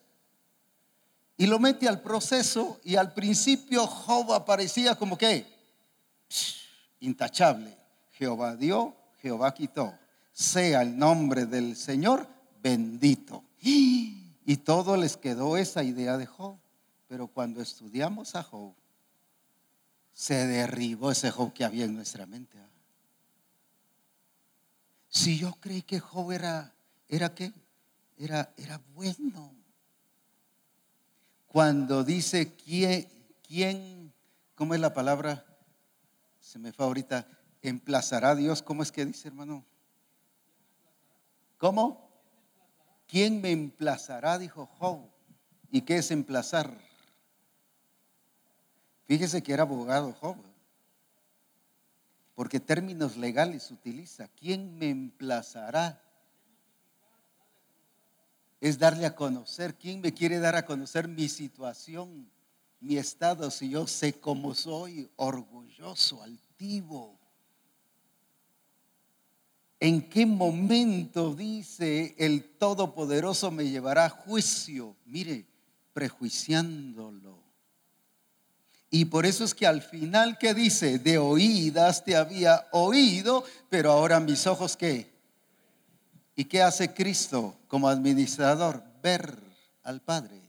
Y 1.36 1.46
lo 1.46 1.58
mete 1.58 1.88
al 1.88 2.00
proceso 2.00 2.80
y 2.84 2.96
al 2.96 3.12
principio 3.12 3.86
Job 3.86 4.32
aparecía 4.32 4.94
como 4.94 5.18
que 5.18 5.44
intachable. 7.00 7.76
Jehová 8.12 8.56
dio, 8.56 8.94
Jehová 9.26 9.52
quitó. 9.52 9.92
Sea 10.32 10.82
el 10.82 10.96
nombre 10.96 11.46
del 11.46 11.74
Señor 11.74 12.28
bendito. 12.62 13.42
Y 13.60 14.58
todo 14.64 14.96
les 14.96 15.16
quedó 15.16 15.56
esa 15.56 15.82
idea 15.82 16.16
de 16.16 16.26
Job. 16.26 16.56
Pero 17.08 17.26
cuando 17.26 17.60
estudiamos 17.60 18.36
a 18.36 18.42
Job, 18.44 18.72
se 20.12 20.46
derribó 20.46 21.10
ese 21.10 21.30
Job 21.30 21.52
que 21.52 21.64
había 21.64 21.84
en 21.84 21.96
nuestra 21.96 22.26
mente. 22.26 22.58
¿ah? 22.58 22.68
Si 25.08 25.38
yo 25.38 25.52
creí 25.60 25.82
que 25.82 25.98
Job 25.98 26.30
era, 26.30 26.72
¿era 27.08 27.34
qué? 27.34 27.52
Era, 28.16 28.52
era 28.56 28.80
bueno 28.94 29.56
cuando 31.56 32.04
dice 32.04 32.52
quién, 32.54 33.08
quién, 33.48 34.12
¿cómo 34.54 34.74
es 34.74 34.80
la 34.80 34.92
palabra? 34.92 35.42
Se 36.38 36.58
me 36.58 36.70
fue 36.70 36.84
ahorita, 36.84 37.26
emplazará 37.68 38.30
a 38.30 38.34
Dios, 38.34 38.62
¿cómo 38.62 38.82
es 38.82 38.92
que 38.92 39.04
dice 39.04 39.28
hermano? 39.28 39.64
¿Cómo? 41.58 42.10
¿Quién 43.06 43.40
me 43.40 43.50
emplazará? 43.50 44.38
Dijo 44.38 44.66
Job. 44.66 45.00
¿Y 45.70 45.82
qué 45.82 45.98
es 45.98 46.10
emplazar? 46.10 46.78
Fíjese 49.06 49.42
que 49.42 49.52
era 49.52 49.62
abogado 49.62 50.12
Job, 50.14 50.36
porque 52.34 52.60
términos 52.60 53.16
legales 53.16 53.70
utiliza. 53.70 54.28
¿Quién 54.28 54.78
me 54.78 54.90
emplazará? 54.90 56.02
es 58.60 58.78
darle 58.78 59.06
a 59.06 59.14
conocer. 59.14 59.76
¿Quién 59.76 60.00
me 60.00 60.12
quiere 60.12 60.38
dar 60.38 60.56
a 60.56 60.66
conocer 60.66 61.08
mi 61.08 61.28
situación, 61.28 62.30
mi 62.80 62.96
estado, 62.96 63.50
si 63.50 63.70
yo 63.70 63.86
sé 63.86 64.14
cómo 64.14 64.54
soy, 64.54 65.10
orgulloso, 65.16 66.22
altivo? 66.22 67.18
¿En 69.78 70.08
qué 70.08 70.24
momento 70.24 71.34
dice 71.34 72.14
el 72.18 72.44
Todopoderoso 72.58 73.50
me 73.50 73.68
llevará 73.68 74.06
a 74.06 74.10
juicio? 74.10 74.96
Mire, 75.04 75.44
prejuiciándolo. 75.92 77.38
Y 78.90 79.06
por 79.06 79.26
eso 79.26 79.44
es 79.44 79.54
que 79.54 79.66
al 79.66 79.82
final 79.82 80.38
que 80.38 80.54
dice, 80.54 80.98
de 80.98 81.18
oídas 81.18 82.04
te 82.04 82.16
había 82.16 82.66
oído, 82.72 83.44
pero 83.68 83.92
ahora 83.92 84.20
mis 84.20 84.46
ojos 84.46 84.76
qué? 84.76 85.10
¿Y 86.34 86.44
qué 86.44 86.62
hace 86.62 86.94
Cristo 86.94 87.54
como 87.68 87.88
administrador? 87.88 88.82
Ver 89.02 89.36
al 89.82 90.00
Padre. 90.00 90.40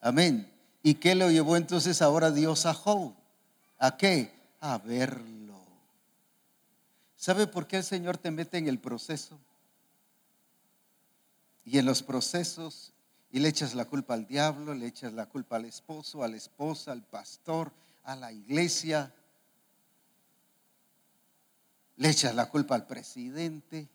Amén. 0.00 0.50
¿Y 0.82 0.94
qué 0.94 1.14
lo 1.14 1.30
llevó 1.30 1.56
entonces 1.56 2.02
ahora 2.02 2.30
Dios 2.30 2.66
a 2.66 2.74
Job? 2.74 3.12
¿A 3.78 3.96
qué? 3.96 4.32
A 4.60 4.78
verlo. 4.78 5.45
¿Sabe 7.16 7.46
por 7.46 7.66
qué 7.66 7.78
el 7.78 7.84
Señor 7.84 8.18
te 8.18 8.30
mete 8.30 8.58
en 8.58 8.68
el 8.68 8.78
proceso? 8.78 9.38
Y 11.64 11.78
en 11.78 11.86
los 11.86 12.02
procesos, 12.02 12.92
y 13.32 13.40
le 13.40 13.48
echas 13.48 13.74
la 13.74 13.86
culpa 13.86 14.14
al 14.14 14.26
diablo, 14.26 14.74
le 14.74 14.86
echas 14.86 15.12
la 15.12 15.26
culpa 15.26 15.56
al 15.56 15.64
esposo, 15.64 16.22
a 16.22 16.28
la 16.28 16.36
esposa, 16.36 16.92
al 16.92 17.02
pastor, 17.02 17.72
a 18.04 18.14
la 18.14 18.32
iglesia, 18.32 19.12
le 21.96 22.10
echas 22.10 22.34
la 22.34 22.48
culpa 22.50 22.74
al 22.74 22.86
presidente, 22.86 23.88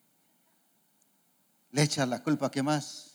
le 1.72 1.84
echas 1.84 2.07
la 2.07 2.22
culpa, 2.22 2.51
¿qué 2.51 2.63
más? 2.63 3.11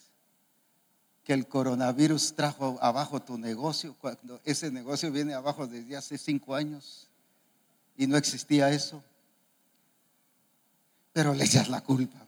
Que 1.25 1.33
el 1.33 1.49
coronavirus 1.49 2.35
trajo 2.35 2.79
abajo 2.81 3.21
tu 3.21 3.37
negocio, 3.37 3.97
cuando 4.01 4.41
ese 4.45 4.71
negocio 4.71 5.11
viene 5.11 5.35
abajo 5.35 5.67
desde 5.67 5.97
hace 5.97 6.17
cinco 6.17 6.55
años 6.55 7.09
y 7.97 8.07
no 8.07 8.17
existía 8.17 8.71
eso. 8.71 9.03
Pero 11.17 11.33
le 11.33 11.47
echas 11.47 11.71
la 11.71 11.81
culpa. 11.81 12.19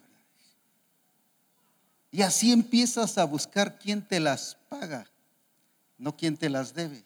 Y 2.11 2.22
así 2.22 2.53
empiezas 2.53 3.18
a 3.18 3.24
buscar 3.24 3.78
quién 3.78 4.01
te 4.01 4.18
las 4.18 4.57
paga, 4.70 5.07
no 5.99 6.16
quién 6.16 6.39
te 6.39 6.49
las 6.49 6.72
debe. 6.72 7.05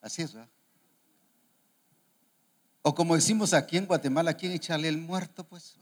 Así 0.00 0.22
es, 0.22 0.32
¿verdad? 0.32 0.48
O 2.80 2.94
como 2.94 3.14
decimos 3.14 3.52
aquí 3.52 3.76
en 3.76 3.84
Guatemala, 3.84 4.32
¿quién 4.32 4.52
echarle 4.52 4.88
el 4.88 4.96
muerto? 4.96 5.44
Pues 5.44 5.76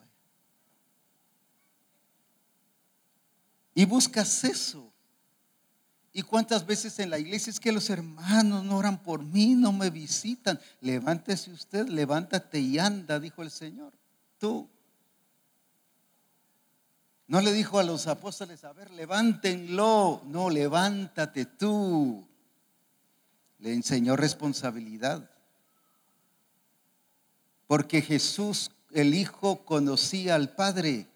Y 3.72 3.84
buscas 3.84 4.42
eso. 4.42 4.92
¿Y 6.12 6.22
cuántas 6.22 6.66
veces 6.66 6.98
en 6.98 7.10
la 7.10 7.20
iglesia 7.20 7.52
es 7.52 7.60
que 7.60 7.70
los 7.70 7.88
hermanos 7.88 8.64
no 8.64 8.76
oran 8.76 9.00
por 9.00 9.22
mí, 9.22 9.54
no 9.54 9.70
me 9.70 9.90
visitan? 9.90 10.58
Levántese 10.80 11.52
usted, 11.52 11.86
levántate 11.88 12.58
y 12.58 12.80
anda, 12.80 13.20
dijo 13.20 13.44
el 13.44 13.52
Señor. 13.52 13.92
Tú. 14.38 14.68
No 17.28 17.40
le 17.40 17.52
dijo 17.52 17.78
a 17.78 17.82
los 17.82 18.06
apóstoles, 18.06 18.62
a 18.64 18.72
ver, 18.72 18.90
levántenlo. 18.92 20.22
No, 20.26 20.48
levántate 20.48 21.44
tú. 21.44 22.26
Le 23.58 23.72
enseñó 23.72 24.14
responsabilidad. 24.16 25.28
Porque 27.66 28.00
Jesús, 28.00 28.70
el 28.92 29.14
Hijo, 29.14 29.64
conocía 29.64 30.36
al 30.36 30.54
Padre. 30.54 31.08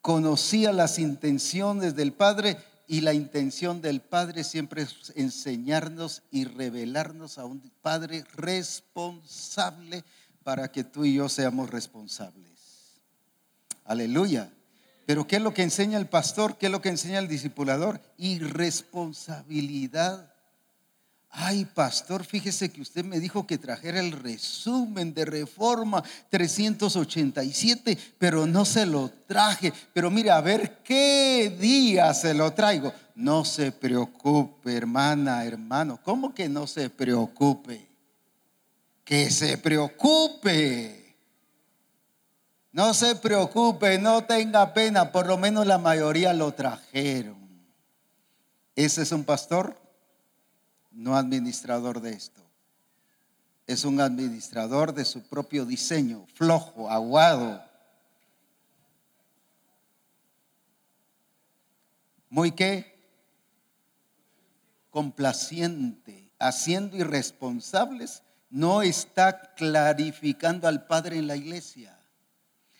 Conocía 0.00 0.72
las 0.72 0.98
intenciones 0.98 1.94
del 1.94 2.12
Padre 2.12 2.58
y 2.86 3.00
la 3.00 3.14
intención 3.14 3.80
del 3.80 4.00
Padre 4.00 4.44
siempre 4.44 4.82
es 4.82 5.12
enseñarnos 5.14 6.22
y 6.30 6.44
revelarnos 6.44 7.38
a 7.38 7.44
un 7.44 7.60
Padre 7.80 8.24
responsable 8.34 10.04
para 10.44 10.70
que 10.70 10.84
tú 10.84 11.04
y 11.04 11.14
yo 11.14 11.28
seamos 11.28 11.70
responsables. 11.70 13.00
Aleluya. 13.84 14.52
Pero 15.06 15.26
¿qué 15.26 15.34
es 15.36 15.42
lo 15.42 15.52
que 15.52 15.62
enseña 15.62 15.98
el 15.98 16.06
pastor? 16.06 16.56
¿Qué 16.56 16.66
es 16.66 16.72
lo 16.72 16.80
que 16.80 16.90
enseña 16.90 17.18
el 17.18 17.26
discipulador? 17.28 18.00
Irresponsabilidad. 18.16 20.34
Ay, 21.36 21.64
pastor, 21.64 22.24
fíjese 22.24 22.70
que 22.70 22.80
usted 22.80 23.04
me 23.04 23.18
dijo 23.18 23.44
que 23.44 23.58
trajera 23.58 23.98
el 23.98 24.12
resumen 24.12 25.12
de 25.12 25.24
Reforma 25.24 26.00
387, 26.30 27.98
pero 28.18 28.46
no 28.46 28.64
se 28.64 28.86
lo 28.86 29.10
traje. 29.26 29.72
Pero 29.92 30.12
mire, 30.12 30.30
a 30.30 30.40
ver 30.40 30.78
qué 30.84 31.56
día 31.60 32.14
se 32.14 32.34
lo 32.34 32.52
traigo. 32.52 32.94
No 33.16 33.44
se 33.44 33.72
preocupe, 33.72 34.76
hermana, 34.76 35.44
hermano. 35.44 35.98
¿Cómo 36.04 36.32
que 36.32 36.48
no 36.48 36.68
se 36.68 36.88
preocupe? 36.88 37.93
Que 39.04 39.30
se 39.30 39.58
preocupe. 39.58 41.04
No 42.72 42.92
se 42.92 43.14
preocupe, 43.14 43.98
no 43.98 44.24
tenga 44.24 44.74
pena, 44.74 45.12
por 45.12 45.26
lo 45.28 45.38
menos 45.38 45.64
la 45.64 45.78
mayoría 45.78 46.32
lo 46.32 46.52
trajeron. 46.52 47.44
Ese 48.74 49.02
es 49.02 49.12
un 49.12 49.22
pastor, 49.22 49.80
no 50.90 51.16
administrador 51.16 52.00
de 52.00 52.10
esto. 52.10 52.42
Es 53.68 53.84
un 53.84 54.00
administrador 54.00 54.92
de 54.92 55.04
su 55.04 55.22
propio 55.22 55.64
diseño, 55.64 56.26
flojo, 56.34 56.90
aguado. 56.90 57.64
Muy 62.28 62.50
qué? 62.50 62.92
Complaciente, 64.90 66.32
haciendo 66.40 66.96
irresponsables, 66.96 68.23
no 68.54 68.82
está 68.82 69.52
clarificando 69.56 70.68
al 70.68 70.86
Padre 70.86 71.18
en 71.18 71.26
la 71.26 71.34
iglesia. 71.34 71.98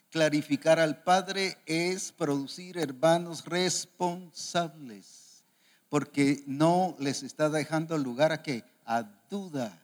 Clarificar 0.09 0.79
al 0.79 1.03
Padre 1.03 1.59
es 1.67 2.13
producir 2.13 2.79
hermanos 2.79 3.45
responsables, 3.45 5.43
porque 5.89 6.45
no 6.47 6.95
les 7.01 7.25
está 7.25 7.51
dejando 7.51 7.99
lugar 7.99 8.31
a 8.31 8.41
que 8.41 8.63
a 8.85 9.03
duda. 9.29 9.83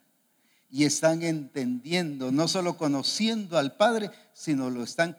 Y 0.70 0.84
están 0.84 1.24
entendiendo, 1.24 2.30
no 2.30 2.46
solo 2.46 2.76
conociendo 2.76 3.58
al 3.58 3.76
Padre, 3.76 4.12
sino 4.32 4.70
lo 4.70 4.84
están 4.84 5.16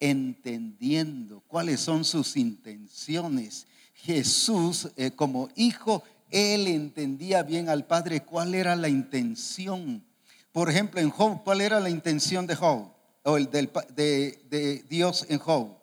entendiendo 0.00 1.44
cuáles 1.46 1.78
son 1.78 2.04
sus 2.04 2.36
intenciones. 2.36 3.68
Jesús 3.94 4.90
eh, 4.96 5.12
como 5.12 5.50
hijo, 5.54 6.02
él 6.30 6.66
entendía 6.66 7.42
bien 7.42 7.68
al 7.68 7.86
Padre 7.86 8.22
cuál 8.22 8.54
era 8.54 8.76
la 8.76 8.88
intención. 8.88 10.04
Por 10.52 10.70
ejemplo, 10.70 11.00
en 11.00 11.10
Job, 11.10 11.42
¿cuál 11.44 11.60
era 11.60 11.80
la 11.80 11.90
intención 11.90 12.46
de 12.46 12.56
Job? 12.56 12.96
o 13.26 13.36
el 13.36 13.50
de, 13.50 14.40
de 14.48 14.84
Dios 14.88 15.26
en 15.28 15.40
Job, 15.40 15.76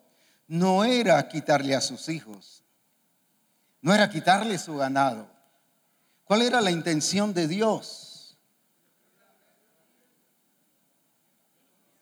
no 0.48 0.82
era 0.82 1.28
quitarle 1.28 1.74
a 1.74 1.82
sus 1.82 2.08
hijos, 2.08 2.64
no 3.82 3.94
era 3.94 4.08
quitarle 4.08 4.58
su 4.58 4.76
ganado. 4.76 5.28
¿Cuál 6.24 6.40
era 6.40 6.62
la 6.62 6.70
intención 6.70 7.34
de 7.34 7.46
Dios? 7.46 8.38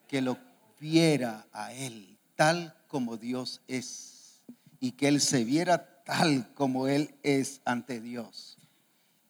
Que 0.06 0.22
lo 0.22 0.38
viera 0.78 1.44
a 1.52 1.72
Él 1.72 2.16
tal 2.36 2.76
como 2.86 3.16
Dios 3.16 3.62
es 3.66 4.42
y 4.78 4.92
que 4.92 5.08
Él 5.08 5.20
se 5.20 5.42
viera 5.42 5.91
tal 6.04 6.52
como 6.54 6.88
Él 6.88 7.14
es 7.22 7.60
ante 7.64 8.00
Dios. 8.00 8.58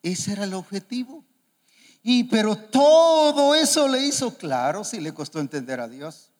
Ese 0.02 0.32
era 0.32 0.44
el 0.44 0.54
objetivo. 0.54 1.24
Y 2.02 2.24
pero 2.24 2.56
todo 2.56 3.54
eso 3.54 3.86
le 3.88 4.00
hizo 4.00 4.36
claro 4.36 4.82
si 4.84 5.00
le 5.00 5.14
costó 5.14 5.38
entender 5.38 5.80
a 5.80 5.88
Dios. 5.88 6.32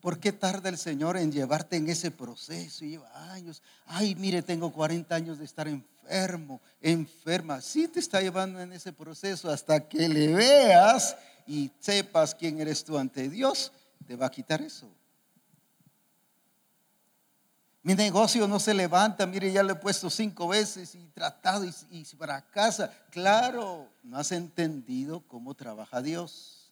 ¿Por 0.00 0.20
qué 0.20 0.32
tarda 0.32 0.68
el 0.68 0.78
Señor 0.78 1.16
en 1.16 1.32
llevarte 1.32 1.76
en 1.76 1.88
ese 1.88 2.10
proceso? 2.10 2.84
Y 2.84 2.90
lleva 2.90 3.32
años. 3.32 3.62
Ay, 3.86 4.14
mire, 4.14 4.42
tengo 4.42 4.72
40 4.72 5.14
años 5.14 5.38
de 5.38 5.44
estar 5.44 5.68
enfermo, 5.68 6.60
enferma. 6.80 7.60
Sí 7.60 7.88
te 7.88 8.00
está 8.00 8.22
llevando 8.22 8.60
en 8.60 8.72
ese 8.72 8.92
proceso 8.92 9.50
hasta 9.50 9.88
que 9.88 10.08
le 10.08 10.28
veas 10.34 11.16
y 11.46 11.70
sepas 11.80 12.34
quién 12.34 12.60
eres 12.60 12.84
tú 12.84 12.96
ante 12.96 13.28
Dios, 13.28 13.72
te 14.06 14.14
va 14.14 14.26
a 14.26 14.30
quitar 14.30 14.62
eso. 14.62 14.88
Mi 17.88 17.94
negocio 17.94 18.46
no 18.46 18.60
se 18.60 18.74
levanta, 18.74 19.24
mire, 19.24 19.50
ya 19.50 19.62
lo 19.62 19.72
he 19.72 19.76
puesto 19.76 20.10
cinco 20.10 20.46
veces 20.46 20.94
y 20.94 20.98
tratado 21.08 21.64
y, 21.64 21.72
y 21.90 22.04
para 22.16 22.42
casa. 22.42 22.92
Claro, 23.10 23.88
no 24.02 24.18
has 24.18 24.30
entendido 24.30 25.20
cómo 25.26 25.54
trabaja 25.54 26.02
Dios. 26.02 26.70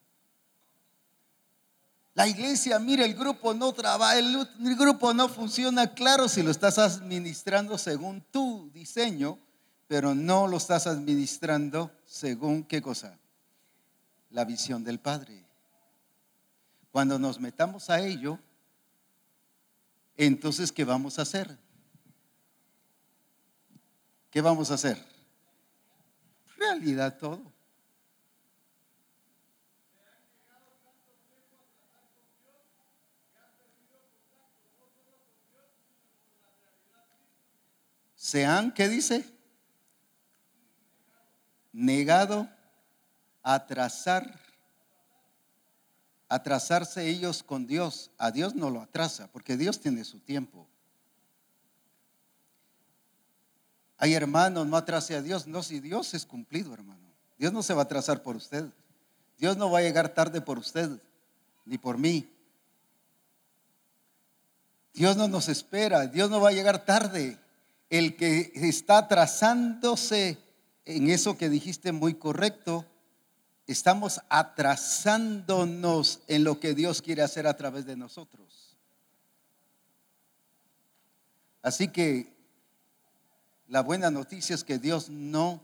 La 2.12 2.28
iglesia, 2.28 2.78
mire, 2.78 3.06
el 3.06 3.14
grupo 3.14 3.54
no 3.54 3.72
trabaja, 3.72 4.18
el, 4.18 4.46
el, 4.62 4.76
grupo 4.76 5.14
no 5.14 5.30
funciona, 5.30 5.94
claro, 5.94 6.28
si 6.28 6.42
lo 6.42 6.50
estás 6.50 6.76
administrando 6.76 7.78
según 7.78 8.20
tu 8.30 8.70
diseño, 8.74 9.38
pero 9.88 10.14
no 10.14 10.46
lo 10.46 10.58
estás 10.58 10.86
administrando 10.86 11.90
según 12.04 12.62
qué 12.62 12.82
cosa? 12.82 13.16
La 14.32 14.44
visión 14.44 14.84
del 14.84 14.98
Padre. 14.98 15.46
Cuando 16.92 17.18
nos 17.18 17.40
metamos 17.40 17.88
a 17.88 18.00
ello, 18.00 18.38
entonces, 20.16 20.72
¿qué 20.72 20.84
vamos 20.84 21.18
a 21.18 21.22
hacer? 21.22 21.58
¿Qué 24.30 24.40
vamos 24.40 24.70
a 24.70 24.74
hacer? 24.74 25.02
Realidad 26.56 27.18
todo. 27.18 27.52
Se 38.14 38.44
han, 38.44 38.72
¿qué 38.72 38.88
dice? 38.88 39.24
Negado, 41.72 42.48
atrasar 43.42 44.45
atrasarse 46.28 47.08
ellos 47.08 47.42
con 47.42 47.66
Dios. 47.66 48.10
A 48.18 48.30
Dios 48.30 48.54
no 48.54 48.70
lo 48.70 48.80
atrasa, 48.80 49.28
porque 49.32 49.56
Dios 49.56 49.80
tiene 49.80 50.04
su 50.04 50.20
tiempo. 50.20 50.66
Hay 53.98 54.14
hermanos, 54.14 54.66
no 54.66 54.76
atrase 54.76 55.14
a 55.14 55.22
Dios. 55.22 55.46
No, 55.46 55.62
si 55.62 55.80
Dios 55.80 56.14
es 56.14 56.26
cumplido, 56.26 56.74
hermano. 56.74 57.00
Dios 57.38 57.52
no 57.52 57.62
se 57.62 57.74
va 57.74 57.82
a 57.82 57.84
atrasar 57.84 58.22
por 58.22 58.36
usted. 58.36 58.66
Dios 59.38 59.56
no 59.56 59.70
va 59.70 59.78
a 59.80 59.82
llegar 59.82 60.10
tarde 60.10 60.40
por 60.40 60.58
usted, 60.58 60.90
ni 61.64 61.78
por 61.78 61.98
mí. 61.98 62.28
Dios 64.94 65.16
no 65.16 65.28
nos 65.28 65.48
espera, 65.48 66.06
Dios 66.06 66.30
no 66.30 66.40
va 66.40 66.48
a 66.48 66.52
llegar 66.52 66.84
tarde. 66.86 67.38
El 67.90 68.16
que 68.16 68.50
está 68.54 68.98
atrasándose 68.98 70.38
en 70.86 71.10
eso 71.10 71.36
que 71.36 71.50
dijiste 71.50 71.92
muy 71.92 72.14
correcto, 72.14 72.86
estamos 73.66 74.20
atrasándonos 74.28 76.20
en 76.28 76.44
lo 76.44 76.60
que 76.60 76.74
Dios 76.74 77.02
quiere 77.02 77.22
hacer 77.22 77.46
a 77.46 77.56
través 77.56 77.86
de 77.86 77.96
nosotros. 77.96 78.76
Así 81.62 81.88
que 81.88 82.32
la 83.66 83.82
buena 83.82 84.10
noticia 84.10 84.54
es 84.54 84.62
que 84.62 84.78
Dios 84.78 85.10
no 85.10 85.60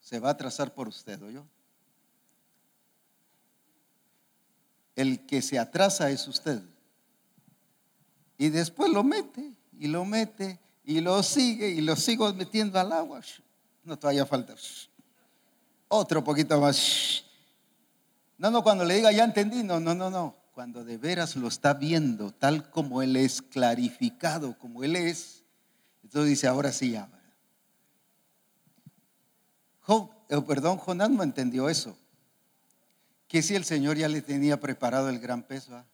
se 0.00 0.18
va 0.18 0.28
a 0.28 0.32
atrasar 0.32 0.72
por 0.72 0.88
usted, 0.88 1.22
¿o 1.22 1.30
yo? 1.30 1.44
El 4.94 5.26
que 5.26 5.42
se 5.42 5.58
atrasa 5.58 6.10
es 6.10 6.26
usted. 6.26 6.62
Y 8.38 8.48
después 8.48 8.90
lo 8.90 9.04
mete 9.04 9.52
y 9.78 9.88
lo 9.88 10.06
mete 10.06 10.58
y 10.84 11.00
lo 11.00 11.22
sigue 11.22 11.68
y 11.68 11.82
lo 11.82 11.96
sigo 11.96 12.32
metiendo 12.32 12.80
al 12.80 12.92
agua. 12.92 13.20
No 13.84 13.98
todavía 13.98 14.24
falta. 14.24 14.54
Otro 15.88 16.24
poquito 16.24 16.58
más. 16.58 17.25
No, 18.38 18.50
no, 18.50 18.62
cuando 18.62 18.84
le 18.84 18.94
diga 18.94 19.12
ya 19.12 19.24
entendí, 19.24 19.62
no, 19.62 19.80
no, 19.80 19.94
no, 19.94 20.10
no. 20.10 20.36
Cuando 20.52 20.84
de 20.84 20.96
veras 20.96 21.36
lo 21.36 21.48
está 21.48 21.74
viendo 21.74 22.32
tal 22.32 22.70
como 22.70 23.02
Él 23.02 23.16
es, 23.16 23.42
clarificado 23.42 24.58
como 24.58 24.84
Él 24.84 24.96
es, 24.96 25.44
entonces 26.02 26.30
dice, 26.30 26.46
ahora 26.46 26.72
sí 26.72 26.92
ya. 26.92 27.10
Eh, 30.28 30.42
perdón, 30.42 30.78
Jonás 30.78 31.10
no 31.10 31.22
entendió 31.22 31.68
eso. 31.68 31.96
Que 33.28 33.42
si 33.42 33.54
el 33.54 33.64
Señor 33.64 33.96
ya 33.96 34.08
le 34.08 34.22
tenía 34.22 34.58
preparado 34.60 35.08
el 35.08 35.18
gran 35.18 35.42
peso, 35.42 35.74
¿ah? 35.76 35.84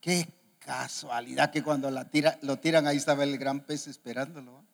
qué 0.00 0.28
casualidad 0.58 1.50
que 1.50 1.62
cuando 1.62 1.90
lo 1.90 2.58
tiran 2.58 2.86
ahí 2.86 2.96
estaba 2.96 3.24
el 3.24 3.38
gran 3.38 3.60
pez 3.60 3.86
esperándolo. 3.86 4.64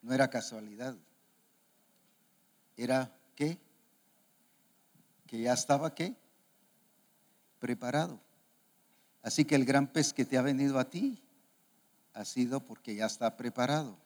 No 0.00 0.12
era 0.12 0.28
casualidad. 0.28 0.96
Era 2.76 3.12
qué? 3.36 3.58
Que 5.26 5.42
ya 5.42 5.52
estaba 5.52 5.94
qué? 5.94 6.14
Preparado. 7.62 8.18
Así 9.22 9.44
que 9.44 9.54
el 9.54 9.64
gran 9.64 9.86
pez 9.86 10.12
que 10.12 10.24
te 10.24 10.36
ha 10.36 10.42
venido 10.42 10.80
a 10.80 10.90
ti 10.90 11.22
ha 12.12 12.24
sido 12.24 12.58
porque 12.58 12.96
ya 12.96 13.06
está 13.06 13.36
preparado. 13.36 13.96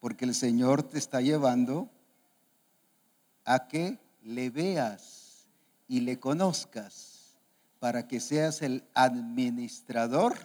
Porque 0.00 0.24
el 0.24 0.34
Señor 0.34 0.82
te 0.82 0.96
está 0.96 1.20
llevando 1.20 1.90
a 3.44 3.68
que 3.68 3.98
le 4.22 4.48
veas 4.48 5.44
y 5.88 6.00
le 6.00 6.18
conozcas 6.18 7.34
para 7.80 8.08
que 8.08 8.18
seas 8.18 8.62
el 8.62 8.82
administrador 8.94 10.38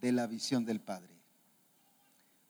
de 0.00 0.10
la 0.10 0.26
visión 0.26 0.64
del 0.64 0.80
Padre. 0.80 1.14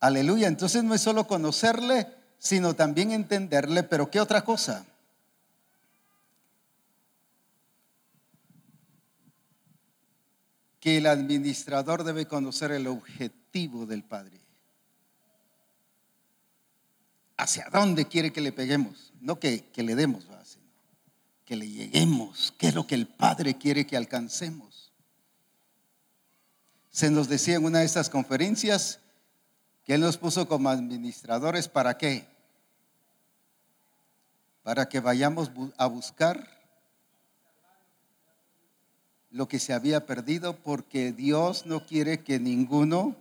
Aleluya. 0.00 0.48
Entonces 0.48 0.84
no 0.84 0.94
es 0.94 1.02
solo 1.02 1.26
conocerle, 1.26 2.08
sino 2.38 2.72
también 2.72 3.10
entenderle, 3.10 3.82
pero 3.82 4.10
¿qué 4.10 4.20
otra 4.20 4.42
cosa? 4.42 4.86
Que 10.82 10.98
el 10.98 11.06
administrador 11.06 12.02
debe 12.02 12.26
conocer 12.26 12.72
el 12.72 12.88
objetivo 12.88 13.86
del 13.86 14.02
Padre. 14.02 14.40
¿Hacia 17.36 17.68
dónde 17.72 18.06
quiere 18.06 18.32
que 18.32 18.40
le 18.40 18.50
peguemos? 18.50 19.12
No 19.20 19.38
que, 19.38 19.64
le 19.76 19.94
demos, 19.94 20.24
sino 20.24 20.66
que 21.44 21.54
le 21.54 21.70
lleguemos. 21.70 22.52
¿Qué 22.58 22.66
es 22.66 22.74
lo 22.74 22.84
que 22.84 22.96
el 22.96 23.06
Padre 23.06 23.56
quiere 23.56 23.86
que 23.86 23.96
alcancemos? 23.96 24.92
Se 26.90 27.10
nos 27.10 27.28
decía 27.28 27.54
en 27.54 27.64
una 27.64 27.78
de 27.78 27.84
estas 27.84 28.10
conferencias 28.10 28.98
que 29.84 29.94
Él 29.94 30.00
nos 30.00 30.18
puso 30.18 30.48
como 30.48 30.68
administradores 30.68 31.68
para 31.68 31.96
qué? 31.96 32.26
Para 34.64 34.88
que 34.88 34.98
vayamos 34.98 35.52
a 35.76 35.86
buscar 35.86 36.61
lo 39.32 39.48
que 39.48 39.58
se 39.58 39.72
había 39.72 40.06
perdido 40.06 40.56
porque 40.56 41.12
Dios 41.12 41.66
no 41.66 41.84
quiere 41.86 42.20
que 42.20 42.38
ninguno 42.38 43.16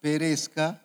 perezca. 0.00 0.80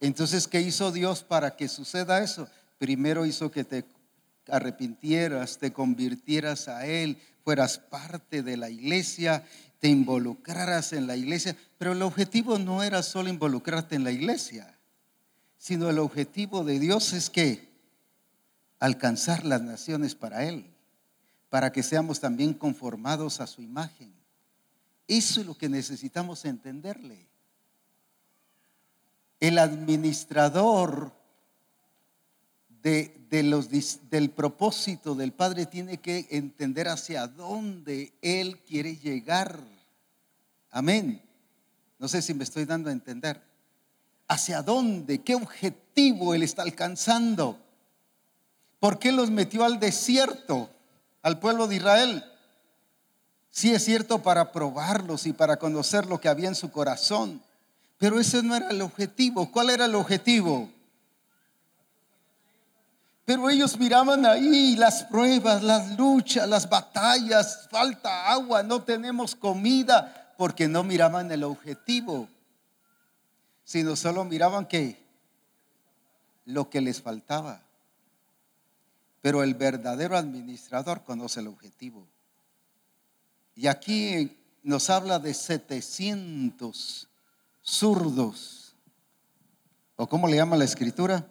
Entonces, 0.00 0.48
¿qué 0.48 0.60
hizo 0.60 0.92
Dios 0.92 1.22
para 1.22 1.56
que 1.56 1.68
suceda 1.68 2.22
eso? 2.22 2.48
Primero 2.78 3.26
hizo 3.26 3.50
que 3.50 3.64
te 3.64 3.84
arrepintieras, 4.48 5.58
te 5.58 5.72
convirtieras 5.72 6.68
a 6.68 6.86
Él, 6.86 7.18
fueras 7.42 7.78
parte 7.78 8.42
de 8.42 8.56
la 8.56 8.70
iglesia 8.70 9.44
te 9.78 9.88
involucraras 9.88 10.92
en 10.92 11.06
la 11.06 11.16
iglesia, 11.16 11.56
pero 11.78 11.92
el 11.92 12.02
objetivo 12.02 12.58
no 12.58 12.82
era 12.82 13.02
solo 13.02 13.28
involucrarte 13.28 13.94
en 13.94 14.04
la 14.04 14.10
iglesia, 14.10 14.74
sino 15.58 15.90
el 15.90 15.98
objetivo 15.98 16.64
de 16.64 16.78
Dios 16.78 17.12
es 17.12 17.30
que 17.30 17.68
alcanzar 18.78 19.44
las 19.44 19.62
naciones 19.62 20.14
para 20.14 20.44
Él, 20.44 20.66
para 21.50 21.72
que 21.72 21.82
seamos 21.82 22.20
también 22.20 22.54
conformados 22.54 23.40
a 23.40 23.46
su 23.46 23.62
imagen. 23.62 24.12
Eso 25.08 25.40
es 25.40 25.46
lo 25.46 25.56
que 25.56 25.68
necesitamos 25.68 26.44
entenderle. 26.44 27.26
El 29.38 29.58
administrador 29.58 31.12
de, 32.82 33.14
del 34.10 34.30
propósito 34.30 35.14
del 35.14 35.32
Padre 35.32 35.66
tiene 35.66 35.98
que 35.98 36.26
entender 36.30 36.88
hacia 36.88 37.26
dónde 37.26 38.12
Él 38.22 38.58
quiere 38.60 38.96
llegar. 38.96 39.60
Amén. 40.70 41.22
No 41.98 42.08
sé 42.08 42.22
si 42.22 42.34
me 42.34 42.44
estoy 42.44 42.64
dando 42.64 42.88
a 42.88 42.92
entender. 42.92 43.40
¿Hacia 44.28 44.62
dónde? 44.62 45.22
¿Qué 45.22 45.34
objetivo 45.34 46.34
Él 46.34 46.42
está 46.42 46.62
alcanzando? 46.62 47.58
¿Por 48.80 48.98
qué 48.98 49.12
los 49.12 49.30
metió 49.30 49.64
al 49.64 49.80
desierto, 49.80 50.70
al 51.26 51.40
pueblo 51.40 51.66
de 51.66 51.74
Israel? 51.74 52.24
Sí 53.50 53.74
es 53.74 53.84
cierto 53.84 54.22
para 54.22 54.52
probarlos 54.52 55.26
y 55.26 55.32
para 55.32 55.56
conocer 55.56 56.06
lo 56.06 56.20
que 56.20 56.28
había 56.28 56.46
en 56.46 56.54
su 56.54 56.70
corazón, 56.70 57.42
pero 57.98 58.20
ese 58.20 58.44
no 58.44 58.54
era 58.54 58.68
el 58.68 58.80
objetivo. 58.80 59.50
¿Cuál 59.50 59.70
era 59.70 59.86
el 59.86 59.96
objetivo? 59.96 60.70
Pero 63.24 63.50
ellos 63.50 63.76
miraban 63.76 64.24
ahí 64.24 64.76
las 64.76 65.02
pruebas, 65.02 65.64
las 65.64 65.98
luchas, 65.98 66.48
las 66.48 66.68
batallas, 66.68 67.66
falta 67.72 68.30
agua, 68.30 68.62
no 68.62 68.84
tenemos 68.84 69.34
comida, 69.34 70.32
porque 70.38 70.68
no 70.68 70.84
miraban 70.84 71.32
el 71.32 71.42
objetivo, 71.42 72.28
sino 73.64 73.96
solo 73.96 74.24
miraban 74.24 74.64
que 74.64 75.04
lo 76.44 76.70
que 76.70 76.80
les 76.80 77.02
faltaba. 77.02 77.65
Pero 79.26 79.42
el 79.42 79.54
verdadero 79.54 80.16
administrador 80.16 81.02
conoce 81.02 81.40
el 81.40 81.48
objetivo. 81.48 82.06
Y 83.56 83.66
aquí 83.66 84.38
nos 84.62 84.88
habla 84.88 85.18
de 85.18 85.34
700 85.34 87.08
zurdos, 87.60 88.76
o 89.96 90.08
cómo 90.08 90.28
le 90.28 90.36
llama 90.36 90.56
la 90.56 90.64
escritura. 90.64 91.28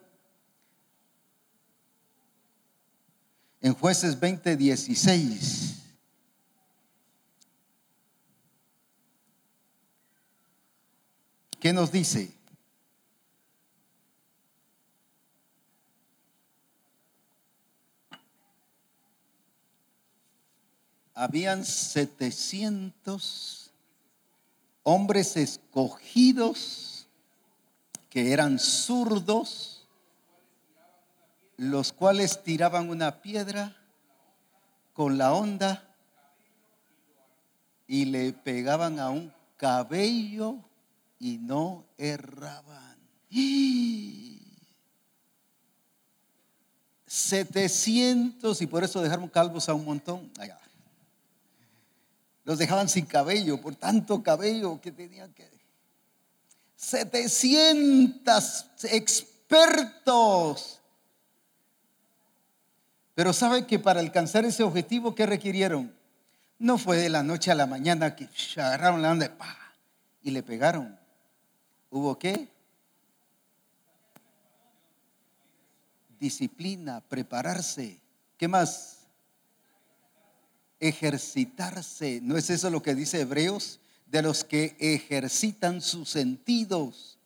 en 3.62 3.74
jueces 3.74 4.20
20, 4.20 4.58
16. 4.58 5.76
¿Qué 11.62 11.72
nos 11.72 11.94
dice? 11.94 12.35
Habían 21.16 21.66
700 21.66 23.72
hombres 24.84 25.38
escogidos 25.38 27.08
que 28.10 28.34
eran 28.34 28.60
zurdos 28.60 29.76
los 31.58 31.94
cuales 31.94 32.44
tiraban 32.44 32.90
una 32.90 33.22
piedra 33.22 33.76
con 34.94 35.18
la 35.18 35.34
onda 35.34 35.84
y 37.88 38.06
le 38.06 38.34
pegaban 38.34 39.00
a 39.00 39.10
un 39.10 39.34
cabello 39.58 40.58
y 41.20 41.38
no 41.38 41.86
erraban. 41.98 42.96
700 47.08 48.62
y 48.62 48.68
por 48.68 48.84
eso 48.84 49.02
dejaron 49.02 49.30
calvos 49.30 49.70
a 49.70 49.74
un 49.74 49.86
montón. 49.86 50.30
Los 52.46 52.58
dejaban 52.58 52.88
sin 52.88 53.06
cabello, 53.06 53.60
por 53.60 53.76
tanto 53.76 54.24
cabello 54.24 54.80
que 54.80 54.92
tenían 54.92 55.34
que... 55.34 55.54
700 56.78 58.66
expertos 58.84 60.80
pero 63.16 63.32
sabe 63.32 63.66
que 63.66 63.80
para 63.80 64.02
alcanzar 64.02 64.44
ese 64.44 64.62
objetivo, 64.62 65.16
¿qué 65.16 65.26
requirieron? 65.26 65.96
No 66.60 66.78
fue 66.78 66.98
de 66.98 67.10
la 67.10 67.24
noche 67.24 67.50
a 67.50 67.56
la 67.56 67.66
mañana 67.66 68.16
que 68.16 68.30
agarraron 68.58 69.02
la 69.02 69.12
onda 69.12 69.32
y 70.22 70.32
le 70.32 70.44
pegaron. 70.44 71.00
¿Hubo 71.90 72.20
qué? 72.20 72.50
Disciplina, 76.20 77.02
prepararse. 77.08 78.02
¿Qué 78.38 78.50
más? 78.50 78.95
Ejercitarse. 80.88 82.20
¿No 82.22 82.38
es 82.38 82.50
eso 82.50 82.70
lo 82.70 82.82
que 82.82 82.96
dice 82.96 83.22
Hebreos? 83.22 83.80
De 84.08 84.22
los 84.22 84.44
que 84.44 84.76
ejercitan 84.80 85.82
sus 85.82 86.10
sentidos. 86.10 87.18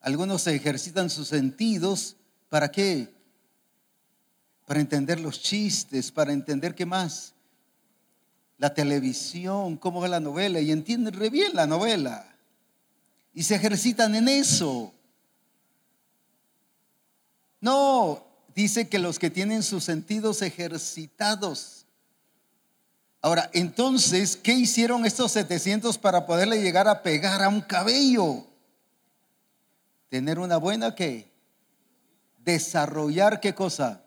Algunos 0.00 0.46
ejercitan 0.46 1.10
sus 1.10 1.28
sentidos. 1.28 2.16
¿Para 2.48 2.70
qué? 2.70 3.16
para 4.66 4.80
entender 4.80 5.20
los 5.20 5.40
chistes, 5.40 6.10
para 6.10 6.32
entender 6.32 6.74
qué 6.74 6.84
más. 6.84 7.32
La 8.58 8.74
televisión, 8.74 9.76
cómo 9.76 10.00
va 10.00 10.08
la 10.08 10.20
novela, 10.20 10.60
y 10.60 10.72
entienden 10.72 11.14
re 11.14 11.30
bien 11.30 11.54
la 11.54 11.66
novela. 11.66 12.36
Y 13.32 13.44
se 13.44 13.54
ejercitan 13.54 14.14
en 14.16 14.28
eso. 14.28 14.92
No, 17.60 18.26
dice 18.54 18.88
que 18.88 18.98
los 18.98 19.18
que 19.18 19.30
tienen 19.30 19.62
sus 19.62 19.84
sentidos 19.84 20.42
ejercitados. 20.42 21.85
Ahora, 23.26 23.50
entonces, 23.52 24.36
¿qué 24.36 24.52
hicieron 24.52 25.04
estos 25.04 25.32
700 25.32 25.98
para 25.98 26.26
poderle 26.26 26.62
llegar 26.62 26.86
a 26.86 27.02
pegar 27.02 27.42
a 27.42 27.48
un 27.48 27.60
cabello? 27.60 28.46
Tener 30.08 30.38
una 30.38 30.58
buena 30.58 30.94
que 30.94 31.28
desarrollar 32.44 33.40
qué 33.40 33.52
cosa? 33.52 34.00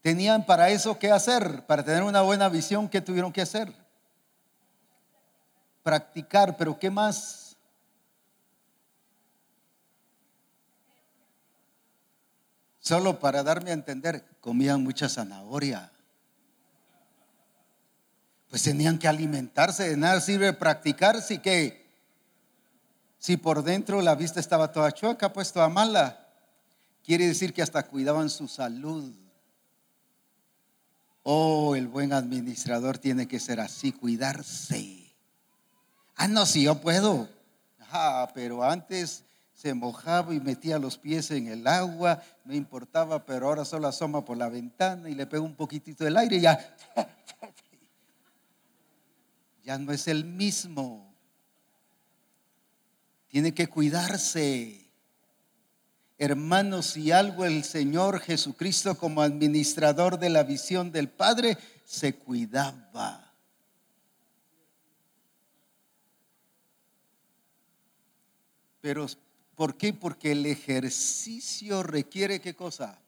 Tenían 0.00 0.46
para 0.46 0.70
eso 0.70 0.98
qué 0.98 1.12
hacer, 1.12 1.66
para 1.66 1.84
tener 1.84 2.04
una 2.04 2.22
buena 2.22 2.48
visión, 2.48 2.88
¿qué 2.88 3.02
tuvieron 3.02 3.34
que 3.34 3.42
hacer? 3.42 3.70
practicar, 5.82 6.56
pero 6.56 6.78
¿qué 6.78 6.88
más? 6.88 7.54
Solo 12.80 13.20
para 13.20 13.42
darme 13.42 13.72
a 13.72 13.74
entender, 13.74 14.24
comían 14.40 14.82
mucha 14.82 15.10
zanahoria. 15.10 15.92
Pues 18.50 18.62
tenían 18.62 18.98
que 18.98 19.08
alimentarse, 19.08 19.88
de 19.88 19.96
nada 19.96 20.20
sirve 20.20 20.52
practicar 20.52 21.20
si 21.20 21.38
que 21.38 21.86
si 23.18 23.36
por 23.36 23.62
dentro 23.62 24.00
la 24.00 24.14
vista 24.14 24.40
estaba 24.40 24.72
toda 24.72 24.92
chueca, 24.92 25.32
pues 25.32 25.52
toda 25.52 25.68
mala. 25.68 26.28
Quiere 27.04 27.26
decir 27.26 27.52
que 27.52 27.62
hasta 27.62 27.82
cuidaban 27.82 28.30
su 28.30 28.46
salud. 28.48 29.12
Oh, 31.24 31.74
el 31.74 31.88
buen 31.88 32.12
administrador 32.12 32.98
tiene 32.98 33.26
que 33.26 33.40
ser 33.40 33.60
así, 33.60 33.92
cuidarse. 33.92 35.12
Ah, 36.16 36.28
no, 36.28 36.46
si 36.46 36.62
yo 36.62 36.80
puedo. 36.80 37.28
Ah, 37.90 38.30
pero 38.34 38.62
antes 38.62 39.24
se 39.52 39.74
mojaba 39.74 40.32
y 40.32 40.40
metía 40.40 40.78
los 40.78 40.96
pies 40.96 41.30
en 41.32 41.48
el 41.48 41.66
agua, 41.66 42.22
no 42.44 42.54
importaba, 42.54 43.26
pero 43.26 43.48
ahora 43.48 43.64
solo 43.64 43.88
asoma 43.88 44.24
por 44.24 44.36
la 44.36 44.48
ventana 44.48 45.08
y 45.08 45.14
le 45.14 45.26
pega 45.26 45.42
un 45.42 45.56
poquitito 45.56 46.04
del 46.04 46.16
aire 46.16 46.36
y 46.36 46.40
ya. 46.40 46.76
Ya 49.68 49.76
no 49.76 49.92
es 49.92 50.08
el 50.08 50.24
mismo. 50.24 51.14
Tiene 53.26 53.52
que 53.52 53.66
cuidarse. 53.66 54.90
Hermanos, 56.16 56.86
si 56.86 57.12
algo 57.12 57.44
el 57.44 57.64
Señor 57.64 58.20
Jesucristo 58.20 58.96
como 58.96 59.20
administrador 59.20 60.18
de 60.18 60.30
la 60.30 60.42
visión 60.42 60.90
del 60.90 61.10
Padre 61.10 61.58
se 61.84 62.14
cuidaba. 62.14 63.34
Pero 68.80 69.06
¿por 69.54 69.76
qué? 69.76 69.92
Porque 69.92 70.32
el 70.32 70.46
ejercicio 70.46 71.82
requiere 71.82 72.40
qué 72.40 72.54
cosa? 72.54 72.98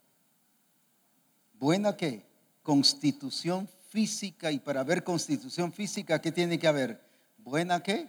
Buena 1.54 1.96
qué? 1.96 2.22
Constitución 2.62 3.66
física 3.91 4.53
y 4.53 4.61
para 4.61 4.84
ver 4.84 5.03
constitución 5.03 5.72
física, 5.72 6.20
¿qué 6.20 6.30
tiene 6.30 6.59
que 6.59 6.68
haber? 6.68 7.05
¿Buena 7.38 7.82
qué? 7.82 8.09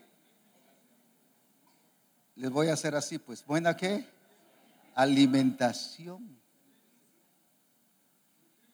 Les 2.36 2.50
voy 2.52 2.70
a 2.70 2.74
hacer 2.74 2.96
así, 2.96 3.18
pues, 3.18 3.44
¿buena 3.46 3.76
qué? 3.76 4.06
Alimentación. 4.94 6.40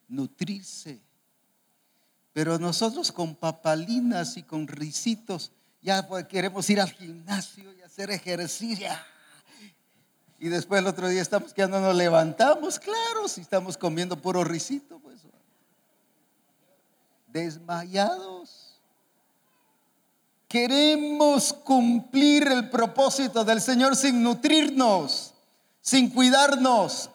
Nutrirse. 0.10 1.02
Pero 2.34 2.60
nosotros 2.60 3.12
con 3.12 3.36
papalinas 3.36 4.38
y 4.38 4.44
con 4.44 4.68
risitos 4.68 5.52
ya 5.82 6.06
pues, 6.08 6.28
queremos 6.28 6.70
ir 6.70 6.82
al 6.82 6.92
gimnasio 6.92 7.74
y 7.74 7.82
hacer 7.82 8.12
ejercicio. 8.12 8.90
Y 10.40 10.50
después 10.50 10.82
el 10.82 10.88
otro 10.88 11.08
día 11.08 11.22
estamos 11.22 11.54
que 11.54 11.66
no 11.68 11.80
nos 11.80 11.96
levantamos, 11.96 12.80
claro, 12.80 13.28
si 13.28 13.42
estamos 13.42 13.78
comiendo 13.78 14.22
puro 14.22 14.44
risito, 14.44 15.00
pues. 15.00 15.18
Desmayados. 17.38 18.82
Queremos 20.48 21.54
cumplir 21.54 22.48
el 22.48 22.68
propósito 22.72 23.46
del 23.46 23.62
Señor 23.62 23.96
sin 23.96 24.24
nutrirnos, 24.24 25.36
sin 25.80 26.10
cuidarnos. 26.10 27.12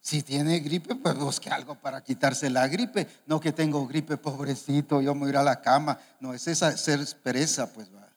Si 0.00 0.22
tiene 0.24 0.58
gripe, 0.58 0.96
pues 0.96 1.14
busque 1.16 1.48
algo 1.48 1.76
para 1.76 2.02
quitarse 2.02 2.50
la 2.50 2.66
gripe. 2.66 3.06
No 3.26 3.38
que 3.38 3.52
tengo 3.52 3.86
gripe, 3.86 4.16
pobrecito, 4.16 5.00
yo 5.00 5.14
me 5.14 5.20
voy 5.20 5.28
a 5.28 5.30
ir 5.30 5.36
a 5.36 5.42
la 5.44 5.60
cama. 5.60 6.00
No, 6.18 6.34
es 6.34 6.48
esa 6.48 6.76
ser 6.76 6.98
pereza, 7.22 7.72
pues 7.72 7.94
va. 7.94 8.09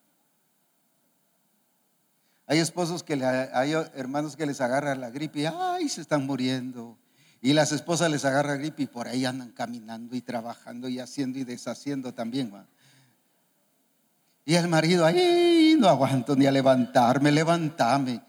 Hay 2.46 2.60
esposos 2.60 3.04
que 3.04 3.16
le, 3.16 3.26
hay 3.26 3.72
hermanos 3.96 4.36
que 4.36 4.46
les 4.46 4.60
agarra 4.62 4.96
la 4.96 5.10
gripe 5.10 5.42
y 5.42 5.46
ay, 5.46 5.88
se 5.90 6.02
están 6.02 6.26
muriendo. 6.26 6.98
Y 7.42 7.54
las 7.54 7.72
esposas 7.72 8.10
les 8.10 8.26
agarra 8.26 8.56
gripe 8.56 8.84
y 8.84 8.88
por 8.88 9.08
ahí 9.08 9.26
andan 9.26 9.52
caminando 9.52 10.16
y 10.16 10.22
trabajando 10.22 10.88
y 10.88 11.00
haciendo 11.00 11.40
y 11.40 11.44
deshaciendo 11.44 12.14
también. 12.14 12.54
¿va? 12.54 12.66
Y 14.46 14.56
el 14.56 14.68
marido, 14.68 15.06
ay, 15.06 15.76
no 15.78 15.88
aguanto 15.88 16.36
ni 16.36 16.46
a 16.46 16.52
levantarme, 16.52 17.32
levantame. 17.32 18.22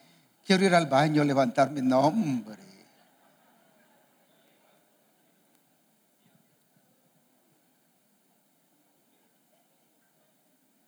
Quiero 0.45 0.65
ir 0.65 0.75
al 0.75 0.87
baño, 0.87 1.25
levantarme. 1.25 1.83
No, 1.83 2.01
hombre. 2.01 2.64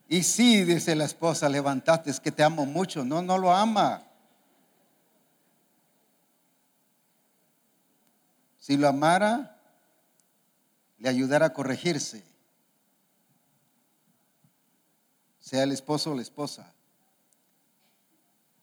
Y 0.09 0.23
sí, 0.23 0.63
dice 0.65 0.95
la 0.95 1.05
esposa, 1.05 1.49
levantate, 1.49 2.11
es 2.11 2.21
que 2.21 2.31
te 2.31 2.43
amo 2.43 2.65
mucho. 2.65 3.05
No, 3.05 3.23
no 3.23 3.39
lo 3.39 3.53
ama. 3.53 4.03
Si 8.59 8.77
lo 8.77 8.89
amara, 8.89 9.61
le 10.99 11.09
ayudara 11.09 11.47
a 11.47 11.53
corregirse. 11.53 12.23
Sea 15.41 15.65
el 15.65 15.73
esposo 15.73 16.13
o 16.13 16.15
la 16.15 16.23
esposa. 16.23 16.73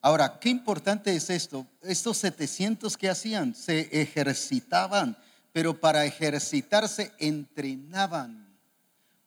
Ahora, 0.02 0.40
qué 0.40 0.50
importante 0.50 1.16
es 1.16 1.30
esto. 1.30 1.66
Estos 1.82 2.18
700 2.18 2.98
que 2.98 3.10
hacían, 3.10 3.56
se 3.56 4.02
ejercitaban, 4.02 5.18
pero 5.54 5.80
para 5.80 6.04
ejercitarse 6.04 7.14
entrenaban. 7.20 8.54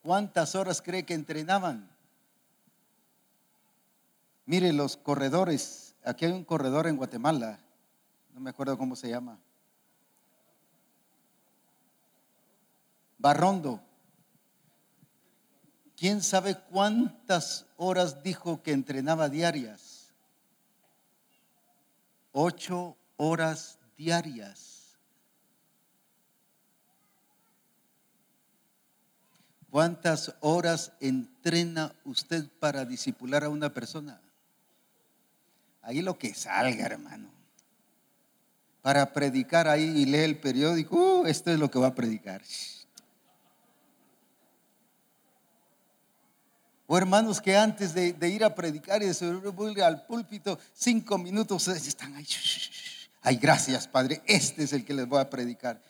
¿Cuántas 0.02 0.54
horas 0.54 0.82
cree 0.82 1.04
que 1.04 1.14
entrenaban? 1.14 1.95
Mire 4.46 4.72
los 4.72 4.96
corredores. 4.96 5.96
Aquí 6.04 6.24
hay 6.24 6.32
un 6.32 6.44
corredor 6.44 6.86
en 6.86 6.96
Guatemala. 6.96 7.58
No 8.32 8.40
me 8.40 8.50
acuerdo 8.50 8.78
cómo 8.78 8.94
se 8.94 9.08
llama. 9.08 9.38
Barrondo. 13.18 13.80
¿Quién 15.96 16.22
sabe 16.22 16.56
cuántas 16.70 17.66
horas 17.76 18.22
dijo 18.22 18.62
que 18.62 18.72
entrenaba 18.72 19.28
diarias? 19.28 20.12
Ocho 22.32 22.96
horas 23.16 23.78
diarias. 23.96 24.96
¿Cuántas 29.70 30.34
horas 30.40 30.92
entrena 31.00 31.94
usted 32.04 32.48
para 32.60 32.84
disipular 32.84 33.42
a 33.42 33.48
una 33.48 33.72
persona? 33.72 34.20
Ahí 35.86 36.02
lo 36.02 36.18
que 36.18 36.34
salga, 36.34 36.84
hermano. 36.84 37.30
Para 38.82 39.12
predicar 39.12 39.68
ahí 39.68 39.84
y 39.84 40.04
lee 40.04 40.18
el 40.18 40.36
periódico, 40.36 41.20
uh, 41.20 41.26
esto 41.26 41.52
es 41.52 41.60
lo 41.60 41.70
que 41.70 41.78
va 41.78 41.86
a 41.86 41.94
predicar. 41.94 42.42
O 46.88 46.98
hermanos 46.98 47.40
que 47.40 47.56
antes 47.56 47.94
de, 47.94 48.28
ir 48.28 48.42
a 48.42 48.52
predicar 48.52 49.00
y 49.00 49.06
de 49.06 49.14
subir 49.14 49.82
al 49.82 50.04
púlpito, 50.06 50.58
cinco 50.72 51.18
minutos 51.18 51.68
están 51.68 52.16
ahí. 52.16 52.26
Ay, 53.22 53.36
gracias, 53.36 53.86
Padre. 53.86 54.22
Este 54.26 54.64
es 54.64 54.72
el 54.72 54.84
que 54.84 54.92
les 54.92 55.06
voy 55.06 55.20
a 55.20 55.30
predicar. 55.30 55.80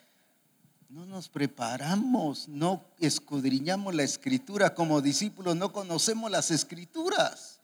No 0.91 1.07
nos 1.07 1.31
preparamos, 1.31 2.49
no 2.49 2.85
escudriñamos 3.01 3.95
la 3.95 4.03
escritura 4.03 4.75
como 4.75 5.01
discípulos, 5.01 5.57
no 5.57 5.73
conocemos 5.73 6.31
las 6.31 6.51
escrituras. 6.51 7.56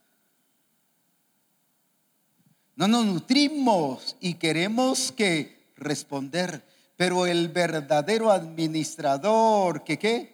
No 2.75 2.87
nos 2.87 3.05
nutrimos 3.05 4.15
y 4.19 4.35
queremos 4.35 5.11
que 5.11 5.71
responder. 5.77 6.63
Pero 6.95 7.25
el 7.25 7.49
verdadero 7.49 8.31
administrador 8.31 9.83
qué? 9.83 10.33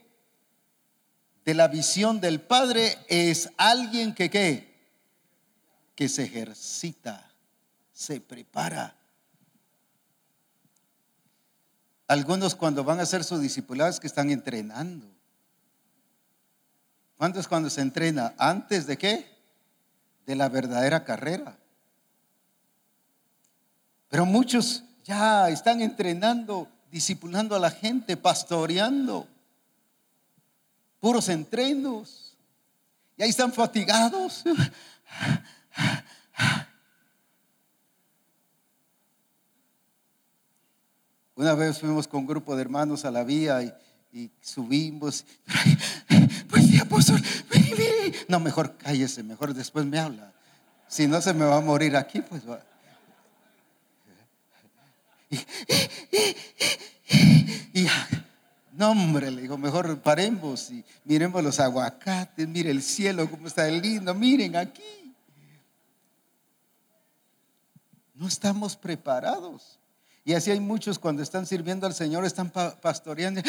De 1.45 1.53
la 1.53 1.67
visión 1.67 2.19
del 2.19 2.41
Padre 2.41 2.97
es 3.07 3.49
alguien 3.57 4.13
que 4.13 4.29
qué? 4.29 4.69
Que 5.95 6.07
se 6.07 6.23
ejercita, 6.23 7.31
se 7.93 8.21
prepara. 8.21 8.95
Algunos 12.07 12.55
cuando 12.55 12.83
van 12.83 12.99
a 12.99 13.03
hacer 13.03 13.23
su 13.23 13.37
discipulado 13.37 13.89
es 13.89 13.99
que 13.99 14.07
están 14.07 14.31
entrenando. 14.31 15.07
¿Cuántos 17.17 17.47
cuando 17.47 17.69
se 17.69 17.81
entrena? 17.81 18.33
¿Antes 18.37 18.87
de 18.87 18.97
qué? 18.97 19.29
De 20.25 20.35
la 20.35 20.49
verdadera 20.49 21.03
carrera. 21.03 21.59
Pero 24.10 24.26
muchos 24.26 24.84
ya 25.05 25.49
están 25.49 25.82
entrenando, 25.82 26.68
discipulando 26.91 27.55
a 27.55 27.60
la 27.60 27.72
gente, 27.72 28.18
pastoreando. 28.18 29.28
Puros 30.99 31.30
entrenos. 31.30 32.36
Y 33.16 33.24
ahí 33.24 33.30
están 33.30 33.53
fatigados. 33.53 34.43
Una 41.36 41.53
vez 41.53 41.80
fuimos 41.80 42.07
con 42.07 42.22
un 42.22 42.28
grupo 42.28 42.55
de 42.55 42.62
hermanos 42.62 43.05
a 43.05 43.12
la 43.12 43.24
vía 43.24 43.62
y, 44.12 44.32
subimos. 44.41 45.24
Pues 46.49 46.66
sí, 46.66 46.80
apóstol, 46.80 47.22
No, 48.28 48.39
mejor 48.39 48.76
cállese, 48.78 49.22
mejor 49.22 49.53
después 49.53 49.86
me 49.86 49.99
habla. 49.99 50.34
Si 50.88 51.07
no 51.07 51.22
se 51.22 51.32
me 51.34 51.45
va 51.45 51.57
a 51.57 51.62
morir 51.62 51.95
aquí, 51.95 52.22
pues 52.22 52.49
va. 52.49 52.60
Y, 57.73 57.88
no, 58.73 58.91
hombre, 58.91 59.30
le 59.32 59.41
digo, 59.41 59.57
mejor 59.57 59.99
paremos 60.01 60.71
y 60.71 60.84
miremos 61.05 61.43
los 61.43 61.59
aguacates, 61.59 62.47
mire 62.47 62.71
el 62.71 62.82
cielo, 62.82 63.30
cómo 63.30 63.47
está 63.47 63.67
lindo, 63.67 64.13
miren 64.13 64.55
aquí. 64.55 65.13
No 68.15 68.27
estamos 68.27 68.75
preparados. 68.75 69.80
Y 70.25 70.34
así 70.34 70.51
hay 70.51 70.59
muchos 70.59 70.99
cuando 70.99 71.23
están 71.23 71.45
sirviendo 71.45 71.88
al 71.88 71.93
Señor, 71.93 72.25
están 72.25 72.51
pastoreando. 72.51 73.41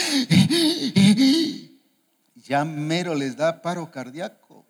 Ya 2.36 2.64
mero 2.64 3.14
les 3.14 3.36
da 3.36 3.60
paro 3.60 3.90
cardíaco. 3.90 4.64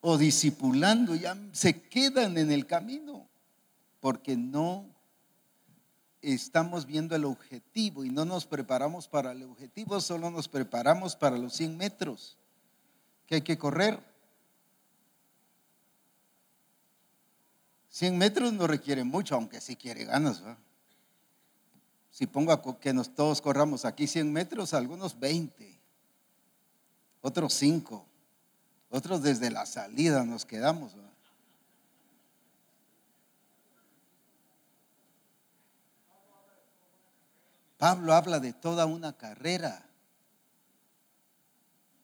O 0.00 0.18
disipulando, 0.18 1.14
ya 1.14 1.36
se 1.52 1.82
quedan 1.82 2.38
en 2.38 2.50
el 2.50 2.66
camino. 2.66 3.28
Porque 4.00 4.36
no 4.36 4.95
estamos 6.34 6.86
viendo 6.86 7.14
el 7.14 7.24
objetivo 7.24 8.04
y 8.04 8.10
no 8.10 8.24
nos 8.24 8.46
preparamos 8.46 9.08
para 9.08 9.32
el 9.32 9.42
objetivo, 9.44 10.00
solo 10.00 10.30
nos 10.30 10.48
preparamos 10.48 11.14
para 11.14 11.38
los 11.38 11.52
100 11.54 11.76
metros 11.76 12.36
que 13.26 13.36
hay 13.36 13.42
que 13.42 13.58
correr. 13.58 14.00
100 17.90 18.18
metros 18.18 18.52
no 18.52 18.66
requiere 18.66 19.04
mucho, 19.04 19.34
aunque 19.34 19.60
sí 19.60 19.76
quiere 19.76 20.04
ganas. 20.04 20.42
Si 22.10 22.26
pongo 22.26 22.78
que 22.78 22.92
nos 22.92 23.14
todos 23.14 23.40
corramos 23.40 23.84
aquí 23.84 24.06
100 24.06 24.32
metros, 24.32 24.74
algunos 24.74 25.18
20, 25.18 25.78
otros 27.20 27.54
5, 27.54 28.06
otros 28.90 29.22
desde 29.22 29.50
la 29.50 29.66
salida 29.66 30.24
nos 30.24 30.44
quedamos. 30.44 30.92
Pablo 37.78 38.14
habla 38.14 38.40
de 38.40 38.52
toda 38.52 38.86
una 38.86 39.12
carrera. 39.12 39.86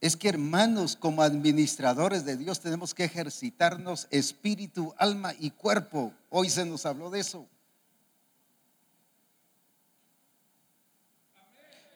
Es 0.01 0.17
que 0.17 0.29
hermanos, 0.29 0.97
como 0.97 1.23
administradores 1.23 2.25
de 2.25 2.37
Dios 2.37 2.61
tenemos 2.61 2.93
que 2.95 3.05
ejercitarnos 3.05 4.09
espíritu, 4.11 4.95
alma 4.99 5.33
y 5.39 5.51
cuerpo. 5.51 6.13
Hoy 6.29 6.51
se 6.51 6.65
nos 6.65 6.85
habló 6.87 7.09
de 7.09 7.21
eso. 7.21 7.47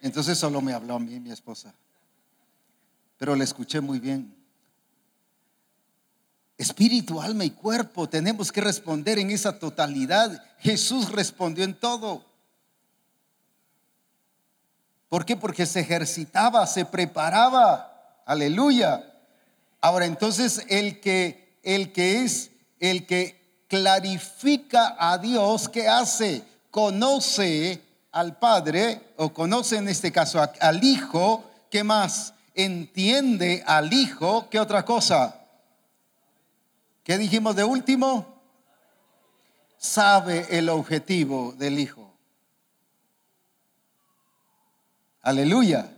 Entonces 0.01 0.39
solo 0.39 0.61
me 0.61 0.73
habló 0.73 0.95
a 0.95 1.01
mí 1.01 1.19
mi 1.19 1.33
esposa. 1.33 1.75
Pero 3.19 3.35
le 3.35 3.45
escuché 3.45 3.81
muy 3.81 3.99
bien. 3.99 4.37
Espíritu, 6.59 7.21
alma 7.21 7.45
y 7.45 7.51
cuerpo, 7.51 8.09
tenemos 8.09 8.51
que 8.51 8.61
responder 8.61 9.19
en 9.19 9.31
esa 9.31 9.59
totalidad. 9.59 10.43
Jesús 10.59 11.11
respondió 11.11 11.65
en 11.65 11.75
todo. 11.75 12.25
¿Por 15.09 15.25
qué? 15.25 15.37
Porque 15.37 15.67
se 15.67 15.81
ejercitaba, 15.81 16.67
se 16.67 16.85
preparaba. 16.85 18.23
Aleluya. 18.27 19.05
Ahora 19.81 20.07
entonces 20.07 20.65
el 20.69 21.01
que 21.01 21.59
el 21.63 21.93
que 21.93 22.25
es 22.25 22.51
el 22.81 23.07
que 23.07 23.65
clarifica 23.69 24.97
a 24.99 25.19
Dios, 25.19 25.69
¿qué 25.69 25.89
hace? 25.89 26.43
Conoce 26.71 27.83
al 28.13 28.39
Padre 28.39 29.13
o 29.17 29.33
conoce 29.33 29.77
en 29.77 29.89
este 29.89 30.13
caso 30.13 30.41
al 30.61 30.85
Hijo, 30.85 31.45
¿qué 31.71 31.85
más? 31.85 32.35
Entiende 32.55 33.63
al 33.67 33.93
Hijo, 33.93 34.49
¿qué 34.49 34.61
otra 34.61 34.85
cosa? 34.85 35.41
¿Qué 37.03 37.19
dijimos 37.19 37.55
de 37.57 37.65
último? 37.65 38.41
Sabe 39.77 40.47
el 40.51 40.69
objetivo 40.69 41.53
del 41.59 41.79
Hijo. 41.79 42.06
Aleluya. 45.27 45.93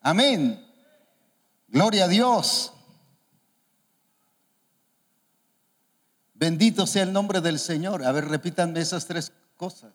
Amén. 0.00 0.66
Gloria 1.68 2.04
a 2.04 2.08
Dios. 2.08 2.72
Bendito 6.32 6.86
sea 6.86 7.02
el 7.02 7.12
nombre 7.12 7.42
del 7.42 7.58
Señor. 7.58 8.02
A 8.02 8.12
ver, 8.12 8.28
repítanme 8.28 8.80
esas 8.80 9.04
tres 9.06 9.30
cosas. 9.58 9.92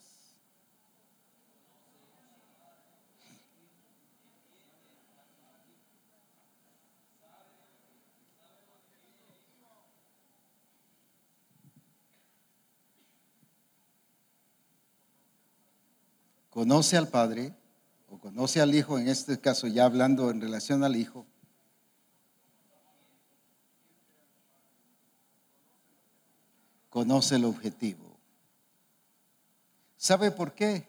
Conoce 16.51 16.95
al 16.95 17.07
Padre 17.07 17.55
conoce 18.21 18.61
al 18.61 18.73
Hijo, 18.75 18.99
en 18.99 19.07
este 19.07 19.39
caso 19.39 19.67
ya 19.67 19.85
hablando 19.85 20.29
en 20.29 20.39
relación 20.39 20.83
al 20.83 20.95
Hijo, 20.95 21.25
conoce 26.89 27.35
el 27.35 27.45
objetivo. 27.45 28.19
¿Sabe 29.97 30.29
por 30.29 30.53
qué? 30.53 30.87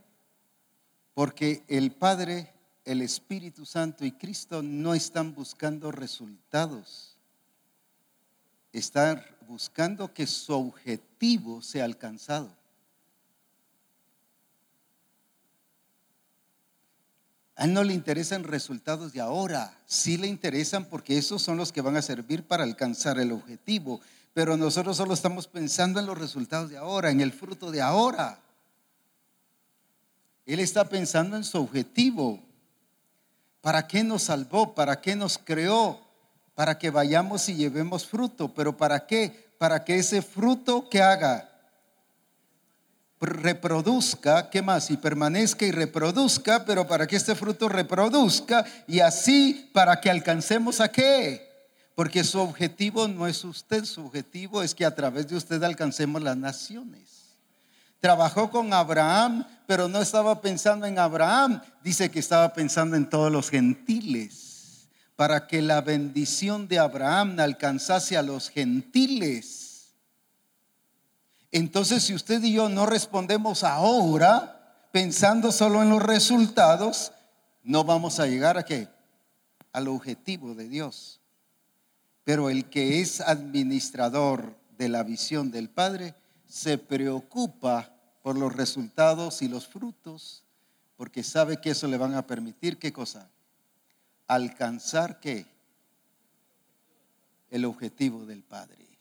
Porque 1.14 1.64
el 1.68 1.92
Padre, 1.92 2.52
el 2.84 3.00
Espíritu 3.00 3.64
Santo 3.64 4.04
y 4.04 4.12
Cristo 4.12 4.62
no 4.62 4.92
están 4.92 5.34
buscando 5.34 5.90
resultados. 5.90 7.16
Están 8.72 9.24
buscando 9.46 10.12
que 10.12 10.26
su 10.26 10.52
objetivo 10.52 11.62
sea 11.62 11.84
alcanzado. 11.84 12.61
A 17.56 17.64
él 17.64 17.74
no 17.74 17.84
le 17.84 17.92
interesan 17.92 18.44
resultados 18.44 19.12
de 19.12 19.20
ahora, 19.20 19.76
sí 19.86 20.16
le 20.16 20.26
interesan 20.26 20.86
porque 20.86 21.18
esos 21.18 21.42
son 21.42 21.58
los 21.58 21.70
que 21.70 21.82
van 21.82 21.96
a 21.96 22.02
servir 22.02 22.46
para 22.46 22.64
alcanzar 22.64 23.18
el 23.18 23.32
objetivo. 23.32 24.00
Pero 24.32 24.56
nosotros 24.56 24.96
solo 24.96 25.12
estamos 25.12 25.46
pensando 25.46 26.00
en 26.00 26.06
los 26.06 26.18
resultados 26.18 26.70
de 26.70 26.78
ahora, 26.78 27.10
en 27.10 27.20
el 27.20 27.32
fruto 27.32 27.70
de 27.70 27.82
ahora. 27.82 28.38
Él 30.46 30.60
está 30.60 30.88
pensando 30.88 31.36
en 31.36 31.44
su 31.44 31.58
objetivo. 31.58 32.40
¿Para 33.60 33.86
qué 33.86 34.02
nos 34.02 34.24
salvó? 34.24 34.74
¿Para 34.74 35.00
qué 35.00 35.14
nos 35.14 35.36
creó? 35.36 36.00
Para 36.54 36.78
que 36.78 36.90
vayamos 36.90 37.48
y 37.48 37.54
llevemos 37.54 38.06
fruto. 38.06 38.52
¿Pero 38.54 38.76
para 38.76 39.06
qué? 39.06 39.52
Para 39.58 39.84
que 39.84 39.96
ese 39.96 40.22
fruto 40.22 40.88
que 40.88 41.02
haga 41.02 41.51
reproduzca, 43.22 44.50
¿qué 44.50 44.62
más? 44.62 44.90
Y 44.90 44.96
permanezca 44.96 45.64
y 45.64 45.70
reproduzca, 45.70 46.64
pero 46.64 46.86
para 46.86 47.06
que 47.06 47.16
este 47.16 47.34
fruto 47.34 47.68
reproduzca 47.68 48.64
y 48.86 49.00
así 49.00 49.70
para 49.72 50.00
que 50.00 50.10
alcancemos 50.10 50.80
a 50.80 50.88
qué? 50.88 51.48
Porque 51.94 52.24
su 52.24 52.40
objetivo 52.40 53.06
no 53.06 53.26
es 53.26 53.44
usted, 53.44 53.84
su 53.84 54.04
objetivo 54.06 54.62
es 54.62 54.74
que 54.74 54.84
a 54.84 54.94
través 54.94 55.28
de 55.28 55.36
usted 55.36 55.62
alcancemos 55.62 56.20
las 56.22 56.36
naciones. 56.36 57.10
Trabajó 58.00 58.50
con 58.50 58.72
Abraham, 58.72 59.46
pero 59.66 59.86
no 59.86 60.00
estaba 60.00 60.40
pensando 60.40 60.86
en 60.86 60.98
Abraham, 60.98 61.62
dice 61.84 62.10
que 62.10 62.18
estaba 62.18 62.52
pensando 62.52 62.96
en 62.96 63.08
todos 63.08 63.30
los 63.30 63.48
gentiles, 63.50 64.88
para 65.14 65.46
que 65.46 65.62
la 65.62 65.80
bendición 65.80 66.66
de 66.66 66.80
Abraham 66.80 67.38
alcanzase 67.38 68.16
a 68.16 68.22
los 68.22 68.48
gentiles 68.48 69.61
entonces, 71.52 72.02
si 72.02 72.14
usted 72.14 72.42
y 72.42 72.54
yo 72.54 72.70
no 72.70 72.86
respondemos 72.86 73.62
ahora, 73.62 74.88
pensando 74.90 75.52
solo 75.52 75.82
en 75.82 75.90
los 75.90 76.02
resultados, 76.02 77.12
no 77.62 77.84
vamos 77.84 78.18
a 78.20 78.26
llegar 78.26 78.56
a 78.56 78.64
qué? 78.64 78.88
Al 79.70 79.88
objetivo 79.88 80.54
de 80.54 80.66
Dios. 80.66 81.20
Pero 82.24 82.48
el 82.48 82.70
que 82.70 83.02
es 83.02 83.20
administrador 83.20 84.56
de 84.78 84.88
la 84.88 85.02
visión 85.02 85.50
del 85.50 85.68
Padre 85.68 86.14
se 86.48 86.78
preocupa 86.78 87.92
por 88.22 88.38
los 88.38 88.54
resultados 88.54 89.42
y 89.42 89.48
los 89.48 89.66
frutos, 89.66 90.44
porque 90.96 91.22
sabe 91.22 91.60
que 91.60 91.70
eso 91.70 91.86
le 91.86 91.98
van 91.98 92.14
a 92.14 92.26
permitir, 92.26 92.78
¿qué 92.78 92.94
cosa? 92.94 93.28
Alcanzar 94.26 95.20
qué? 95.20 95.44
El 97.50 97.66
objetivo 97.66 98.24
del 98.24 98.42
Padre 98.42 98.91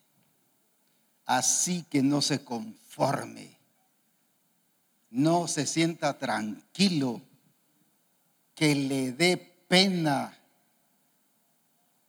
así 1.37 1.85
que 1.89 2.03
no 2.03 2.21
se 2.21 2.43
conforme, 2.43 3.57
no 5.11 5.47
se 5.47 5.65
sienta 5.65 6.17
tranquilo, 6.17 7.21
que 8.53 8.75
le 8.75 9.13
dé 9.13 9.37
pena 9.69 10.37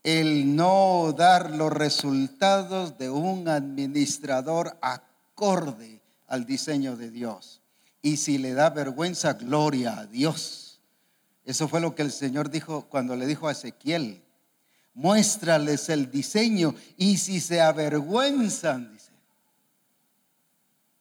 el 0.02 0.56
no 0.56 1.14
dar 1.16 1.52
los 1.52 1.72
resultados 1.72 2.98
de 2.98 3.10
un 3.10 3.46
administrador 3.46 4.76
acorde 4.82 6.00
al 6.26 6.44
diseño 6.44 6.96
de 6.96 7.12
Dios. 7.12 7.60
Y 8.02 8.16
si 8.16 8.38
le 8.38 8.54
da 8.54 8.70
vergüenza, 8.70 9.34
gloria 9.34 10.00
a 10.00 10.06
Dios. 10.06 10.80
Eso 11.44 11.68
fue 11.68 11.80
lo 11.80 11.94
que 11.94 12.02
el 12.02 12.10
Señor 12.10 12.50
dijo 12.50 12.86
cuando 12.88 13.14
le 13.14 13.26
dijo 13.26 13.46
a 13.46 13.52
Ezequiel. 13.52 14.20
Muéstrales 14.94 15.88
el 15.90 16.10
diseño 16.10 16.74
y 16.96 17.18
si 17.18 17.40
se 17.40 17.60
avergüenzan. 17.60 18.98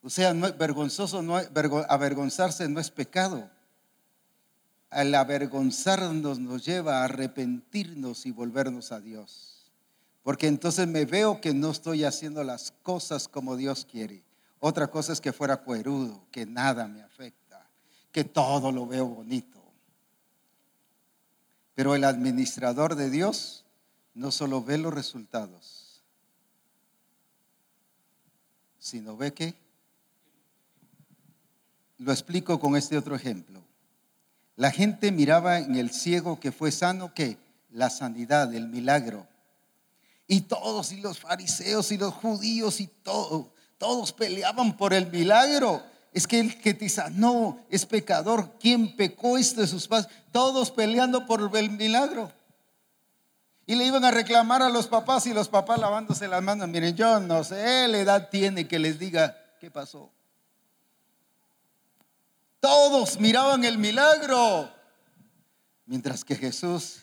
O 0.04 0.10
sea, 0.10 0.34
no, 0.34 0.48
avergonzarse 0.48 2.68
no 2.68 2.80
es 2.80 2.90
pecado. 2.90 3.50
Al 4.90 5.14
avergonzarnos 5.14 6.40
nos 6.40 6.66
lleva 6.66 7.02
a 7.02 7.06
arrepentirnos 7.06 8.26
y 8.26 8.32
volvernos 8.32 8.92
a 8.92 9.00
Dios. 9.00 9.72
Porque 10.24 10.48
entonces 10.48 10.88
me 10.88 11.06
veo 11.06 11.40
que 11.40 11.54
no 11.54 11.72
estoy 11.72 12.04
haciendo 12.04 12.44
las 12.44 12.74
cosas 12.84 13.28
como 13.28 13.56
Dios 13.56 13.88
quiere. 13.90 14.24
Otra 14.60 14.90
cosa 14.90 15.14
es 15.14 15.22
que 15.22 15.34
fuera 15.34 15.58
cuerudo, 15.58 16.24
que 16.32 16.46
nada 16.46 16.88
me 16.88 17.02
afecta, 17.02 17.68
que 18.12 18.24
todo 18.24 18.72
lo 18.72 18.86
veo 18.86 19.08
bonito. 19.08 19.60
Pero 21.74 21.96
el 21.96 22.04
administrador 22.04 22.96
de 22.96 23.10
Dios 23.10 23.66
no 24.14 24.32
solo 24.32 24.64
ve 24.64 24.78
los 24.78 24.94
resultados, 24.94 26.04
sino 28.78 29.16
ve 29.16 29.34
que 29.34 29.61
lo 32.02 32.12
explico 32.12 32.60
con 32.60 32.76
este 32.76 32.98
otro 32.98 33.16
ejemplo. 33.16 33.62
La 34.56 34.72
gente 34.72 35.12
miraba 35.12 35.60
en 35.60 35.76
el 35.76 35.92
ciego 35.92 36.40
que 36.40 36.52
fue 36.52 36.72
sano 36.72 37.14
que 37.14 37.38
la 37.70 37.90
sanidad, 37.90 38.54
el 38.54 38.68
milagro. 38.68 39.28
Y 40.28 40.42
todos, 40.42 40.92
y 40.92 41.02
los 41.02 41.20
fariseos, 41.20 41.92
y 41.92 41.98
los 41.98 42.14
judíos, 42.14 42.82
y 42.82 42.88
todo, 42.88 43.54
todos 43.78 44.14
peleaban 44.14 44.78
por 44.78 44.94
el 44.94 45.12
milagro. 45.12 45.84
Es 46.12 46.26
que 46.28 46.40
el 46.40 46.60
que 46.60 46.74
te 46.74 46.90
sanó 46.90 47.60
es 47.70 47.86
pecador. 47.86 48.58
¿Quién 48.60 48.96
pecó 48.96 49.38
esto 49.38 49.62
de 49.62 49.68
sus 49.68 49.88
padres? 49.88 50.12
Todos 50.32 50.72
peleando 50.72 51.26
por 51.28 51.56
el 51.56 51.70
milagro. 51.70 52.32
Y 53.68 53.76
le 53.76 53.86
iban 53.86 54.04
a 54.04 54.12
reclamar 54.12 54.64
a 54.64 54.70
los 54.70 54.88
papás 54.88 55.28
y 55.28 55.34
los 55.34 55.50
papás 55.50 55.80
lavándose 55.80 56.28
las 56.28 56.42
manos. 56.42 56.68
Miren, 56.68 56.96
yo 56.96 57.20
no 57.20 57.44
sé, 57.44 57.88
la 57.88 58.00
edad 58.00 58.30
tiene 58.30 58.68
que 58.68 58.80
les 58.80 58.98
diga 58.98 59.38
qué 59.60 59.70
pasó. 59.70 60.10
Todos 62.62 63.20
miraban 63.20 63.66
el 63.66 63.78
milagro. 63.80 64.72
Mientras 65.88 66.24
que 66.24 66.36
Jesús 66.36 67.00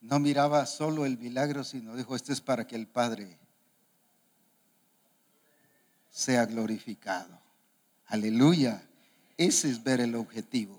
no 0.00 0.18
miraba 0.18 0.64
solo 0.64 1.04
el 1.04 1.18
milagro, 1.18 1.62
sino 1.62 1.94
dijo, 1.94 2.16
esto 2.16 2.32
es 2.32 2.40
para 2.40 2.66
que 2.66 2.74
el 2.74 2.88
Padre 2.88 3.38
sea 6.10 6.46
glorificado. 6.46 7.38
Aleluya. 8.06 8.82
Ese 9.36 9.68
es 9.68 9.84
ver 9.84 10.00
el 10.00 10.14
objetivo. 10.14 10.76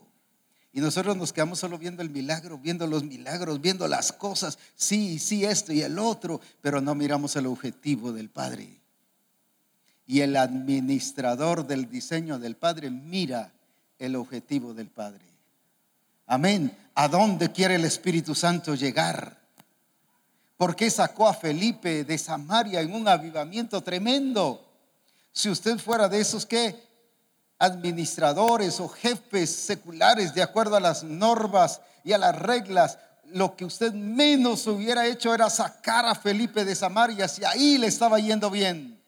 Y 0.74 0.82
nosotros 0.82 1.16
nos 1.16 1.32
quedamos 1.32 1.60
solo 1.60 1.78
viendo 1.78 2.02
el 2.02 2.10
milagro, 2.10 2.58
viendo 2.58 2.88
los 2.88 3.04
milagros, 3.04 3.62
viendo 3.62 3.88
las 3.88 4.12
cosas, 4.12 4.58
sí, 4.76 5.20
sí, 5.20 5.46
esto 5.46 5.74
y 5.74 5.82
el 5.82 6.00
otro, 6.00 6.42
pero 6.62 6.82
no 6.82 6.96
miramos 6.96 7.36
el 7.36 7.46
objetivo 7.46 8.12
del 8.12 8.30
Padre. 8.30 8.80
Y 10.08 10.22
el 10.22 10.36
administrador 10.36 11.68
del 11.68 11.88
diseño 11.88 12.40
del 12.40 12.56
Padre 12.56 12.90
mira 12.90 13.54
el 14.00 14.16
objetivo 14.16 14.74
del 14.74 14.88
Padre. 14.88 15.26
Amén. 16.26 16.76
¿A 16.96 17.08
dónde 17.08 17.52
quiere 17.52 17.76
el 17.76 17.86
Espíritu 17.86 18.34
Santo 18.34 18.76
llegar? 18.76 19.38
¿Por 20.58 20.76
qué 20.76 20.90
sacó 20.90 21.28
a 21.28 21.34
Felipe 21.34 22.04
de 22.04 22.18
Samaria 22.18 22.82
en 22.82 22.94
un 22.94 23.08
avivamiento 23.08 23.82
tremendo? 23.82 24.66
Si 25.32 25.50
usted 25.50 25.78
fuera 25.78 26.10
de 26.10 26.20
esos 26.20 26.46
que 26.46 26.88
administradores 27.58 28.80
o 28.80 28.88
jefes 28.88 29.50
seculares 29.50 30.34
de 30.34 30.42
acuerdo 30.42 30.76
a 30.76 30.82
las 30.82 31.04
normas 31.04 31.82
y 32.04 32.14
a 32.14 32.18
las 32.18 32.36
reglas, 32.36 32.98
lo 33.26 33.56
que 33.56 33.66
usted 33.66 33.94
menos 33.94 34.66
hubiera 34.68 35.06
hecho 35.06 35.34
era 35.34 35.50
sacar 35.50 36.06
a 36.06 36.16
Felipe 36.16 36.66
de 36.66 36.76
Samaria 36.76 37.28
si 37.28 37.44
ahí 37.44 37.78
le 37.78 37.88
estaba 37.88 38.20
yendo 38.20 38.50
bien. 38.50 38.99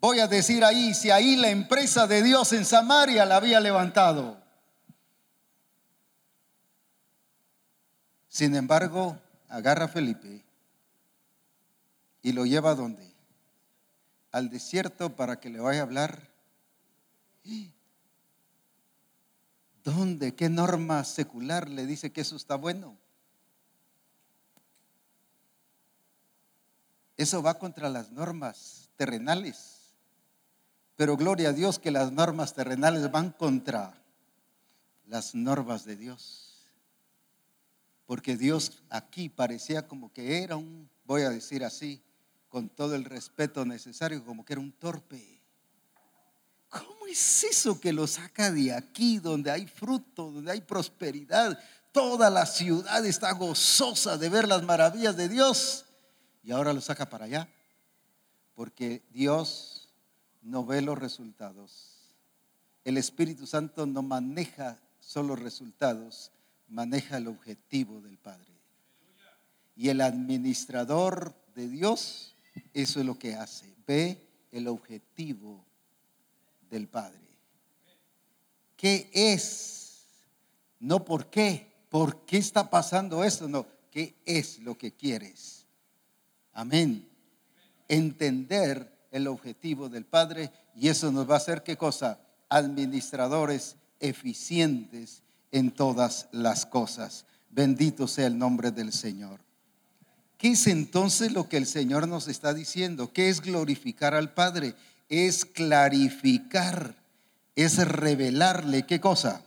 Voy 0.00 0.18
a 0.20 0.26
decir 0.26 0.64
ahí, 0.64 0.94
si 0.94 1.10
ahí 1.10 1.36
la 1.36 1.50
empresa 1.50 2.06
de 2.06 2.22
Dios 2.22 2.52
en 2.54 2.64
Samaria 2.64 3.26
la 3.26 3.36
había 3.36 3.60
levantado. 3.60 4.40
Sin 8.28 8.54
embargo, 8.56 9.18
agarra 9.48 9.84
a 9.84 9.88
Felipe 9.88 10.42
y 12.22 12.32
lo 12.32 12.46
lleva 12.46 12.70
a 12.70 12.74
dónde? 12.74 13.12
Al 14.32 14.48
desierto 14.48 15.16
para 15.16 15.38
que 15.38 15.50
le 15.50 15.60
vaya 15.60 15.80
a 15.80 15.82
hablar. 15.82 16.30
¿Dónde? 19.84 20.34
¿Qué 20.34 20.48
norma 20.48 21.04
secular 21.04 21.68
le 21.68 21.84
dice 21.84 22.12
que 22.12 22.22
eso 22.22 22.36
está 22.36 22.54
bueno? 22.54 22.96
Eso 27.18 27.42
va 27.42 27.58
contra 27.58 27.90
las 27.90 28.10
normas 28.12 28.88
terrenales. 28.96 29.79
Pero 31.00 31.16
gloria 31.16 31.48
a 31.48 31.52
Dios 31.54 31.78
que 31.78 31.90
las 31.90 32.12
normas 32.12 32.52
terrenales 32.52 33.10
van 33.10 33.30
contra 33.30 33.94
las 35.06 35.34
normas 35.34 35.86
de 35.86 35.96
Dios. 35.96 36.66
Porque 38.04 38.36
Dios 38.36 38.82
aquí 38.90 39.30
parecía 39.30 39.88
como 39.88 40.12
que 40.12 40.42
era 40.42 40.56
un, 40.56 40.90
voy 41.06 41.22
a 41.22 41.30
decir 41.30 41.64
así, 41.64 42.02
con 42.50 42.68
todo 42.68 42.96
el 42.96 43.06
respeto 43.06 43.64
necesario, 43.64 44.22
como 44.26 44.44
que 44.44 44.52
era 44.52 44.60
un 44.60 44.72
torpe. 44.72 45.40
¿Cómo 46.68 47.06
es 47.06 47.44
eso 47.44 47.80
que 47.80 47.94
lo 47.94 48.06
saca 48.06 48.52
de 48.52 48.74
aquí, 48.74 49.18
donde 49.20 49.50
hay 49.50 49.66
fruto, 49.66 50.30
donde 50.30 50.52
hay 50.52 50.60
prosperidad? 50.60 51.58
Toda 51.92 52.28
la 52.28 52.44
ciudad 52.44 53.06
está 53.06 53.32
gozosa 53.32 54.18
de 54.18 54.28
ver 54.28 54.46
las 54.46 54.64
maravillas 54.64 55.16
de 55.16 55.30
Dios. 55.30 55.86
Y 56.42 56.52
ahora 56.52 56.74
lo 56.74 56.82
saca 56.82 57.08
para 57.08 57.24
allá. 57.24 57.48
Porque 58.54 59.02
Dios 59.08 59.79
no 60.42 60.64
ve 60.64 60.82
los 60.82 60.98
resultados. 60.98 61.96
El 62.84 62.96
Espíritu 62.96 63.46
Santo 63.46 63.86
no 63.86 64.02
maneja 64.02 64.78
solo 64.98 65.36
resultados, 65.36 66.32
maneja 66.68 67.18
el 67.18 67.28
objetivo 67.28 68.00
del 68.00 68.18
Padre. 68.18 68.46
Y 69.76 69.88
el 69.88 70.00
administrador 70.00 71.34
de 71.54 71.68
Dios, 71.68 72.36
eso 72.74 73.00
es 73.00 73.06
lo 73.06 73.18
que 73.18 73.34
hace, 73.34 73.74
ve 73.86 74.26
el 74.52 74.68
objetivo 74.68 75.64
del 76.70 76.88
Padre. 76.88 77.18
¿Qué 78.76 79.10
es? 79.12 80.06
No 80.78 81.04
por 81.04 81.28
qué, 81.28 81.70
por 81.90 82.24
qué 82.24 82.38
está 82.38 82.70
pasando 82.70 83.24
esto, 83.24 83.48
no, 83.48 83.66
¿qué 83.90 84.14
es 84.24 84.58
lo 84.60 84.78
que 84.78 84.92
quieres? 84.92 85.66
Amén. 86.52 87.06
Entender 87.88 88.99
el 89.10 89.26
objetivo 89.26 89.88
del 89.88 90.04
Padre 90.04 90.50
y 90.74 90.88
eso 90.88 91.10
nos 91.10 91.28
va 91.28 91.34
a 91.34 91.38
hacer 91.38 91.62
qué 91.62 91.76
cosa? 91.76 92.20
Administradores 92.48 93.76
eficientes 93.98 95.22
en 95.52 95.70
todas 95.70 96.28
las 96.32 96.66
cosas. 96.66 97.24
Bendito 97.50 98.06
sea 98.06 98.26
el 98.26 98.38
nombre 98.38 98.70
del 98.70 98.92
Señor. 98.92 99.40
¿Qué 100.38 100.52
es 100.52 100.66
entonces 100.68 101.32
lo 101.32 101.48
que 101.48 101.58
el 101.58 101.66
Señor 101.66 102.08
nos 102.08 102.28
está 102.28 102.54
diciendo? 102.54 103.12
¿Qué 103.12 103.28
es 103.28 103.40
glorificar 103.40 104.14
al 104.14 104.32
Padre? 104.32 104.74
Es 105.08 105.44
clarificar, 105.44 106.94
es 107.56 107.76
revelarle 107.86 108.86
qué 108.86 109.00
cosa? 109.00 109.42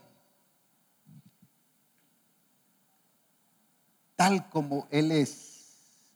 Tal 4.14 4.48
como 4.50 4.86
Él 4.90 5.10
es, 5.10 5.54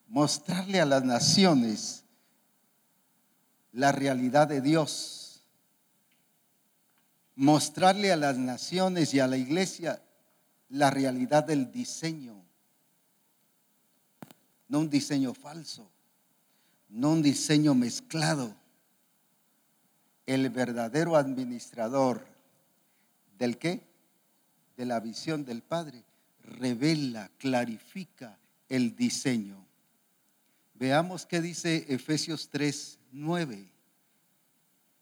mostrarle 0.06 0.80
a 0.80 0.86
las 0.86 1.02
naciones 1.02 1.97
la 3.72 3.92
realidad 3.92 4.48
de 4.48 4.60
Dios. 4.60 5.42
Mostrarle 7.34 8.12
a 8.12 8.16
las 8.16 8.36
naciones 8.36 9.14
y 9.14 9.20
a 9.20 9.26
la 9.26 9.36
iglesia 9.36 10.02
la 10.68 10.90
realidad 10.90 11.44
del 11.44 11.70
diseño. 11.70 12.42
No 14.68 14.80
un 14.80 14.90
diseño 14.90 15.32
falso, 15.34 15.88
no 16.88 17.12
un 17.12 17.22
diseño 17.22 17.74
mezclado. 17.74 18.54
El 20.26 20.50
verdadero 20.50 21.16
administrador 21.16 22.26
del 23.38 23.56
qué? 23.56 23.82
De 24.76 24.84
la 24.84 25.00
visión 25.00 25.44
del 25.44 25.62
Padre. 25.62 26.04
Revela, 26.42 27.30
clarifica 27.38 28.38
el 28.68 28.94
diseño. 28.94 29.67
Veamos 30.78 31.26
qué 31.26 31.40
dice 31.40 31.86
Efesios 31.88 32.48
3, 32.50 33.00
9. 33.10 33.68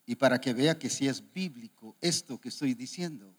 Y 0.06 0.14
para 0.14 0.40
que 0.40 0.54
vea 0.54 0.78
que 0.78 0.88
sí 0.88 1.06
es 1.06 1.22
bíblico 1.34 1.94
esto 2.00 2.40
que 2.40 2.48
estoy 2.48 2.72
diciendo. 2.72 3.30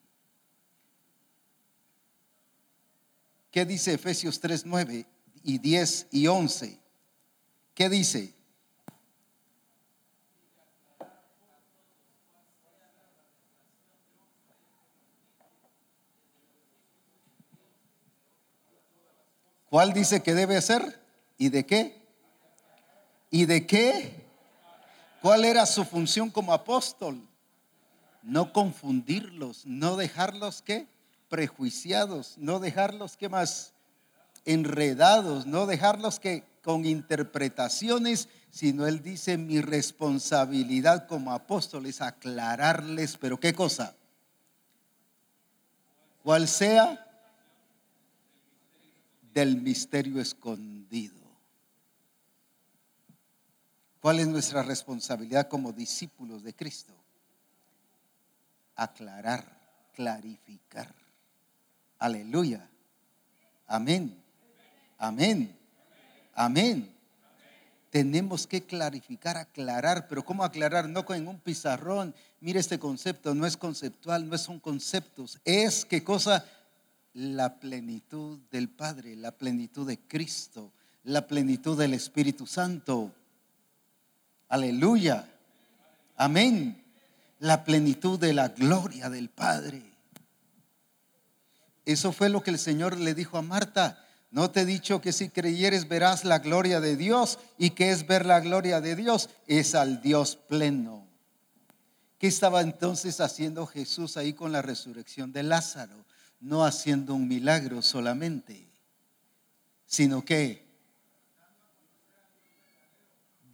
¿Qué 3.49 3.65
dice 3.65 3.93
Efesios 3.93 4.39
3, 4.39 4.68
9 4.68 5.07
y 5.41 5.57
10 5.57 6.07
y 6.11 6.27
11? 6.27 6.80
¿Qué 7.73 7.89
dice? 7.89 8.35
¿Cuál 19.72 19.91
dice 19.91 20.22
que 20.22 20.35
debe 20.35 20.55
hacer? 20.55 21.01
¿Y 21.39 21.49
de 21.49 21.65
qué? 21.65 21.97
¿Y 23.30 23.45
de 23.45 23.66
qué? 23.68 24.26
¿Cuál 25.22 25.45
era 25.45 25.66
su 25.66 25.84
función 25.84 26.30
como 26.30 26.54
apóstol? 26.54 27.22
No 28.24 28.54
confundirlos, 28.54 29.66
no 29.66 29.95
dejarlos 29.95 30.62
que 30.62 30.88
prejuiciados, 31.30 32.38
no 32.38 32.60
dejarlos 32.60 33.18
que 33.18 33.30
más 33.30 33.74
enredados, 34.45 35.45
no 35.45 35.66
dejarlos 35.66 36.20
que 36.20 36.44
con 36.64 36.86
interpretaciones, 36.86 38.30
sino 38.52 38.88
él 38.88 39.02
dice 39.02 39.38
mi 39.38 39.62
responsabilidad 39.62 41.08
como 41.08 41.32
apóstol 41.32 41.86
es 41.86 42.02
aclararles, 42.02 43.18
pero 43.18 43.40
qué 43.40 43.54
cosa? 43.54 43.95
¿Cuál 46.24 46.48
sea? 46.48 47.06
Del 49.34 49.62
misterio 49.62 50.20
escondido. 50.20 51.16
¿Cuál 54.08 54.22
es 54.22 54.28
nuestra 54.30 54.64
responsabilidad 54.64 55.50
como 55.50 55.74
discípulos 55.74 56.42
de 56.42 56.54
Cristo? 56.54 56.94
Aclarar, 58.78 59.44
clarificar. 59.94 60.96
Aleluya. 62.00 62.70
Amén. 63.68 64.18
Amén. 64.98 65.54
Amén. 66.34 66.90
Tenemos 67.90 68.48
que 68.48 68.64
clarificar, 68.64 69.36
aclarar, 69.36 70.08
pero 70.08 70.24
¿cómo 70.24 70.46
aclarar? 70.46 70.88
No 70.88 71.04
con 71.04 71.28
un 71.28 71.42
pizarrón. 71.42 72.16
Mire 72.40 72.62
este 72.62 72.80
concepto, 72.80 73.36
no 73.36 73.46
es 73.46 73.58
conceptual, 73.58 74.30
no 74.30 74.38
son 74.38 74.62
conceptos. 74.62 75.38
Es 75.44 75.84
qué 75.84 76.02
cosa? 76.02 76.46
La 77.14 77.60
plenitud 77.60 78.40
del 78.52 78.70
Padre, 78.70 79.18
la 79.18 79.34
plenitud 79.34 79.86
de 79.86 80.00
Cristo, 80.00 80.72
la 81.04 81.28
plenitud 81.28 81.78
del 81.78 81.94
Espíritu 81.94 82.48
Santo. 82.48 83.12
Aleluya. 84.49 85.28
Amén. 86.15 86.84
La 87.40 87.64
plenitud 87.64 88.19
de 88.19 88.34
la 88.34 88.49
gloria 88.49 89.10
del 89.10 89.30
Padre. 89.30 89.84
Eso 91.86 92.11
fue 92.11 92.30
lo 92.30 92.41
que 92.41 92.52
el 92.52 92.60
Señor 92.60 92.98
le 92.98 93.14
dijo 93.14 93.38
a 93.38 93.41
Marta. 93.41 94.03
No 94.30 94.52
te 94.52 94.61
he 94.61 94.65
dicho 94.65 94.99
que 94.99 95.14
si 95.14 95.30
creyeres 95.30 95.88
verás 95.88 96.26
la 96.26 96.40
gloria 96.40 96.82
de 96.82 96.98
Dios 96.98 97.40
y 97.57 97.72
que 97.72 97.91
es 97.91 98.06
ver 98.07 98.26
la 98.26 98.41
gloria 98.41 98.82
de 98.82 98.95
Dios, 98.95 99.30
es 99.48 99.74
al 99.74 100.02
Dios 100.02 100.36
pleno. 100.36 101.07
¿Qué 102.18 102.28
estaba 102.28 102.61
entonces 102.61 103.22
haciendo 103.22 103.65
Jesús 103.68 104.18
ahí 104.18 104.34
con 104.34 104.52
la 104.52 104.61
resurrección 104.61 105.32
de 105.32 105.44
Lázaro? 105.44 106.06
No 106.40 106.65
haciendo 106.65 107.14
un 107.14 107.28
milagro 107.28 107.82
solamente, 107.82 108.68
sino 109.86 110.26
que 110.26 110.66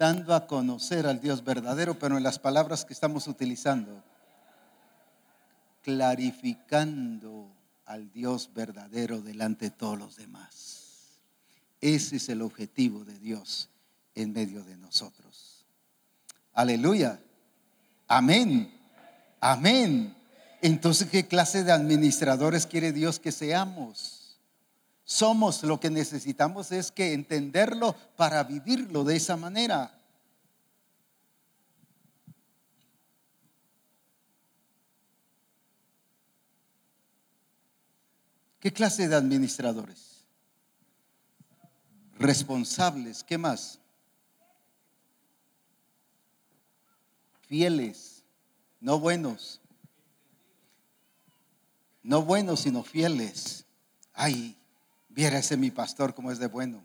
a 0.03 0.47
conocer 0.47 1.07
al 1.07 1.21
Dios 1.21 1.45
verdadero, 1.45 1.97
pero 1.97 2.17
en 2.17 2.23
las 2.23 2.37
palabras 2.37 2.83
que 2.83 2.91
estamos 2.91 3.27
utilizando, 3.27 4.03
clarificando 5.81 7.47
al 7.85 8.11
Dios 8.11 8.49
verdadero 8.53 9.21
delante 9.21 9.65
de 9.65 9.71
todos 9.71 9.97
los 9.97 10.17
demás. 10.17 11.19
Ese 11.79 12.17
es 12.17 12.27
el 12.27 12.41
objetivo 12.41 13.05
de 13.05 13.17
Dios 13.17 13.69
en 14.13 14.33
medio 14.33 14.63
de 14.65 14.75
nosotros. 14.75 15.65
Aleluya. 16.53 17.19
Amén. 18.09 18.77
Amén. 19.39 20.15
Entonces, 20.61 21.09
¿qué 21.09 21.27
clase 21.27 21.63
de 21.63 21.71
administradores 21.71 22.65
quiere 22.65 22.91
Dios 22.91 23.19
que 23.19 23.31
seamos? 23.31 24.22
Somos 25.05 25.63
lo 25.63 25.79
que 25.79 25.89
necesitamos 25.89 26.71
es 26.71 26.91
que 26.91 27.13
entenderlo 27.13 27.95
para 28.15 28.43
vivirlo 28.43 29.03
de 29.03 29.17
esa 29.17 29.35
manera. 29.35 29.99
¿Qué 38.59 38.71
clase 38.71 39.09
de 39.09 39.15
administradores? 39.15 40.23
Responsables, 42.17 43.21
¿qué 43.21 43.37
más? 43.37 43.79
Fieles, 47.41 48.23
no 48.79 48.99
buenos. 48.99 49.59
No 52.03 52.21
buenos, 52.21 52.61
sino 52.61 52.83
fieles. 52.83 53.65
Ay, 54.13 54.57
viera 55.13 55.37
ese 55.37 55.57
mi 55.57 55.71
pastor 55.71 56.13
como 56.13 56.31
es 56.31 56.39
de 56.39 56.47
bueno. 56.47 56.83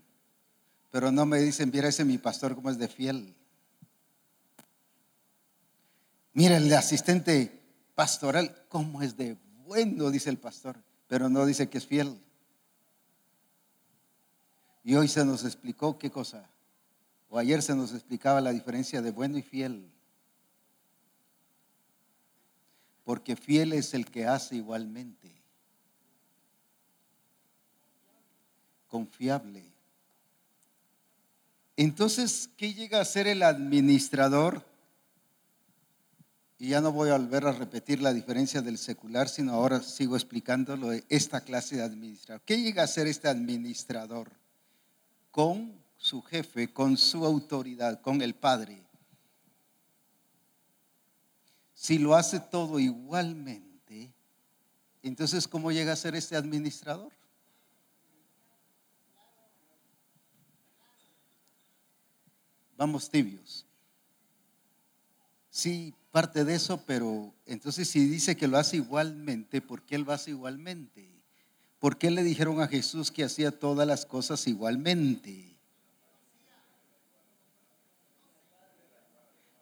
Pero 0.91 1.11
no 1.11 1.25
me 1.25 1.39
dicen, 1.39 1.71
viera 1.71 1.89
ese 1.89 2.05
mi 2.05 2.17
pastor 2.17 2.55
como 2.55 2.69
es 2.69 2.77
de 2.77 2.87
fiel. 2.87 3.35
Mira 6.33 6.57
el 6.57 6.73
asistente 6.73 7.61
pastoral, 7.95 8.65
como 8.69 9.01
es 9.01 9.17
de 9.17 9.37
bueno, 9.65 10.09
dice 10.09 10.29
el 10.29 10.37
pastor 10.37 10.77
pero 11.09 11.27
no 11.27 11.45
dice 11.45 11.67
que 11.67 11.79
es 11.79 11.87
fiel. 11.87 12.21
Y 14.83 14.95
hoy 14.95 15.07
se 15.07 15.25
nos 15.25 15.43
explicó 15.43 15.97
qué 15.97 16.11
cosa. 16.11 16.47
O 17.29 17.37
ayer 17.37 17.61
se 17.63 17.75
nos 17.75 17.93
explicaba 17.93 18.39
la 18.39 18.51
diferencia 18.51 19.01
de 19.01 19.11
bueno 19.11 19.37
y 19.37 19.41
fiel. 19.41 19.91
Porque 23.03 23.35
fiel 23.35 23.73
es 23.73 23.95
el 23.95 24.05
que 24.05 24.27
hace 24.27 24.55
igualmente. 24.55 25.38
Confiable. 28.89 29.63
Entonces, 31.77 32.49
¿qué 32.57 32.73
llega 32.73 32.99
a 32.99 33.05
ser 33.05 33.27
el 33.27 33.41
administrador? 33.41 34.65
Y 36.57 36.69
ya 36.69 36.81
no 36.81 36.91
voy 36.91 37.09
a 37.09 37.17
volver 37.17 37.47
a 37.47 37.53
repetir 37.53 38.01
la 38.01 38.11
diferencia 38.11 38.61
del 38.61 38.77
secular, 38.77 39.29
sino 39.29 39.53
ahora 39.53 39.81
sigo 39.81 40.17
explicando 40.17 40.75
lo 40.75 40.89
de 40.89 41.05
esta 41.07 41.39
clase 41.39 41.77
de 41.77 41.83
administrador. 41.83 42.41
¿Qué 42.45 42.61
llega 42.61 42.83
a 42.83 42.87
ser 42.87 43.07
este 43.07 43.29
administrador? 43.29 44.29
Con 45.31 45.71
su 45.95 46.21
jefe, 46.21 46.73
con 46.73 46.97
su 46.97 47.25
autoridad, 47.25 48.01
con 48.01 48.21
el 48.21 48.35
Padre. 48.35 48.83
Si 51.73 51.97
lo 51.97 52.15
hace 52.15 52.41
todo 52.41 52.77
igualmente, 52.77 54.11
entonces 55.01 55.47
¿cómo 55.47 55.71
llega 55.71 55.93
a 55.93 55.95
ser 55.95 56.13
este 56.15 56.35
administrador? 56.35 57.13
Vamos 62.79 63.09
tibios. 63.09 63.65
Sí, 65.49 65.93
parte 66.11 66.45
de 66.45 66.55
eso, 66.55 66.81
pero 66.85 67.33
entonces 67.45 67.89
si 67.89 68.07
dice 68.07 68.37
que 68.37 68.47
lo 68.47 68.57
hace 68.57 68.77
igualmente, 68.77 69.59
¿por 69.59 69.81
qué 69.81 69.95
él 69.95 70.03
lo 70.03 70.13
hace 70.13 70.29
igualmente? 70.29 71.05
¿Por 71.79 71.97
qué 71.97 72.09
le 72.09 72.23
dijeron 72.23 72.61
a 72.61 72.69
Jesús 72.69 73.11
que 73.11 73.25
hacía 73.25 73.51
todas 73.51 73.85
las 73.85 74.05
cosas 74.05 74.47
igualmente? 74.47 75.57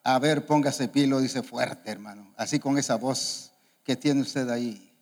A 0.03 0.19
ver, 0.19 0.45
póngase 0.45 0.87
pie, 0.87 1.07
lo 1.07 1.19
dice 1.19 1.41
fuerte, 1.41 1.89
hermano, 1.89 2.31
así 2.37 2.59
con 2.59 2.77
esa 2.77 2.97
voz 2.97 3.51
que 3.83 3.95
tiene 3.95 4.21
usted 4.21 4.47
ahí. 4.47 4.93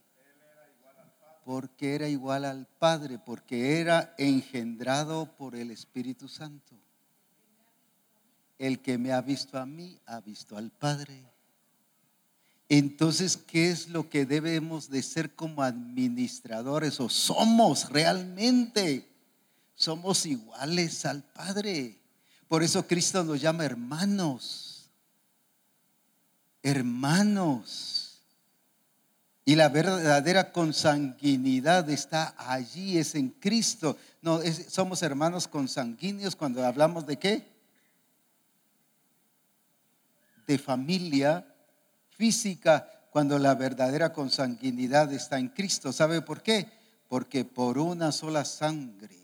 Porque 1.43 1.95
era 1.95 2.07
igual 2.07 2.45
al 2.45 2.65
Padre, 2.79 3.19
porque 3.19 3.81
era 3.81 4.15
engendrado 4.17 5.35
por 5.35 5.53
el 5.53 5.69
Espíritu 5.69 6.29
Santo. 6.29 6.77
El 8.57 8.81
que 8.81 8.97
me 8.97 9.11
ha 9.11 9.21
visto 9.21 9.57
a 9.57 9.65
mí, 9.65 9.99
ha 10.05 10.21
visto 10.21 10.57
al 10.57 10.71
Padre. 10.71 11.23
Entonces, 12.67 13.37
¿qué 13.37 13.69
es 13.69 13.89
lo 13.89 14.09
que 14.09 14.25
debemos 14.25 14.89
de 14.89 15.03
ser 15.03 15.35
como 15.35 15.61
administradores 15.61 16.99
o 16.99 17.09
somos 17.09 17.89
realmente? 17.89 19.07
Somos 19.75 20.25
iguales 20.25 21.05
al 21.05 21.23
Padre. 21.23 21.99
Por 22.47 22.63
eso 22.63 22.87
Cristo 22.87 23.23
nos 23.23 23.39
llama 23.39 23.65
hermanos. 23.65 24.89
Hermanos. 26.63 28.05
Y 29.47 29.55
la 29.55 29.69
verdadera 29.69 30.51
consanguinidad 30.51 31.87
está 31.91 32.33
allí, 32.37 32.97
es 32.97 33.13
en 33.13 33.29
Cristo. 33.29 33.95
No, 34.23 34.39
somos 34.67 35.03
hermanos 35.03 35.47
consanguíneos 35.47 36.35
cuando 36.35 36.65
hablamos 36.65 37.05
de 37.05 37.17
qué? 37.17 37.54
De 40.45 40.57
familia 40.57 41.45
física 42.09 42.89
cuando 43.11 43.39
la 43.39 43.55
verdadera 43.55 44.11
consanguinidad 44.11 45.11
está 45.13 45.39
en 45.39 45.49
Cristo. 45.49 45.93
¿Sabe 45.93 46.21
por 46.21 46.41
qué? 46.41 46.69
Porque 47.07 47.45
por 47.45 47.77
una 47.77 48.11
sola 48.11 48.43
sangre 48.45 49.15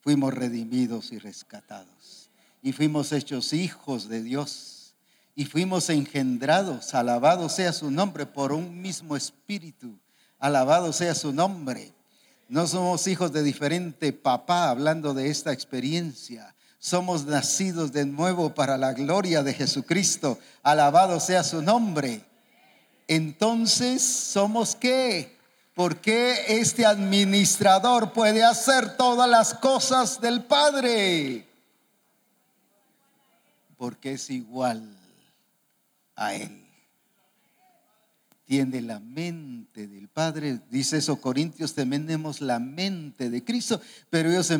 fuimos 0.00 0.32
redimidos 0.34 1.12
y 1.12 1.18
rescatados. 1.18 2.30
Y 2.62 2.72
fuimos 2.72 3.12
hechos 3.12 3.52
hijos 3.52 4.08
de 4.08 4.22
Dios. 4.22 4.94
Y 5.34 5.46
fuimos 5.46 5.90
engendrados, 5.90 6.94
alabado 6.94 7.48
sea 7.48 7.72
su 7.72 7.90
nombre, 7.90 8.24
por 8.24 8.52
un 8.52 8.80
mismo 8.80 9.16
espíritu. 9.16 9.98
Alabado 10.38 10.92
sea 10.92 11.14
su 11.14 11.32
nombre. 11.32 11.92
No 12.48 12.66
somos 12.66 13.06
hijos 13.06 13.32
de 13.32 13.42
diferente 13.42 14.12
papá 14.12 14.70
hablando 14.70 15.12
de 15.12 15.28
esta 15.28 15.52
experiencia. 15.52 16.53
Somos 16.84 17.24
nacidos 17.24 17.92
de 17.92 18.04
nuevo 18.04 18.54
para 18.54 18.76
la 18.76 18.92
gloria 18.92 19.42
de 19.42 19.54
Jesucristo. 19.54 20.38
Alabado 20.62 21.18
sea 21.18 21.42
su 21.42 21.62
nombre. 21.62 22.22
Entonces, 23.08 24.02
¿somos 24.02 24.76
qué? 24.76 25.34
¿Por 25.72 26.02
qué 26.02 26.44
este 26.46 26.84
administrador 26.84 28.12
puede 28.12 28.44
hacer 28.44 28.98
todas 28.98 29.26
las 29.26 29.54
cosas 29.54 30.20
del 30.20 30.44
Padre? 30.44 31.48
Porque 33.78 34.12
es 34.12 34.28
igual 34.28 34.86
a 36.16 36.34
Él 36.34 36.63
tiene 38.44 38.82
la 38.82 39.00
mente 39.00 39.86
del 39.88 40.08
Padre. 40.08 40.60
Dice 40.70 40.98
eso 40.98 41.20
Corintios, 41.20 41.74
tenemos 41.74 42.40
la 42.40 42.58
mente 42.58 43.30
de 43.30 43.42
Cristo, 43.42 43.80
pero 44.10 44.30
ellos, 44.30 44.50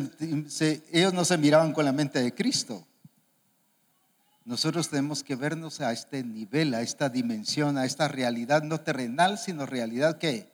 ellos 0.91 1.13
no 1.13 1.25
se 1.25 1.37
miraban 1.37 1.73
con 1.73 1.85
la 1.85 1.91
mente 1.91 2.21
de 2.21 2.33
Cristo. 2.33 2.85
Nosotros 4.43 4.89
tenemos 4.89 5.23
que 5.23 5.35
vernos 5.35 5.81
a 5.81 5.91
este 5.91 6.23
nivel, 6.23 6.73
a 6.73 6.81
esta 6.81 7.09
dimensión, 7.09 7.77
a 7.77 7.85
esta 7.85 8.07
realidad 8.07 8.61
no 8.63 8.79
terrenal, 8.79 9.39
sino 9.39 9.65
realidad 9.65 10.17
que 10.19 10.51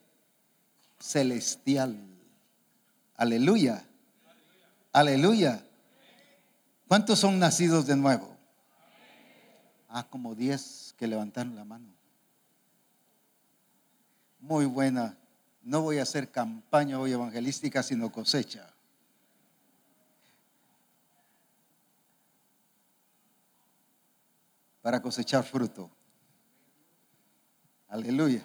celestial. 0.99 1.97
Aleluya. 3.17 3.83
Aleluya. 4.93 5.65
¿Cuántos 6.87 7.19
son 7.19 7.39
nacidos 7.39 7.85
de 7.85 7.95
nuevo? 7.95 8.37
Ah, 9.89 10.07
como 10.09 10.35
diez 10.35 10.95
que 10.97 11.07
levantaron 11.07 11.55
la 11.55 11.65
mano 11.65 12.00
muy 14.41 14.65
buena. 14.65 15.17
No 15.61 15.81
voy 15.81 15.99
a 15.99 16.03
hacer 16.03 16.29
campaña 16.29 16.99
hoy 16.99 17.13
evangelística, 17.13 17.81
sino 17.83 18.11
cosecha. 18.11 18.67
Para 24.81 25.01
cosechar 25.01 25.43
fruto. 25.43 25.89
Aleluya. 27.87 28.43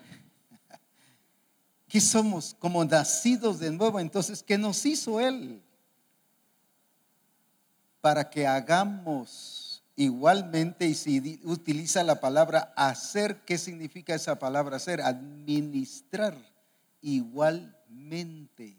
¿Qué 1.89 2.01
somos? 2.01 2.55
Como 2.59 2.85
nacidos 2.85 3.59
de 3.59 3.71
nuevo. 3.71 3.99
Entonces, 3.99 4.43
¿qué 4.43 4.59
nos 4.59 4.85
hizo 4.85 5.19
Él? 5.19 5.63
Para 8.03 8.29
que 8.29 8.47
hagamos 8.47 9.66
Igualmente, 9.99 10.87
y 10.87 10.95
si 10.95 11.41
utiliza 11.45 12.05
la 12.05 12.21
palabra 12.21 12.75
hacer, 12.77 13.41
¿qué 13.47 13.57
significa 13.57 14.15
esa 14.15 14.39
palabra 14.39 14.77
hacer? 14.77 15.01
Administrar 15.01 16.37
igualmente. 17.01 18.77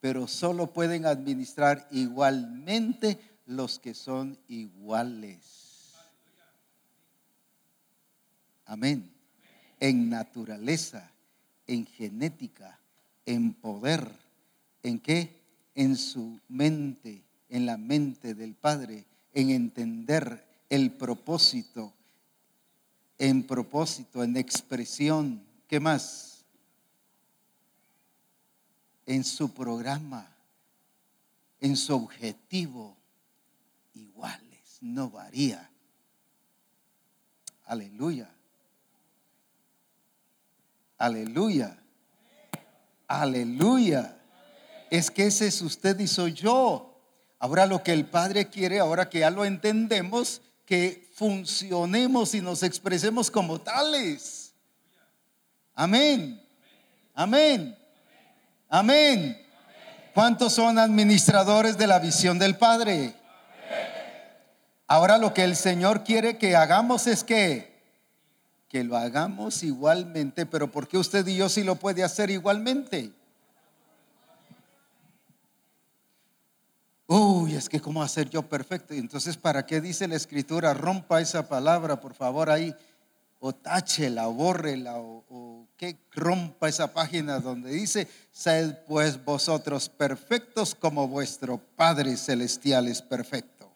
Pero 0.00 0.28
solo 0.28 0.72
pueden 0.72 1.06
administrar 1.06 1.88
igualmente 1.90 3.18
los 3.46 3.80
que 3.80 3.94
son 3.94 4.38
iguales. 4.46 5.92
Amén. 8.64 9.10
En 9.80 10.08
naturaleza, 10.08 11.10
en 11.66 11.84
genética, 11.84 12.78
en 13.26 13.54
poder. 13.54 14.08
¿En 14.84 15.00
qué? 15.00 15.42
En 15.74 15.96
su 15.96 16.38
mente, 16.48 17.24
en 17.48 17.66
la 17.66 17.76
mente 17.76 18.34
del 18.34 18.54
Padre, 18.54 19.04
en 19.34 19.50
entender 19.50 20.49
el 20.70 20.92
propósito, 20.92 21.92
en 23.18 23.46
propósito, 23.46 24.22
en 24.24 24.36
expresión. 24.36 25.44
¿Qué 25.66 25.80
más? 25.80 26.44
En 29.04 29.24
su 29.24 29.52
programa, 29.52 30.32
en 31.60 31.76
su 31.76 31.94
objetivo, 31.94 32.96
iguales, 33.92 34.78
no 34.80 35.10
varía. 35.10 35.68
Aleluya. 37.64 38.30
Aleluya. 40.96 41.76
Aleluya. 43.08 44.16
Es 44.90 45.10
que 45.10 45.26
ese 45.26 45.48
es 45.48 45.60
usted 45.62 45.98
y 45.98 46.06
soy 46.06 46.32
yo. 46.32 46.86
Ahora 47.40 47.66
lo 47.66 47.82
que 47.82 47.92
el 47.92 48.06
Padre 48.06 48.48
quiere, 48.48 48.78
ahora 48.78 49.08
que 49.08 49.20
ya 49.20 49.30
lo 49.30 49.44
entendemos, 49.44 50.42
que 50.70 51.10
funcionemos 51.16 52.32
y 52.32 52.40
nos 52.40 52.62
expresemos 52.62 53.28
como 53.28 53.60
tales. 53.60 54.52
Amén. 55.74 56.40
Amén. 57.12 57.76
Amén. 58.68 59.44
¿Cuántos 60.14 60.52
son 60.52 60.78
administradores 60.78 61.76
de 61.76 61.88
la 61.88 61.98
visión 61.98 62.38
del 62.38 62.56
Padre? 62.56 63.16
Ahora 64.86 65.18
lo 65.18 65.34
que 65.34 65.42
el 65.42 65.56
Señor 65.56 66.04
quiere 66.04 66.38
que 66.38 66.54
hagamos 66.54 67.08
es 67.08 67.24
que 67.24 67.68
que 68.68 68.84
lo 68.84 68.96
hagamos 68.96 69.64
igualmente, 69.64 70.46
pero 70.46 70.70
¿por 70.70 70.86
qué 70.86 70.98
usted 70.98 71.26
y 71.26 71.34
yo 71.34 71.48
sí 71.48 71.64
lo 71.64 71.74
puede 71.74 72.04
hacer 72.04 72.30
igualmente? 72.30 73.10
Uy, 77.12 77.56
es 77.56 77.68
que 77.68 77.80
cómo 77.80 78.04
hacer 78.04 78.30
yo 78.30 78.42
perfecto. 78.42 78.94
Entonces, 78.94 79.36
¿para 79.36 79.66
qué 79.66 79.80
dice 79.80 80.06
la 80.06 80.14
escritura? 80.14 80.72
Rompa 80.74 81.20
esa 81.20 81.48
palabra, 81.48 82.00
por 82.00 82.14
favor, 82.14 82.48
ahí. 82.48 82.72
O 83.40 83.52
táchela, 83.52 84.28
o 84.28 84.32
bórrela, 84.32 84.96
o, 84.98 85.24
o 85.28 85.66
que 85.76 85.98
rompa 86.12 86.68
esa 86.68 86.92
página 86.94 87.40
donde 87.40 87.72
dice, 87.72 88.06
sed 88.30 88.76
pues 88.86 89.24
vosotros 89.24 89.88
perfectos 89.88 90.76
como 90.76 91.08
vuestro 91.08 91.58
Padre 91.74 92.16
Celestial 92.16 92.86
es 92.86 93.02
perfecto. 93.02 93.72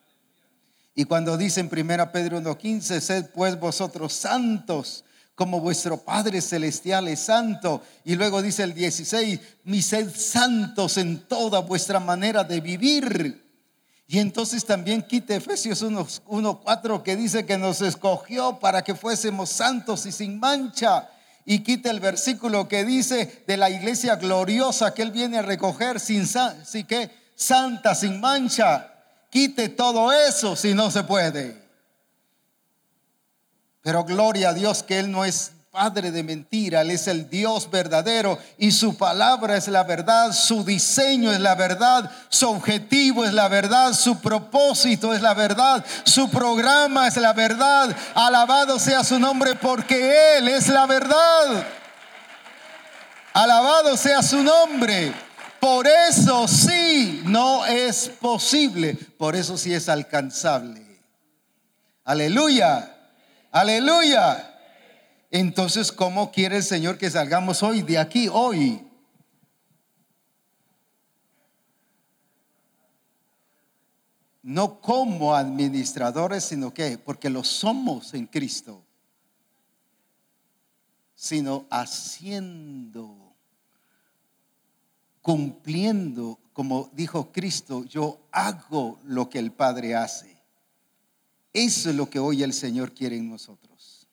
Y 0.94 1.04
cuando 1.04 1.36
dice 1.36 1.58
en 1.58 1.66
1 1.66 2.12
Pedro 2.12 2.40
1.15, 2.40 3.00
sed 3.00 3.30
pues 3.34 3.58
vosotros 3.58 4.12
santos 4.12 5.04
como 5.34 5.60
vuestro 5.60 5.98
Padre 5.98 6.40
Celestial 6.40 7.08
es 7.08 7.20
santo. 7.20 7.82
Y 8.04 8.14
luego 8.14 8.42
dice 8.42 8.62
el 8.62 8.74
16, 8.74 9.40
mi 9.64 9.82
sed 9.82 10.14
santos 10.14 10.96
en 10.96 11.26
toda 11.26 11.60
vuestra 11.60 12.00
manera 12.00 12.44
de 12.44 12.60
vivir. 12.60 13.42
Y 14.06 14.18
entonces 14.18 14.64
también 14.64 15.02
quite 15.02 15.36
Efesios 15.36 15.82
1.4 15.82 17.02
que 17.02 17.16
dice 17.16 17.46
que 17.46 17.58
nos 17.58 17.80
escogió 17.80 18.58
para 18.58 18.82
que 18.82 18.94
fuésemos 18.94 19.50
santos 19.50 20.06
y 20.06 20.12
sin 20.12 20.38
mancha. 20.38 21.10
Y 21.46 21.60
quite 21.60 21.90
el 21.90 22.00
versículo 22.00 22.68
que 22.68 22.84
dice 22.84 23.44
de 23.46 23.56
la 23.56 23.70
iglesia 23.70 24.16
gloriosa 24.16 24.94
que 24.94 25.02
Él 25.02 25.10
viene 25.10 25.38
a 25.38 25.42
recoger 25.42 26.00
sin 26.00 26.26
sí 26.26 26.84
que 26.84 27.10
santa, 27.34 27.94
sin 27.94 28.20
mancha. 28.20 28.90
Quite 29.30 29.70
todo 29.70 30.12
eso 30.12 30.54
si 30.54 30.74
no 30.74 30.90
se 30.90 31.02
puede. 31.02 31.63
Pero 33.84 34.02
gloria 34.02 34.48
a 34.48 34.54
Dios 34.54 34.82
que 34.82 34.98
Él 34.98 35.12
no 35.12 35.26
es 35.26 35.52
Padre 35.70 36.10
de 36.10 36.22
mentira, 36.22 36.80
Él 36.80 36.92
es 36.92 37.06
el 37.06 37.28
Dios 37.28 37.68
verdadero 37.68 38.38
y 38.58 38.70
su 38.70 38.96
palabra 38.96 39.56
es 39.56 39.68
la 39.68 39.82
verdad, 39.82 40.32
su 40.32 40.64
diseño 40.64 41.32
es 41.32 41.40
la 41.40 41.54
verdad, 41.54 42.10
su 42.28 42.48
objetivo 42.48 43.24
es 43.24 43.34
la 43.34 43.48
verdad, 43.48 43.92
su 43.92 44.20
propósito 44.20 45.12
es 45.12 45.20
la 45.20 45.34
verdad, 45.34 45.84
su 46.04 46.30
programa 46.30 47.08
es 47.08 47.16
la 47.16 47.32
verdad. 47.32 47.94
Alabado 48.14 48.78
sea 48.78 49.04
su 49.04 49.18
nombre 49.18 49.56
porque 49.56 50.38
Él 50.38 50.48
es 50.48 50.68
la 50.68 50.86
verdad. 50.86 51.66
Alabado 53.34 53.96
sea 53.96 54.22
su 54.22 54.42
nombre. 54.42 55.12
Por 55.60 55.88
eso 55.88 56.46
sí 56.46 57.20
no 57.24 57.66
es 57.66 58.08
posible, 58.08 58.94
por 59.18 59.34
eso 59.34 59.58
sí 59.58 59.74
es 59.74 59.90
alcanzable. 59.90 60.82
Aleluya. 62.04 62.93
Aleluya. 63.54 64.52
Entonces, 65.30 65.92
¿cómo 65.92 66.32
quiere 66.32 66.56
el 66.56 66.64
Señor 66.64 66.98
que 66.98 67.08
salgamos 67.08 67.62
hoy 67.62 67.82
de 67.82 67.98
aquí, 67.98 68.28
hoy? 68.28 68.84
No 74.42 74.80
como 74.80 75.36
administradores, 75.36 76.42
sino 76.42 76.74
que, 76.74 76.98
porque 76.98 77.30
lo 77.30 77.44
somos 77.44 78.12
en 78.14 78.26
Cristo, 78.26 78.84
sino 81.14 81.66
haciendo, 81.70 83.36
cumpliendo, 85.22 86.40
como 86.52 86.90
dijo 86.92 87.30
Cristo, 87.30 87.84
yo 87.84 88.18
hago 88.32 88.98
lo 89.04 89.30
que 89.30 89.38
el 89.38 89.52
Padre 89.52 89.94
hace. 89.94 90.33
Eso 91.54 91.88
es 91.88 91.94
lo 91.94 92.10
que 92.10 92.18
hoy 92.18 92.42
el 92.42 92.52
Señor 92.52 92.92
quiere 92.92 93.16
en 93.16 93.30
nosotros. 93.30 94.08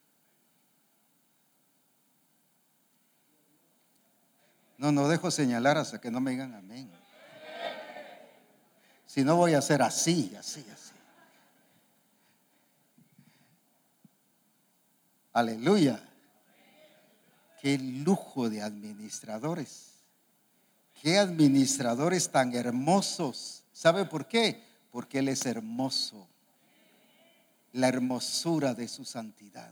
No, 4.77 4.91
no 4.91 5.07
dejo 5.07 5.31
señalar 5.31 5.77
hasta 5.77 5.99
que 5.99 6.11
no 6.11 6.21
me 6.21 6.31
digan 6.31 6.53
amén. 6.53 6.91
Si 9.07 9.23
no 9.23 9.35
voy 9.35 9.55
a 9.55 9.57
hacer 9.57 9.81
así, 9.81 10.33
así, 10.39 10.63
así. 10.71 10.93
Aleluya. 15.33 15.99
Qué 17.59 17.77
lujo 17.77 18.49
de 18.49 18.61
administradores. 18.61 19.87
qué 21.01 21.17
administradores 21.17 22.29
tan 22.29 22.53
hermosos. 22.53 23.63
¿Sabe 23.73 24.05
por 24.05 24.27
qué? 24.27 24.63
Porque 24.91 25.19
Él 25.19 25.29
es 25.29 25.45
hermoso. 25.47 26.30
La 27.73 27.87
hermosura 27.87 28.73
de 28.73 28.87
su 28.87 29.05
santidad. 29.05 29.71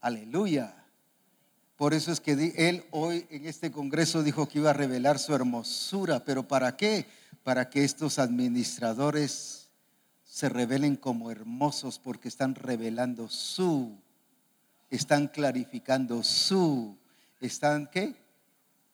Aleluya. 0.00 0.74
Por 1.76 1.92
eso 1.92 2.10
es 2.10 2.20
que 2.20 2.54
Él 2.56 2.84
hoy 2.90 3.26
en 3.30 3.46
este 3.46 3.70
Congreso 3.70 4.22
dijo 4.22 4.48
que 4.48 4.58
iba 4.58 4.70
a 4.70 4.74
revelar 4.74 5.18
su 5.18 5.34
hermosura. 5.34 6.24
¿Pero 6.24 6.48
para 6.48 6.76
qué? 6.76 7.06
Para 7.42 7.68
que 7.68 7.84
estos 7.84 8.18
administradores 8.18 9.68
se 10.24 10.48
revelen 10.48 10.96
como 10.96 11.30
hermosos 11.30 11.98
porque 11.98 12.28
están 12.28 12.54
revelando 12.54 13.28
su, 13.28 13.96
están 14.90 15.28
clarificando 15.28 16.22
su, 16.22 16.96
están 17.40 17.88
qué? 17.90 18.14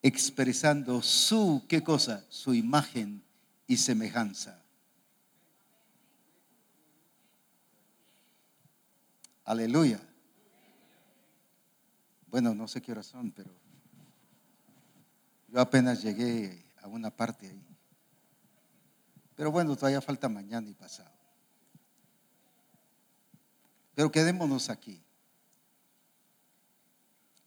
expresando 0.02 1.00
su, 1.02 1.62
¿qué 1.68 1.82
cosa? 1.82 2.24
Su 2.28 2.54
imagen 2.54 3.22
y 3.66 3.76
semejanza. 3.76 4.61
Aleluya. 9.44 10.00
Bueno, 12.26 12.54
no 12.54 12.66
sé 12.68 12.80
qué 12.80 12.92
hora 12.92 13.02
son, 13.02 13.30
pero 13.30 13.50
yo 15.48 15.60
apenas 15.60 16.02
llegué 16.02 16.64
a 16.80 16.88
una 16.88 17.10
parte 17.10 17.48
ahí. 17.48 17.66
Pero 19.36 19.50
bueno, 19.50 19.76
todavía 19.76 20.00
falta 20.00 20.28
mañana 20.28 20.68
y 20.68 20.74
pasado. 20.74 21.10
Pero 23.94 24.10
quedémonos 24.10 24.70
aquí. 24.70 25.02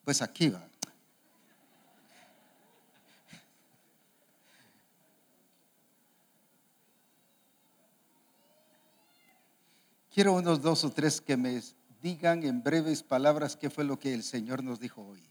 Pues 0.03 0.21
aquí 0.21 0.49
va. 0.49 0.67
Quiero 10.13 10.33
unos 10.33 10.61
dos 10.61 10.83
o 10.85 10.91
tres 10.91 11.19
que 11.19 11.35
me 11.35 11.61
digan 12.05 12.43
en 12.43 12.61
breves 12.61 13.01
palabras 13.01 13.55
qué 13.55 13.71
fue 13.71 13.83
lo 13.83 13.97
que 13.97 14.13
el 14.13 14.21
Señor 14.21 14.63
nos 14.63 14.79
dijo 14.79 15.01
hoy. 15.01 15.27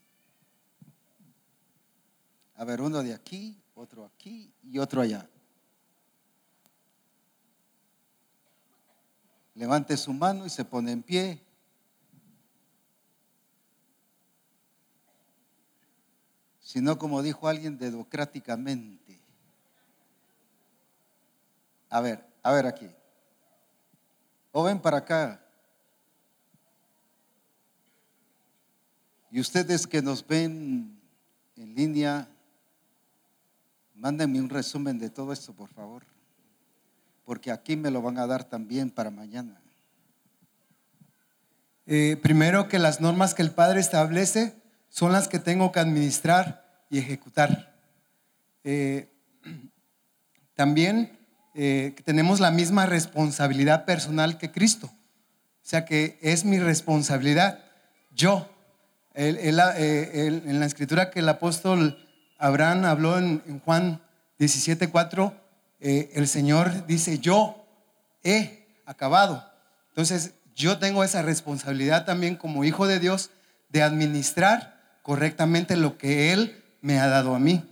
A 2.56 2.64
ver, 2.64 2.80
uno 2.80 3.01
de 3.01 3.14
aquí, 3.14 3.62
otro 3.76 4.05
aquí 4.05 4.52
y 4.60 4.80
otro 4.80 5.01
allá. 5.01 5.30
Levante 9.55 9.96
su 9.96 10.12
mano 10.12 10.46
y 10.46 10.51
se 10.51 10.64
pone 10.64 10.90
en 10.90 11.05
pie. 11.05 11.40
Sino 16.59 16.98
como 16.98 17.22
dijo 17.22 17.46
alguien, 17.46 17.78
democráticamente. 17.78 19.20
A 21.88 22.01
ver, 22.01 22.26
a 22.42 22.52
ver 22.52 22.66
aquí. 22.66 22.90
O 24.51 24.64
ven 24.64 24.80
para 24.80 24.96
acá. 24.96 25.43
Y 29.35 29.40
ustedes 29.40 29.89
que 29.89 30.01
nos 30.01 30.24
ven 30.24 30.97
en 31.56 31.74
línea, 31.74 32.28
mándenme 33.97 34.39
un 34.39 34.48
resumen 34.48 34.97
de 35.01 35.11
todo 35.11 35.32
esto, 35.32 35.52
por 35.52 35.69
favor. 35.70 36.05
Porque 37.24 37.51
aquí 37.51 37.74
me 37.74 37.90
lo 37.90 38.01
van 38.01 38.19
a 38.19 38.28
dar 38.28 38.44
también 38.44 38.93
para 38.93 39.11
mañana. 39.11 39.61
Eh, 41.86 42.16
primero 42.23 42.69
que 42.69 42.78
las 42.78 43.01
normas 43.01 43.35
que 43.35 43.43
el 43.43 43.51
Padre 43.51 43.81
establece 43.81 44.55
son 44.89 45.11
las 45.11 45.27
que 45.27 45.40
tengo 45.40 45.73
que 45.73 45.81
administrar 45.81 46.86
y 46.89 46.98
ejecutar. 46.98 47.74
Eh, 48.62 49.09
también 50.55 51.19
eh, 51.56 51.97
tenemos 52.05 52.39
la 52.39 52.52
misma 52.52 52.86
responsabilidad 52.86 53.85
personal 53.85 54.39
que 54.39 54.52
Cristo. 54.52 54.86
O 54.86 55.66
sea 55.66 55.85
que 55.85 56.20
es 56.23 56.44
mi 56.44 56.61
responsabilidad. 56.61 57.65
Yo, 58.15 58.53
eh, 59.14 60.42
en 60.44 60.60
la 60.60 60.66
escritura 60.66 61.10
que 61.10 61.20
el 61.20 61.28
apóstol 61.28 61.96
Abraham 62.38 62.84
habló 62.84 63.16
en, 63.18 63.60
Juan 63.64 64.00
17:4, 64.38 65.32
eh, 65.80 66.10
el 66.14 66.26
Señor 66.26 66.86
dice, 66.86 67.18
yo 67.18 67.64
he 68.24 68.66
acabado. 68.86 69.48
Entonces, 69.90 70.34
yo 70.56 70.78
tengo 70.78 71.04
esa 71.04 71.22
responsabilidad 71.22 72.04
también 72.04 72.36
como 72.36 72.64
hijo 72.64 72.86
de 72.86 72.98
Dios 72.98 73.30
de 73.68 73.82
administrar 73.82 74.80
correctamente 75.02 75.76
lo 75.76 75.96
que 75.96 76.32
Él 76.32 76.62
me 76.80 76.98
ha 76.98 77.06
dado 77.06 77.34
a 77.34 77.38
mí. 77.38 77.70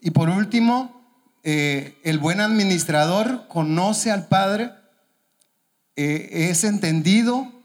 y 0.00 0.10
por 0.10 0.30
último, 0.30 1.04
eh, 1.44 1.98
el 2.02 2.18
buen 2.18 2.40
administrador 2.40 3.46
conoce 3.48 4.10
al 4.10 4.26
Padre, 4.26 4.72
es 5.94 6.64
entendido 6.64 7.61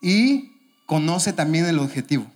y 0.00 0.52
conoce 0.86 1.32
también 1.32 1.66
el 1.66 1.78
objetivo. 1.78 2.30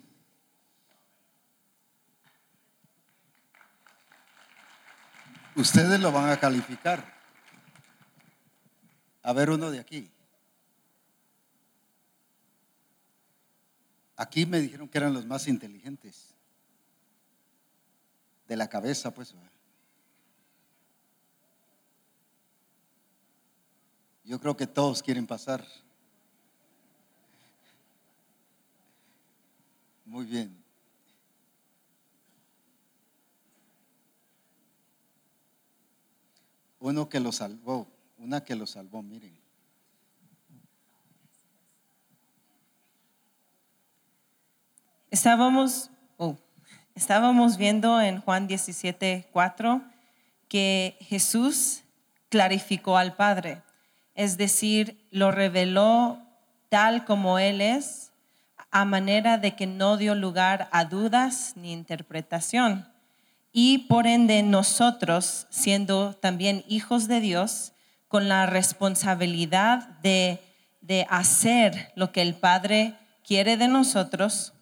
Ustedes 5.55 6.01
lo 6.01 6.13
van 6.13 6.31
a 6.31 6.41
calificar. 6.41 7.13
A 9.23 9.33
ver 9.33 9.51
uno 9.51 9.71
de 9.71 9.79
aquí. 9.79 10.11
Aquí 14.17 14.47
me 14.47 14.61
dijeron 14.61 14.89
que 14.89 14.99
eran 14.99 15.13
los 15.13 15.27
más 15.27 15.47
inteligentes. 15.49 16.35
De 18.49 18.57
la 18.57 18.69
cabeza, 18.69 19.13
pues. 19.13 19.35
Yo 24.25 24.41
creo 24.41 24.57
que 24.57 24.67
todos 24.67 25.03
quieren 25.03 25.27
pasar. 25.27 25.67
Muy 30.13 30.27
bien. 30.27 30.63
Uno 36.81 37.09
que 37.09 37.19
lo 37.19 37.33
salvó, 37.33 37.89
una 38.19 38.45
que 38.45 38.55
lo 38.55 38.67
salvó, 38.67 39.03
miren. 39.03 39.35
Estábamos, 45.11 45.91
oh, 46.19 46.37
estábamos 46.95 47.57
viendo 47.57 47.99
en 47.99 48.21
Juan 48.21 48.47
17, 48.47 49.31
4 49.33 49.83
que 50.47 50.99
Jesús 51.01 51.85
clarificó 52.29 52.99
al 52.99 53.17
Padre 53.17 53.63
es 54.15 54.37
decir, 54.37 55.09
lo 55.11 55.31
reveló 55.31 56.19
tal 56.69 57.07
como 57.07 57.39
Él 57.39 57.63
es, 57.63 58.12
a 58.73 58.85
manera 58.85 59.39
de 59.39 59.55
que 59.55 59.67
no 59.67 59.97
dio 59.97 60.15
lugar 60.17 60.69
a 60.73 60.85
dudas 60.87 61.53
ni 61.55 61.73
interpretación. 61.73 62.89
Y 63.53 63.79
por 63.87 64.07
ende 64.07 64.43
nosotros, 64.43 65.47
siendo 65.51 66.15
también 66.15 66.65
hijos 66.67 67.07
de 67.07 67.21
Dios, 67.21 67.73
con 68.09 68.29
la 68.29 68.47
responsabilidad 68.47 69.89
de, 70.03 70.41
de 70.81 71.07
hacer 71.09 71.93
lo 71.95 72.11
que 72.11 72.23
el 72.23 72.35
Padre 72.35 72.95
quiere 73.23 73.57
de 73.57 73.69
nosotros, 73.69 74.53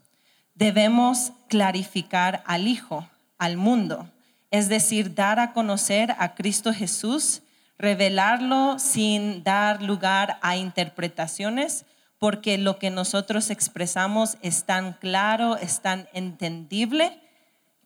debemos 0.55 1.33
clarificar 1.49 2.43
al 2.47 2.69
Hijo, 2.69 3.09
al 3.39 3.57
mundo, 3.57 4.11
es 4.51 4.69
decir, 4.69 5.15
dar 5.15 5.39
a 5.39 5.53
conocer 5.53 6.15
a 6.19 6.35
Cristo 6.35 6.75
Jesús 6.75 7.43
revelarlo 7.81 8.79
sin 8.79 9.43
dar 9.43 9.81
lugar 9.81 10.39
a 10.43 10.57
interpretaciones, 10.57 11.87
porque 12.21 12.59
lo 12.59 12.79
que 12.79 12.91
nosotros 12.91 13.51
expresamos 13.51 14.37
es 14.43 14.65
tan 14.65 14.93
claro, 14.93 15.57
es 15.57 15.81
tan 15.81 16.07
entendible, 16.13 17.19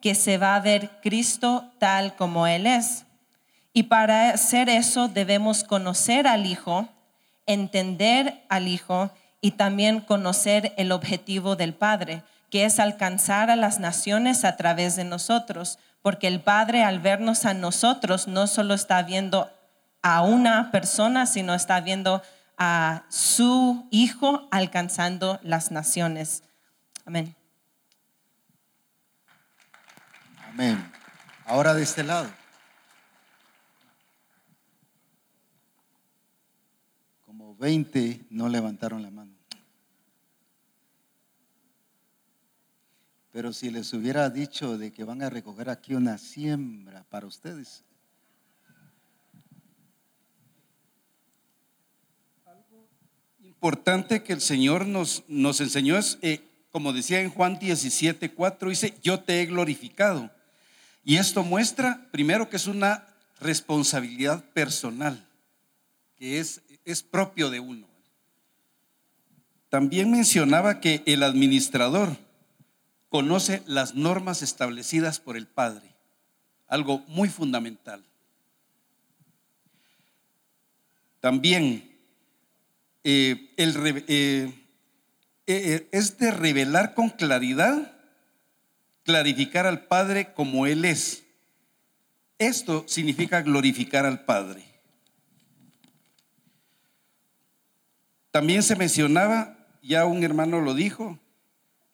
que 0.02 0.16
se 0.16 0.36
va 0.36 0.56
a 0.56 0.60
ver 0.60 0.90
Cristo 1.02 1.64
tal 1.78 2.16
como 2.16 2.46
Él 2.46 2.66
es. 2.66 3.04
Y 3.72 3.84
para 3.84 4.30
hacer 4.30 4.68
eso 4.68 5.08
debemos 5.08 5.62
conocer 5.62 6.26
al 6.26 6.46
Hijo, 6.46 6.88
entender 7.46 8.42
al 8.48 8.66
Hijo 8.66 9.12
y 9.40 9.52
también 9.52 10.00
conocer 10.00 10.74
el 10.76 10.90
objetivo 10.90 11.54
del 11.54 11.72
Padre, 11.72 12.24
que 12.50 12.64
es 12.64 12.80
alcanzar 12.80 13.50
a 13.50 13.56
las 13.56 13.78
naciones 13.78 14.44
a 14.44 14.56
través 14.56 14.96
de 14.96 15.04
nosotros, 15.04 15.78
porque 16.02 16.26
el 16.26 16.40
Padre 16.40 16.82
al 16.82 16.98
vernos 16.98 17.44
a 17.44 17.54
nosotros 17.54 18.26
no 18.26 18.48
solo 18.48 18.74
está 18.74 19.00
viendo 19.02 19.48
a 20.02 20.22
una 20.22 20.72
persona, 20.72 21.24
sino 21.24 21.54
está 21.54 21.80
viendo 21.80 22.20
a 22.56 23.04
su 23.08 23.88
Hijo 23.90 24.48
alcanzando 24.50 25.38
las 25.42 25.70
naciones. 25.70 26.42
Amén. 27.04 27.34
Amén. 30.48 30.92
Ahora 31.46 31.74
de 31.74 31.82
este 31.82 32.02
lado. 32.04 32.30
Como 37.26 37.56
20 37.56 38.26
no 38.30 38.48
levantaron 38.48 39.02
la 39.02 39.10
mano. 39.10 39.32
Pero 43.32 43.52
si 43.52 43.68
les 43.68 43.92
hubiera 43.92 44.30
dicho 44.30 44.78
de 44.78 44.92
que 44.92 45.02
van 45.02 45.20
a 45.20 45.28
recoger 45.28 45.68
aquí 45.68 45.94
una 45.94 46.18
siembra 46.18 47.04
para 47.10 47.26
ustedes. 47.26 47.84
Importante 53.64 54.22
que 54.22 54.34
el 54.34 54.42
Señor 54.42 54.84
nos, 54.86 55.24
nos 55.26 55.58
enseñó 55.62 55.96
es, 55.96 56.18
eh, 56.20 56.42
como 56.70 56.92
decía 56.92 57.22
en 57.22 57.30
Juan 57.30 57.58
17, 57.58 58.30
4, 58.32 58.68
dice, 58.68 58.94
yo 59.02 59.20
te 59.20 59.40
he 59.40 59.46
glorificado. 59.46 60.30
Y 61.02 61.16
esto 61.16 61.42
muestra, 61.42 62.06
primero, 62.10 62.50
que 62.50 62.56
es 62.56 62.66
una 62.66 63.06
responsabilidad 63.40 64.44
personal, 64.50 65.26
que 66.18 66.40
es, 66.40 66.60
es 66.84 67.02
propio 67.02 67.48
de 67.48 67.60
uno. 67.60 67.86
También 69.70 70.10
mencionaba 70.10 70.78
que 70.78 71.02
el 71.06 71.22
administrador 71.22 72.18
conoce 73.08 73.62
las 73.64 73.94
normas 73.94 74.42
establecidas 74.42 75.20
por 75.20 75.38
el 75.38 75.46
Padre, 75.46 75.88
algo 76.66 76.98
muy 77.08 77.30
fundamental. 77.30 78.04
También 81.20 81.93
eh, 83.04 83.54
eh, 83.56 84.52
eh, 85.46 85.88
es 85.92 86.18
de 86.18 86.30
revelar 86.30 86.94
con 86.94 87.10
claridad, 87.10 87.92
clarificar 89.04 89.66
al 89.66 89.86
Padre 89.86 90.32
como 90.32 90.66
Él 90.66 90.84
es. 90.84 91.24
Esto 92.38 92.84
significa 92.88 93.42
glorificar 93.42 94.06
al 94.06 94.24
Padre. 94.24 94.64
También 98.30 98.62
se 98.62 98.74
mencionaba 98.74 99.54
ya 99.82 100.06
un 100.06 100.24
hermano 100.24 100.60
lo 100.60 100.74
dijo, 100.74 101.18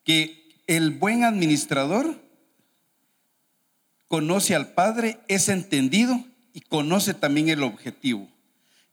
que 0.05 0.55
el 0.67 0.93
buen 0.93 1.25
administrador 1.25 2.23
conoce 4.07 4.55
al 4.55 4.73
Padre, 4.73 5.19
es 5.29 5.49
entendido 5.49 6.25
y 6.53 6.61
conoce 6.61 7.15
también 7.15 7.49
el 7.49 7.63
objetivo. 7.63 8.29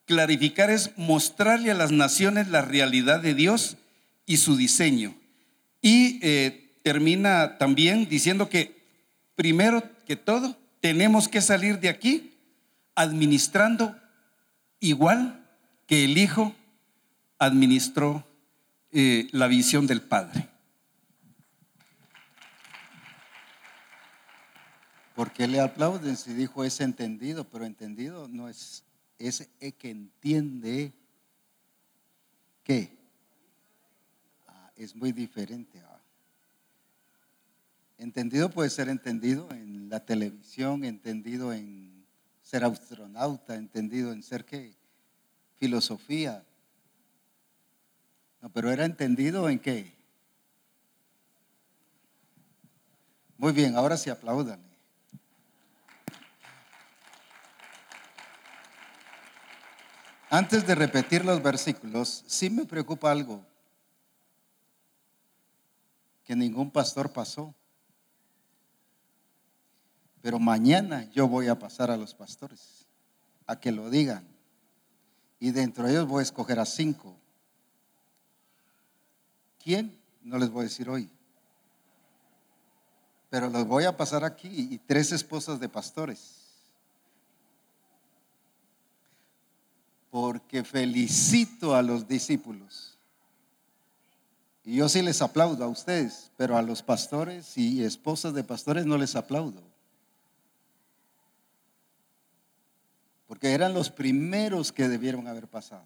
Clarificar 0.07 0.71
es 0.71 0.97
mostrarle 0.97 1.69
a 1.69 1.75
las 1.75 1.91
naciones 1.91 2.47
la 2.47 2.61
realidad 2.61 3.19
de 3.19 3.35
Dios 3.35 3.77
y 4.25 4.37
su 4.37 4.55
diseño. 4.55 5.13
Y 5.81 6.19
eh, 6.23 6.71
termina 6.81 7.57
también 7.57 8.07
diciendo 8.07 8.49
que 8.49 8.75
primero 9.35 9.83
que 10.07 10.15
todo 10.15 10.57
tenemos 10.79 11.27
que 11.27 11.41
salir 11.41 11.79
de 11.79 11.89
aquí 11.89 12.33
administrando 12.95 13.95
igual 14.79 15.45
que 15.85 16.05
el 16.05 16.17
Hijo 16.17 16.55
administró 17.37 18.25
eh, 18.91 19.27
la 19.31 19.47
visión 19.47 19.87
del 19.87 20.01
Padre. 20.01 20.47
¿Por 25.17 25.31
qué 25.31 25.47
le 25.47 25.59
aplauden 25.59 26.15
si 26.15 26.33
dijo 26.33 26.63
es 26.63 26.79
entendido? 26.79 27.43
Pero 27.43 27.65
entendido 27.65 28.27
no 28.27 28.47
es, 28.47 28.83
es 29.19 29.49
que 29.77 29.89
entiende 29.89 30.93
que 32.63 32.97
ah, 34.47 34.71
es 34.75 34.95
muy 34.95 35.11
diferente. 35.11 35.81
Ah. 35.81 36.01
Entendido 37.97 38.49
puede 38.49 38.69
ser 38.69 38.89
entendido 38.89 39.49
en 39.51 39.89
la 39.89 40.05
televisión, 40.05 40.83
entendido 40.83 41.53
en 41.53 42.05
ser 42.41 42.63
astronauta, 42.63 43.55
entendido 43.55 44.11
en 44.11 44.21
ser 44.23 44.45
qué, 44.45 44.73
filosofía, 45.55 46.45
no, 48.41 48.49
pero 48.51 48.71
era 48.71 48.85
entendido 48.85 49.49
en 49.49 49.59
qué. 49.59 49.93
Muy 53.37 53.51
bien, 53.51 53.75
ahora 53.75 53.97
sí 53.97 54.09
aplaudan. 54.09 54.66
Antes 60.29 60.67
de 60.67 60.75
repetir 60.75 61.23
los 61.23 61.41
versículos, 61.41 62.23
sí 62.27 62.49
me 62.49 62.65
preocupa 62.65 63.11
algo 63.11 63.45
que 66.25 66.35
ningún 66.35 66.69
pastor 66.69 67.11
pasó. 67.13 67.55
Pero 70.21 70.39
mañana 70.39 71.09
yo 71.11 71.27
voy 71.27 71.47
a 71.47 71.57
pasar 71.57 71.89
a 71.89 71.97
los 71.97 72.13
pastores 72.13 72.85
a 73.45 73.57
que 73.59 73.71
lo 73.71 73.89
digan. 73.89 74.27
Y 75.39 75.51
dentro 75.51 75.85
de 75.85 75.91
ellos 75.91 76.07
voy 76.07 76.19
a 76.19 76.23
escoger 76.23 76.59
a 76.59 76.65
cinco 76.65 77.15
¿Quién? 79.67 79.99
No 80.23 80.37
les 80.37 80.49
voy 80.49 80.61
a 80.61 80.63
decir 80.63 80.89
hoy. 80.89 81.09
Pero 83.29 83.49
los 83.49 83.67
voy 83.67 83.83
a 83.83 83.97
pasar 83.97 84.23
aquí 84.23 84.47
y 84.47 84.77
tres 84.77 85.11
esposas 85.11 85.59
de 85.59 85.67
pastores. 85.67 86.46
Porque 90.09 90.63
felicito 90.63 91.75
a 91.75 91.81
los 91.81 92.07
discípulos. 92.07 92.97
Y 94.63 94.75
yo 94.75 94.89
sí 94.89 95.01
les 95.01 95.21
aplaudo 95.21 95.63
a 95.63 95.67
ustedes, 95.67 96.31
pero 96.35 96.57
a 96.57 96.61
los 96.61 96.83
pastores 96.83 97.57
y 97.57 97.83
esposas 97.83 98.33
de 98.33 98.43
pastores 98.43 98.85
no 98.85 98.97
les 98.97 99.15
aplaudo. 99.15 99.61
Porque 103.27 103.53
eran 103.53 103.73
los 103.73 103.89
primeros 103.89 104.71
que 104.71 104.87
debieron 104.87 105.27
haber 105.27 105.47
pasado. 105.47 105.85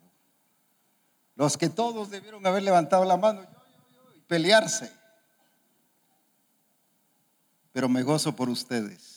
Los 1.36 1.58
que 1.58 1.70
todos 1.70 2.10
debieron 2.10 2.46
haber 2.46 2.64
levantado 2.64 3.06
la 3.06 3.18
mano 3.18 3.46
pelearse. 4.32 4.90
Pero 7.74 7.90
me 7.90 8.02
gozo 8.02 8.34
por 8.34 8.50
ustedes. 8.50 9.11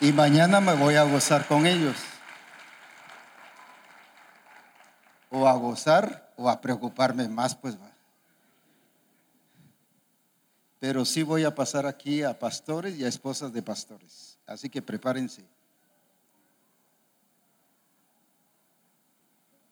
Y 0.00 0.12
mañana 0.12 0.60
me 0.60 0.74
voy 0.74 0.94
a 0.94 1.04
gozar 1.04 1.46
con 1.46 1.66
ellos. 1.66 1.96
O 5.30 5.46
a 5.46 5.52
gozar 5.54 6.32
o 6.36 6.48
a 6.48 6.60
preocuparme 6.60 7.28
más, 7.28 7.54
pues 7.54 7.80
va. 7.80 7.90
Pero 10.80 11.04
sí 11.04 11.22
voy 11.22 11.44
a 11.44 11.54
pasar 11.54 11.86
aquí 11.86 12.22
a 12.22 12.38
pastores 12.38 12.96
y 12.96 13.04
a 13.04 13.08
esposas 13.08 13.52
de 13.52 13.62
pastores. 13.62 14.38
Así 14.46 14.70
que 14.70 14.80
prepárense. 14.80 15.44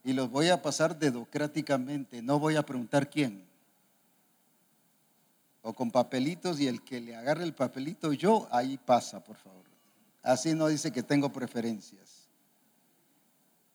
y 0.06 0.12
los 0.12 0.30
voy 0.30 0.50
a 0.50 0.62
pasar 0.62 0.96
dedocráticamente, 0.96 2.22
no 2.22 2.38
voy 2.38 2.54
a 2.54 2.62
preguntar 2.62 3.10
quién. 3.10 3.44
O 5.62 5.72
con 5.72 5.90
papelitos 5.90 6.60
y 6.60 6.68
el 6.68 6.84
que 6.84 7.00
le 7.00 7.16
agarre 7.16 7.42
el 7.42 7.54
papelito 7.54 8.12
yo, 8.12 8.46
ahí 8.52 8.78
pasa, 8.78 9.18
por 9.18 9.34
favor. 9.36 9.65
Así 10.26 10.54
no 10.54 10.66
dice 10.66 10.90
que 10.90 11.04
tengo 11.04 11.32
preferencias. 11.32 12.26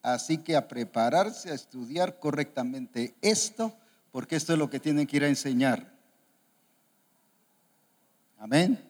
Así 0.02 0.38
que 0.38 0.58
a 0.58 0.68
prepararse 0.68 1.50
a 1.50 1.54
estudiar 1.54 2.20
correctamente 2.20 3.16
esto, 3.22 3.74
porque 4.12 4.36
esto 4.36 4.52
es 4.52 4.60
lo 4.60 4.70
que 4.70 4.82
tienen 4.82 5.08
que 5.08 5.16
ir 5.16 5.24
a 5.24 5.30
enseñar. 5.30 5.90
Amén. 8.38 8.84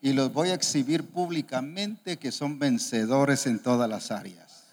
Y 0.00 0.14
los 0.14 0.32
voy 0.32 0.48
a 0.48 0.54
exhibir 0.54 1.06
públicamente 1.06 2.16
que 2.16 2.32
son 2.32 2.58
vencedores 2.58 3.46
en 3.46 3.58
todas 3.58 3.88
las 3.90 4.10
áreas. 4.10 4.64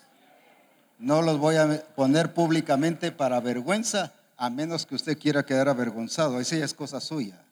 No 0.97 1.21
los 1.21 1.39
voy 1.39 1.57
a 1.57 1.83
poner 1.95 2.33
públicamente 2.33 3.11
para 3.11 3.41
vergüenza, 3.41 4.13
a 4.37 4.49
menos 4.49 4.85
que 4.85 4.95
usted 4.95 5.17
quiera 5.17 5.45
quedar 5.45 5.67
avergonzado. 5.67 6.39
Esa 6.39 6.55
ya 6.55 6.63
es 6.63 6.73
cosa 6.73 7.01
suya. 7.01 7.43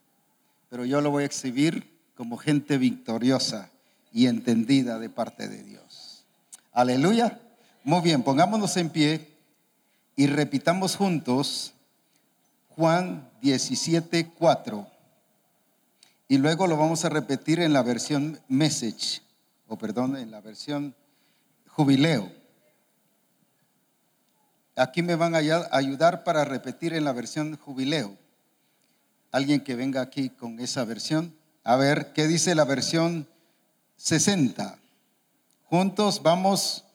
Pero 0.70 0.86
yo 0.86 1.02
lo 1.02 1.12
voy 1.12 1.24
a 1.24 1.26
exhibir 1.26 2.00
como 2.16 2.38
gente 2.38 2.78
victoriosa 2.78 3.70
y 4.12 4.28
entendida 4.28 5.00
de 5.00 5.10
parte 5.10 5.48
de 5.48 5.64
Dios. 5.64 6.26
Aleluya. 6.72 7.40
Muy 7.84 8.02
bien, 8.02 8.24
pongámonos 8.24 8.76
en 8.78 8.90
pie 8.90 9.28
y 10.16 10.28
repitamos 10.28 10.96
juntos 10.96 11.74
Juan 12.70 13.30
17, 13.42 14.32
4. 14.38 14.88
Y 16.28 16.38
luego 16.38 16.68
lo 16.68 16.78
vamos 16.78 17.06
a 17.06 17.10
repetir 17.10 17.60
en 17.60 17.74
la 17.74 17.82
versión 17.82 18.40
message, 18.48 19.22
o 19.68 19.78
perdón, 19.78 20.16
en 20.16 20.30
la 20.30 20.42
versión 20.42 20.94
jubileo. 21.68 22.32
Aquí 24.76 25.02
me 25.02 25.16
van 25.16 25.36
a 25.36 25.40
ayudar 25.72 26.24
para 26.24 26.46
repetir 26.46 26.94
en 26.94 27.04
la 27.04 27.12
versión 27.12 27.58
jubileo. 27.58 28.16
Alguien 29.32 29.62
que 29.62 29.76
venga 29.76 30.02
aquí 30.02 30.30
con 30.30 30.60
esa 30.60 30.86
versión. 30.86 31.36
A 31.64 31.76
ver, 31.76 32.14
¿qué 32.14 32.28
dice 32.28 32.56
la 32.56 32.64
versión 32.64 33.28
60? 34.00 34.78
Juntos 35.70 36.24
vamos, 36.24 36.86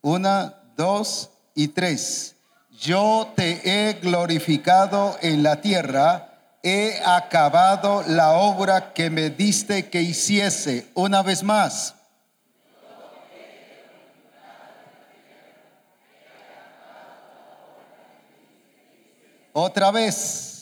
una, 0.00 0.62
dos 0.76 1.30
y 1.54 1.68
tres. 1.68 2.34
Yo 2.80 3.32
te 3.36 3.60
he 3.64 3.92
glorificado 3.94 5.16
en 5.20 5.42
la 5.42 5.60
tierra, 5.60 6.58
he 6.62 7.00
acabado 7.04 8.02
la 8.08 8.32
obra 8.32 8.92
que 8.92 9.10
me 9.10 9.30
diste 9.30 9.88
que 9.90 10.02
hiciese. 10.02 10.90
Una 10.94 11.22
vez 11.22 11.42
más. 11.42 11.94
Otra 19.52 19.90
vez. 19.90 20.55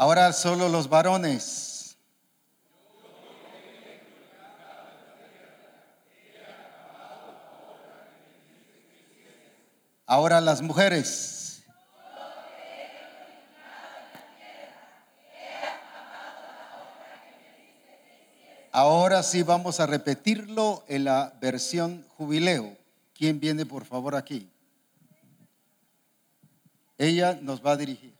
Ahora 0.00 0.32
solo 0.32 0.70
los 0.70 0.88
varones. 0.88 1.98
Ahora 10.06 10.40
las 10.40 10.62
mujeres. 10.62 11.62
Ahora 18.72 19.22
sí 19.22 19.42
vamos 19.42 19.80
a 19.80 19.86
repetirlo 19.86 20.82
en 20.88 21.04
la 21.04 21.34
versión 21.42 22.06
jubileo. 22.16 22.74
¿Quién 23.12 23.38
viene 23.38 23.66
por 23.66 23.84
favor 23.84 24.16
aquí? 24.16 24.50
Ella 26.96 27.38
nos 27.42 27.62
va 27.62 27.72
a 27.72 27.76
dirigir. 27.76 28.19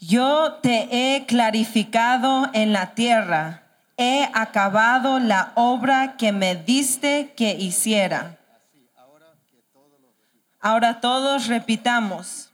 Yo 0.00 0.58
te 0.62 0.88
he 0.90 1.24
clarificado 1.24 2.50
en 2.52 2.72
la 2.72 2.94
tierra, 2.94 3.62
he 3.96 4.28
acabado 4.34 5.18
la 5.18 5.52
obra 5.54 6.16
que 6.18 6.32
me 6.32 6.54
diste 6.54 7.32
que 7.34 7.52
hiciera. 7.52 8.36
Ahora 10.60 11.00
todos 11.00 11.46
repitamos. 11.46 12.50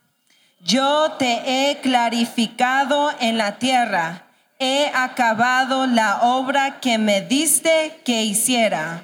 Yo 0.61 1.13
te 1.19 1.71
he 1.71 1.81
clarificado 1.81 3.11
en 3.19 3.37
la 3.39 3.59
tierra, 3.59 4.27
he 4.61 4.93
acabado 4.95 5.89
la 5.89 6.21
obra 6.23 6.79
que 6.79 6.99
me 6.99 7.23
diste 7.23 8.01
que 8.05 8.23
hiciera. 8.23 9.03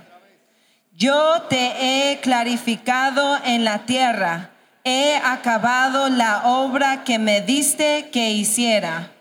Yo 0.93 1.43
te 1.49 2.13
he 2.13 2.21
clarificado 2.21 3.39
en 3.45 3.65
la 3.65 3.81
tierra, 3.87 4.51
he 4.85 5.17
acabado 5.17 6.09
la 6.09 6.43
obra 6.45 7.05
que 7.05 7.19
me 7.19 7.41
diste 7.41 8.11
que 8.11 8.33
hiciera. 8.33 9.13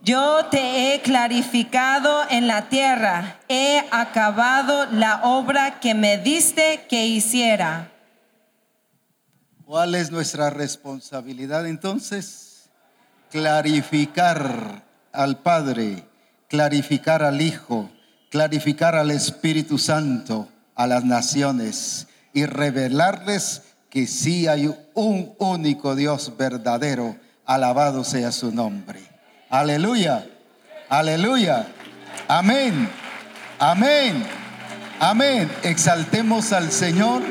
Yo 0.00 0.46
te 0.50 0.94
he 0.94 1.00
clarificado 1.00 2.24
en 2.28 2.48
la 2.48 2.68
tierra, 2.68 3.38
he 3.48 3.84
acabado 3.92 4.86
la 4.86 5.22
obra 5.22 5.78
que 5.78 5.94
me 5.94 6.18
diste 6.18 6.86
que 6.88 7.06
hiciera. 7.06 7.92
¿Cuál 9.64 9.94
es 9.94 10.10
nuestra 10.10 10.50
responsabilidad 10.50 11.66
entonces? 11.68 12.68
Clarificar 13.30 14.82
al 15.12 15.38
Padre, 15.38 16.04
clarificar 16.48 17.22
al 17.22 17.40
Hijo, 17.40 17.88
clarificar 18.30 18.96
al 18.96 19.12
Espíritu 19.12 19.78
Santo, 19.78 20.48
a 20.74 20.86
las 20.86 21.04
naciones 21.04 22.08
y 22.32 22.44
revelarles 22.46 23.62
que 23.92 24.06
sí 24.06 24.48
hay 24.48 24.74
un 24.94 25.34
único 25.38 25.94
Dios 25.94 26.32
verdadero. 26.38 27.14
Alabado 27.44 28.04
sea 28.04 28.32
su 28.32 28.50
nombre. 28.50 29.00
Aleluya, 29.50 30.26
aleluya. 30.88 31.68
Amén, 32.26 32.88
amén, 33.58 34.24
amén. 34.98 35.50
Exaltemos 35.62 36.54
al 36.54 36.72
Señor 36.72 37.22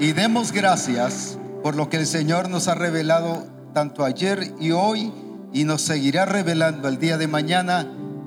y 0.00 0.12
demos 0.12 0.50
gracias 0.50 1.38
por 1.62 1.76
lo 1.76 1.90
que 1.90 1.98
el 1.98 2.06
Señor 2.06 2.48
nos 2.48 2.68
ha 2.68 2.74
revelado 2.74 3.46
tanto 3.74 4.02
ayer 4.02 4.54
y 4.58 4.70
hoy 4.70 5.12
y 5.52 5.64
nos 5.64 5.82
seguirá 5.82 6.24
revelando 6.24 6.88
el 6.88 6.98
día 6.98 7.18
de 7.18 7.28
mañana 7.28 7.86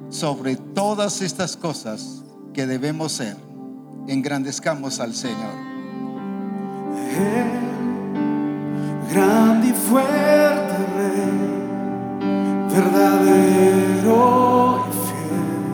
sobre 0.10 0.56
todas 0.56 1.24
estas 1.24 1.58
cosas 1.58 2.22
que 2.54 2.68
debemos 2.68 3.14
ser. 3.14 3.38
Engrandezcamos 4.08 5.00
al 5.00 5.16
Señor. 5.16 5.72
Grande 9.14 9.68
y 9.68 9.74
fuerte 9.74 10.78
Rey, 10.96 11.68
verdadero 12.74 14.18
y 14.88 14.90
fiel, 15.06 15.66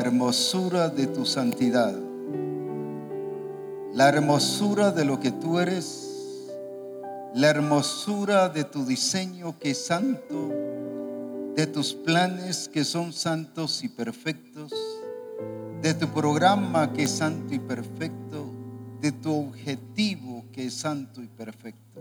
hermosura 0.00 0.88
de 0.88 1.06
tu 1.06 1.24
santidad, 1.26 1.94
la 3.92 4.08
hermosura 4.08 4.90
de 4.90 5.04
lo 5.04 5.20
que 5.20 5.30
tú 5.30 5.58
eres, 5.58 6.10
la 7.34 7.48
hermosura 7.48 8.48
de 8.48 8.64
tu 8.64 8.84
diseño 8.84 9.58
que 9.58 9.70
es 9.70 9.86
santo, 9.86 10.50
de 11.54 11.66
tus 11.66 11.94
planes 11.94 12.68
que 12.68 12.84
son 12.84 13.12
santos 13.12 13.84
y 13.84 13.88
perfectos, 13.88 14.72
de 15.82 15.94
tu 15.94 16.08
programa 16.08 16.92
que 16.92 17.04
es 17.04 17.10
santo 17.10 17.54
y 17.54 17.58
perfecto, 17.58 18.46
de 19.00 19.12
tu 19.12 19.48
objetivo 19.48 20.44
que 20.52 20.66
es 20.66 20.74
santo 20.74 21.22
y 21.22 21.28
perfecto. 21.28 22.00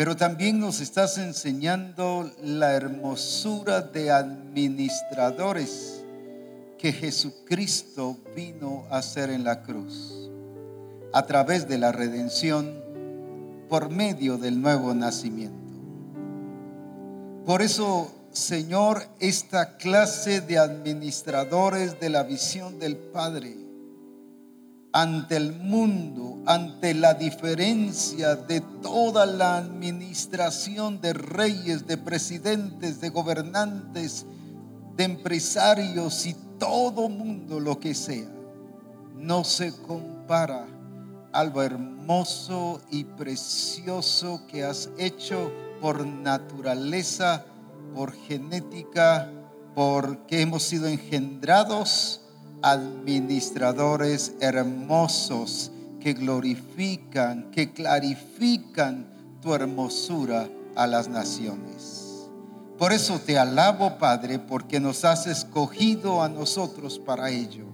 Pero 0.00 0.16
también 0.16 0.58
nos 0.58 0.80
estás 0.80 1.18
enseñando 1.18 2.32
la 2.42 2.72
hermosura 2.72 3.82
de 3.82 4.10
administradores 4.10 6.02
que 6.78 6.90
Jesucristo 6.90 8.16
vino 8.34 8.86
a 8.88 8.96
hacer 8.96 9.28
en 9.28 9.44
la 9.44 9.62
cruz, 9.62 10.30
a 11.12 11.26
través 11.26 11.68
de 11.68 11.76
la 11.76 11.92
redención, 11.92 12.82
por 13.68 13.90
medio 13.90 14.38
del 14.38 14.62
nuevo 14.62 14.94
nacimiento. 14.94 15.70
Por 17.44 17.60
eso, 17.60 18.10
Señor, 18.32 19.02
esta 19.18 19.76
clase 19.76 20.40
de 20.40 20.56
administradores 20.58 22.00
de 22.00 22.08
la 22.08 22.22
visión 22.22 22.78
del 22.78 22.96
Padre, 22.96 23.54
ante 24.92 25.36
el 25.36 25.52
mundo, 25.52 26.42
ante 26.46 26.94
la 26.94 27.14
diferencia 27.14 28.34
de 28.34 28.60
toda 28.82 29.24
la 29.26 29.58
administración 29.58 31.00
de 31.00 31.12
reyes, 31.12 31.86
de 31.86 31.96
presidentes, 31.96 33.00
de 33.00 33.10
gobernantes, 33.10 34.26
de 34.96 35.04
empresarios 35.04 36.26
y 36.26 36.34
todo 36.58 37.08
mundo 37.08 37.60
lo 37.60 37.78
que 37.78 37.94
sea, 37.94 38.28
no 39.16 39.44
se 39.44 39.72
compara 39.82 40.66
a 41.32 41.44
lo 41.44 41.62
hermoso 41.62 42.80
y 42.90 43.04
precioso 43.04 44.42
que 44.48 44.64
has 44.64 44.90
hecho 44.98 45.52
por 45.80 46.04
naturaleza, 46.04 47.44
por 47.94 48.12
genética, 48.12 49.30
porque 49.74 50.42
hemos 50.42 50.64
sido 50.64 50.88
engendrados 50.88 52.19
administradores 52.62 54.32
hermosos 54.40 55.70
que 56.00 56.14
glorifican, 56.14 57.50
que 57.50 57.72
clarifican 57.72 59.06
tu 59.40 59.54
hermosura 59.54 60.48
a 60.76 60.86
las 60.86 61.08
naciones. 61.08 62.28
Por 62.78 62.92
eso 62.92 63.18
te 63.20 63.38
alabo, 63.38 63.98
Padre, 63.98 64.38
porque 64.38 64.80
nos 64.80 65.04
has 65.04 65.26
escogido 65.26 66.22
a 66.22 66.28
nosotros 66.28 66.98
para 66.98 67.30
ello. 67.30 67.66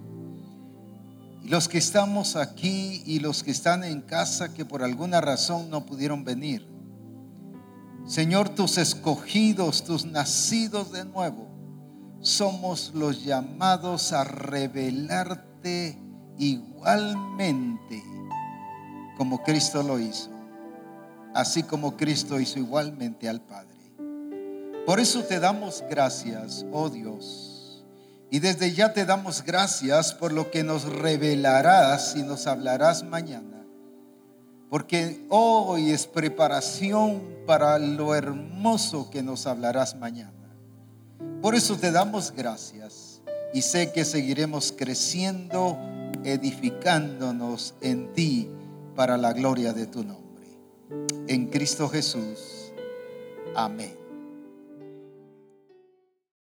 Y 1.43 1.47
los 1.47 1.69
que 1.69 1.77
estamos 1.77 2.35
aquí 2.35 3.03
y 3.05 3.19
los 3.19 3.41
que 3.41 3.51
están 3.51 3.85
en 3.85 4.01
casa 4.01 4.53
que 4.53 4.65
por 4.65 4.83
alguna 4.83 5.21
razón 5.21 5.69
no 5.69 5.85
pudieron 5.85 6.25
venir. 6.25 6.67
Señor, 8.05 8.49
tus 8.49 8.77
escogidos, 8.77 9.83
tus 9.85 10.05
nacidos 10.05 10.91
de 10.91 11.05
nuevo, 11.05 11.47
somos 12.21 12.91
los 12.93 13.23
llamados 13.23 14.13
a 14.13 14.23
revelarte 14.23 15.97
igualmente 16.37 18.03
como 19.17 19.41
Cristo 19.43 19.81
lo 19.81 19.99
hizo, 19.99 20.29
así 21.33 21.63
como 21.63 21.97
Cristo 21.97 22.39
hizo 22.39 22.59
igualmente 22.59 23.27
al 23.27 23.41
Padre. 23.41 23.75
Por 24.85 24.99
eso 24.99 25.23
te 25.23 25.39
damos 25.39 25.83
gracias, 25.89 26.65
oh 26.71 26.89
Dios, 26.89 27.83
y 28.29 28.39
desde 28.39 28.73
ya 28.73 28.93
te 28.93 29.05
damos 29.05 29.43
gracias 29.43 30.13
por 30.13 30.31
lo 30.31 30.51
que 30.51 30.63
nos 30.63 30.83
revelarás 30.83 32.15
y 32.15 32.21
nos 32.21 32.45
hablarás 32.45 33.03
mañana, 33.03 33.65
porque 34.69 35.25
hoy 35.29 35.91
es 35.91 36.05
preparación 36.05 37.23
para 37.47 37.79
lo 37.79 38.13
hermoso 38.13 39.09
que 39.09 39.23
nos 39.23 39.47
hablarás 39.47 39.95
mañana. 39.95 40.36
Por 41.41 41.55
eso 41.55 41.77
te 41.77 41.91
damos 41.91 42.33
gracias 42.35 43.21
y 43.53 43.61
sé 43.61 43.91
que 43.91 44.05
seguiremos 44.05 44.73
creciendo, 44.75 45.77
edificándonos 46.23 47.75
en 47.81 48.11
ti 48.13 48.49
para 48.95 49.17
la 49.17 49.33
gloria 49.33 49.73
de 49.73 49.87
tu 49.87 50.03
nombre. 50.03 50.45
En 51.27 51.47
Cristo 51.47 51.89
Jesús. 51.89 52.73
Amén. 53.55 54.06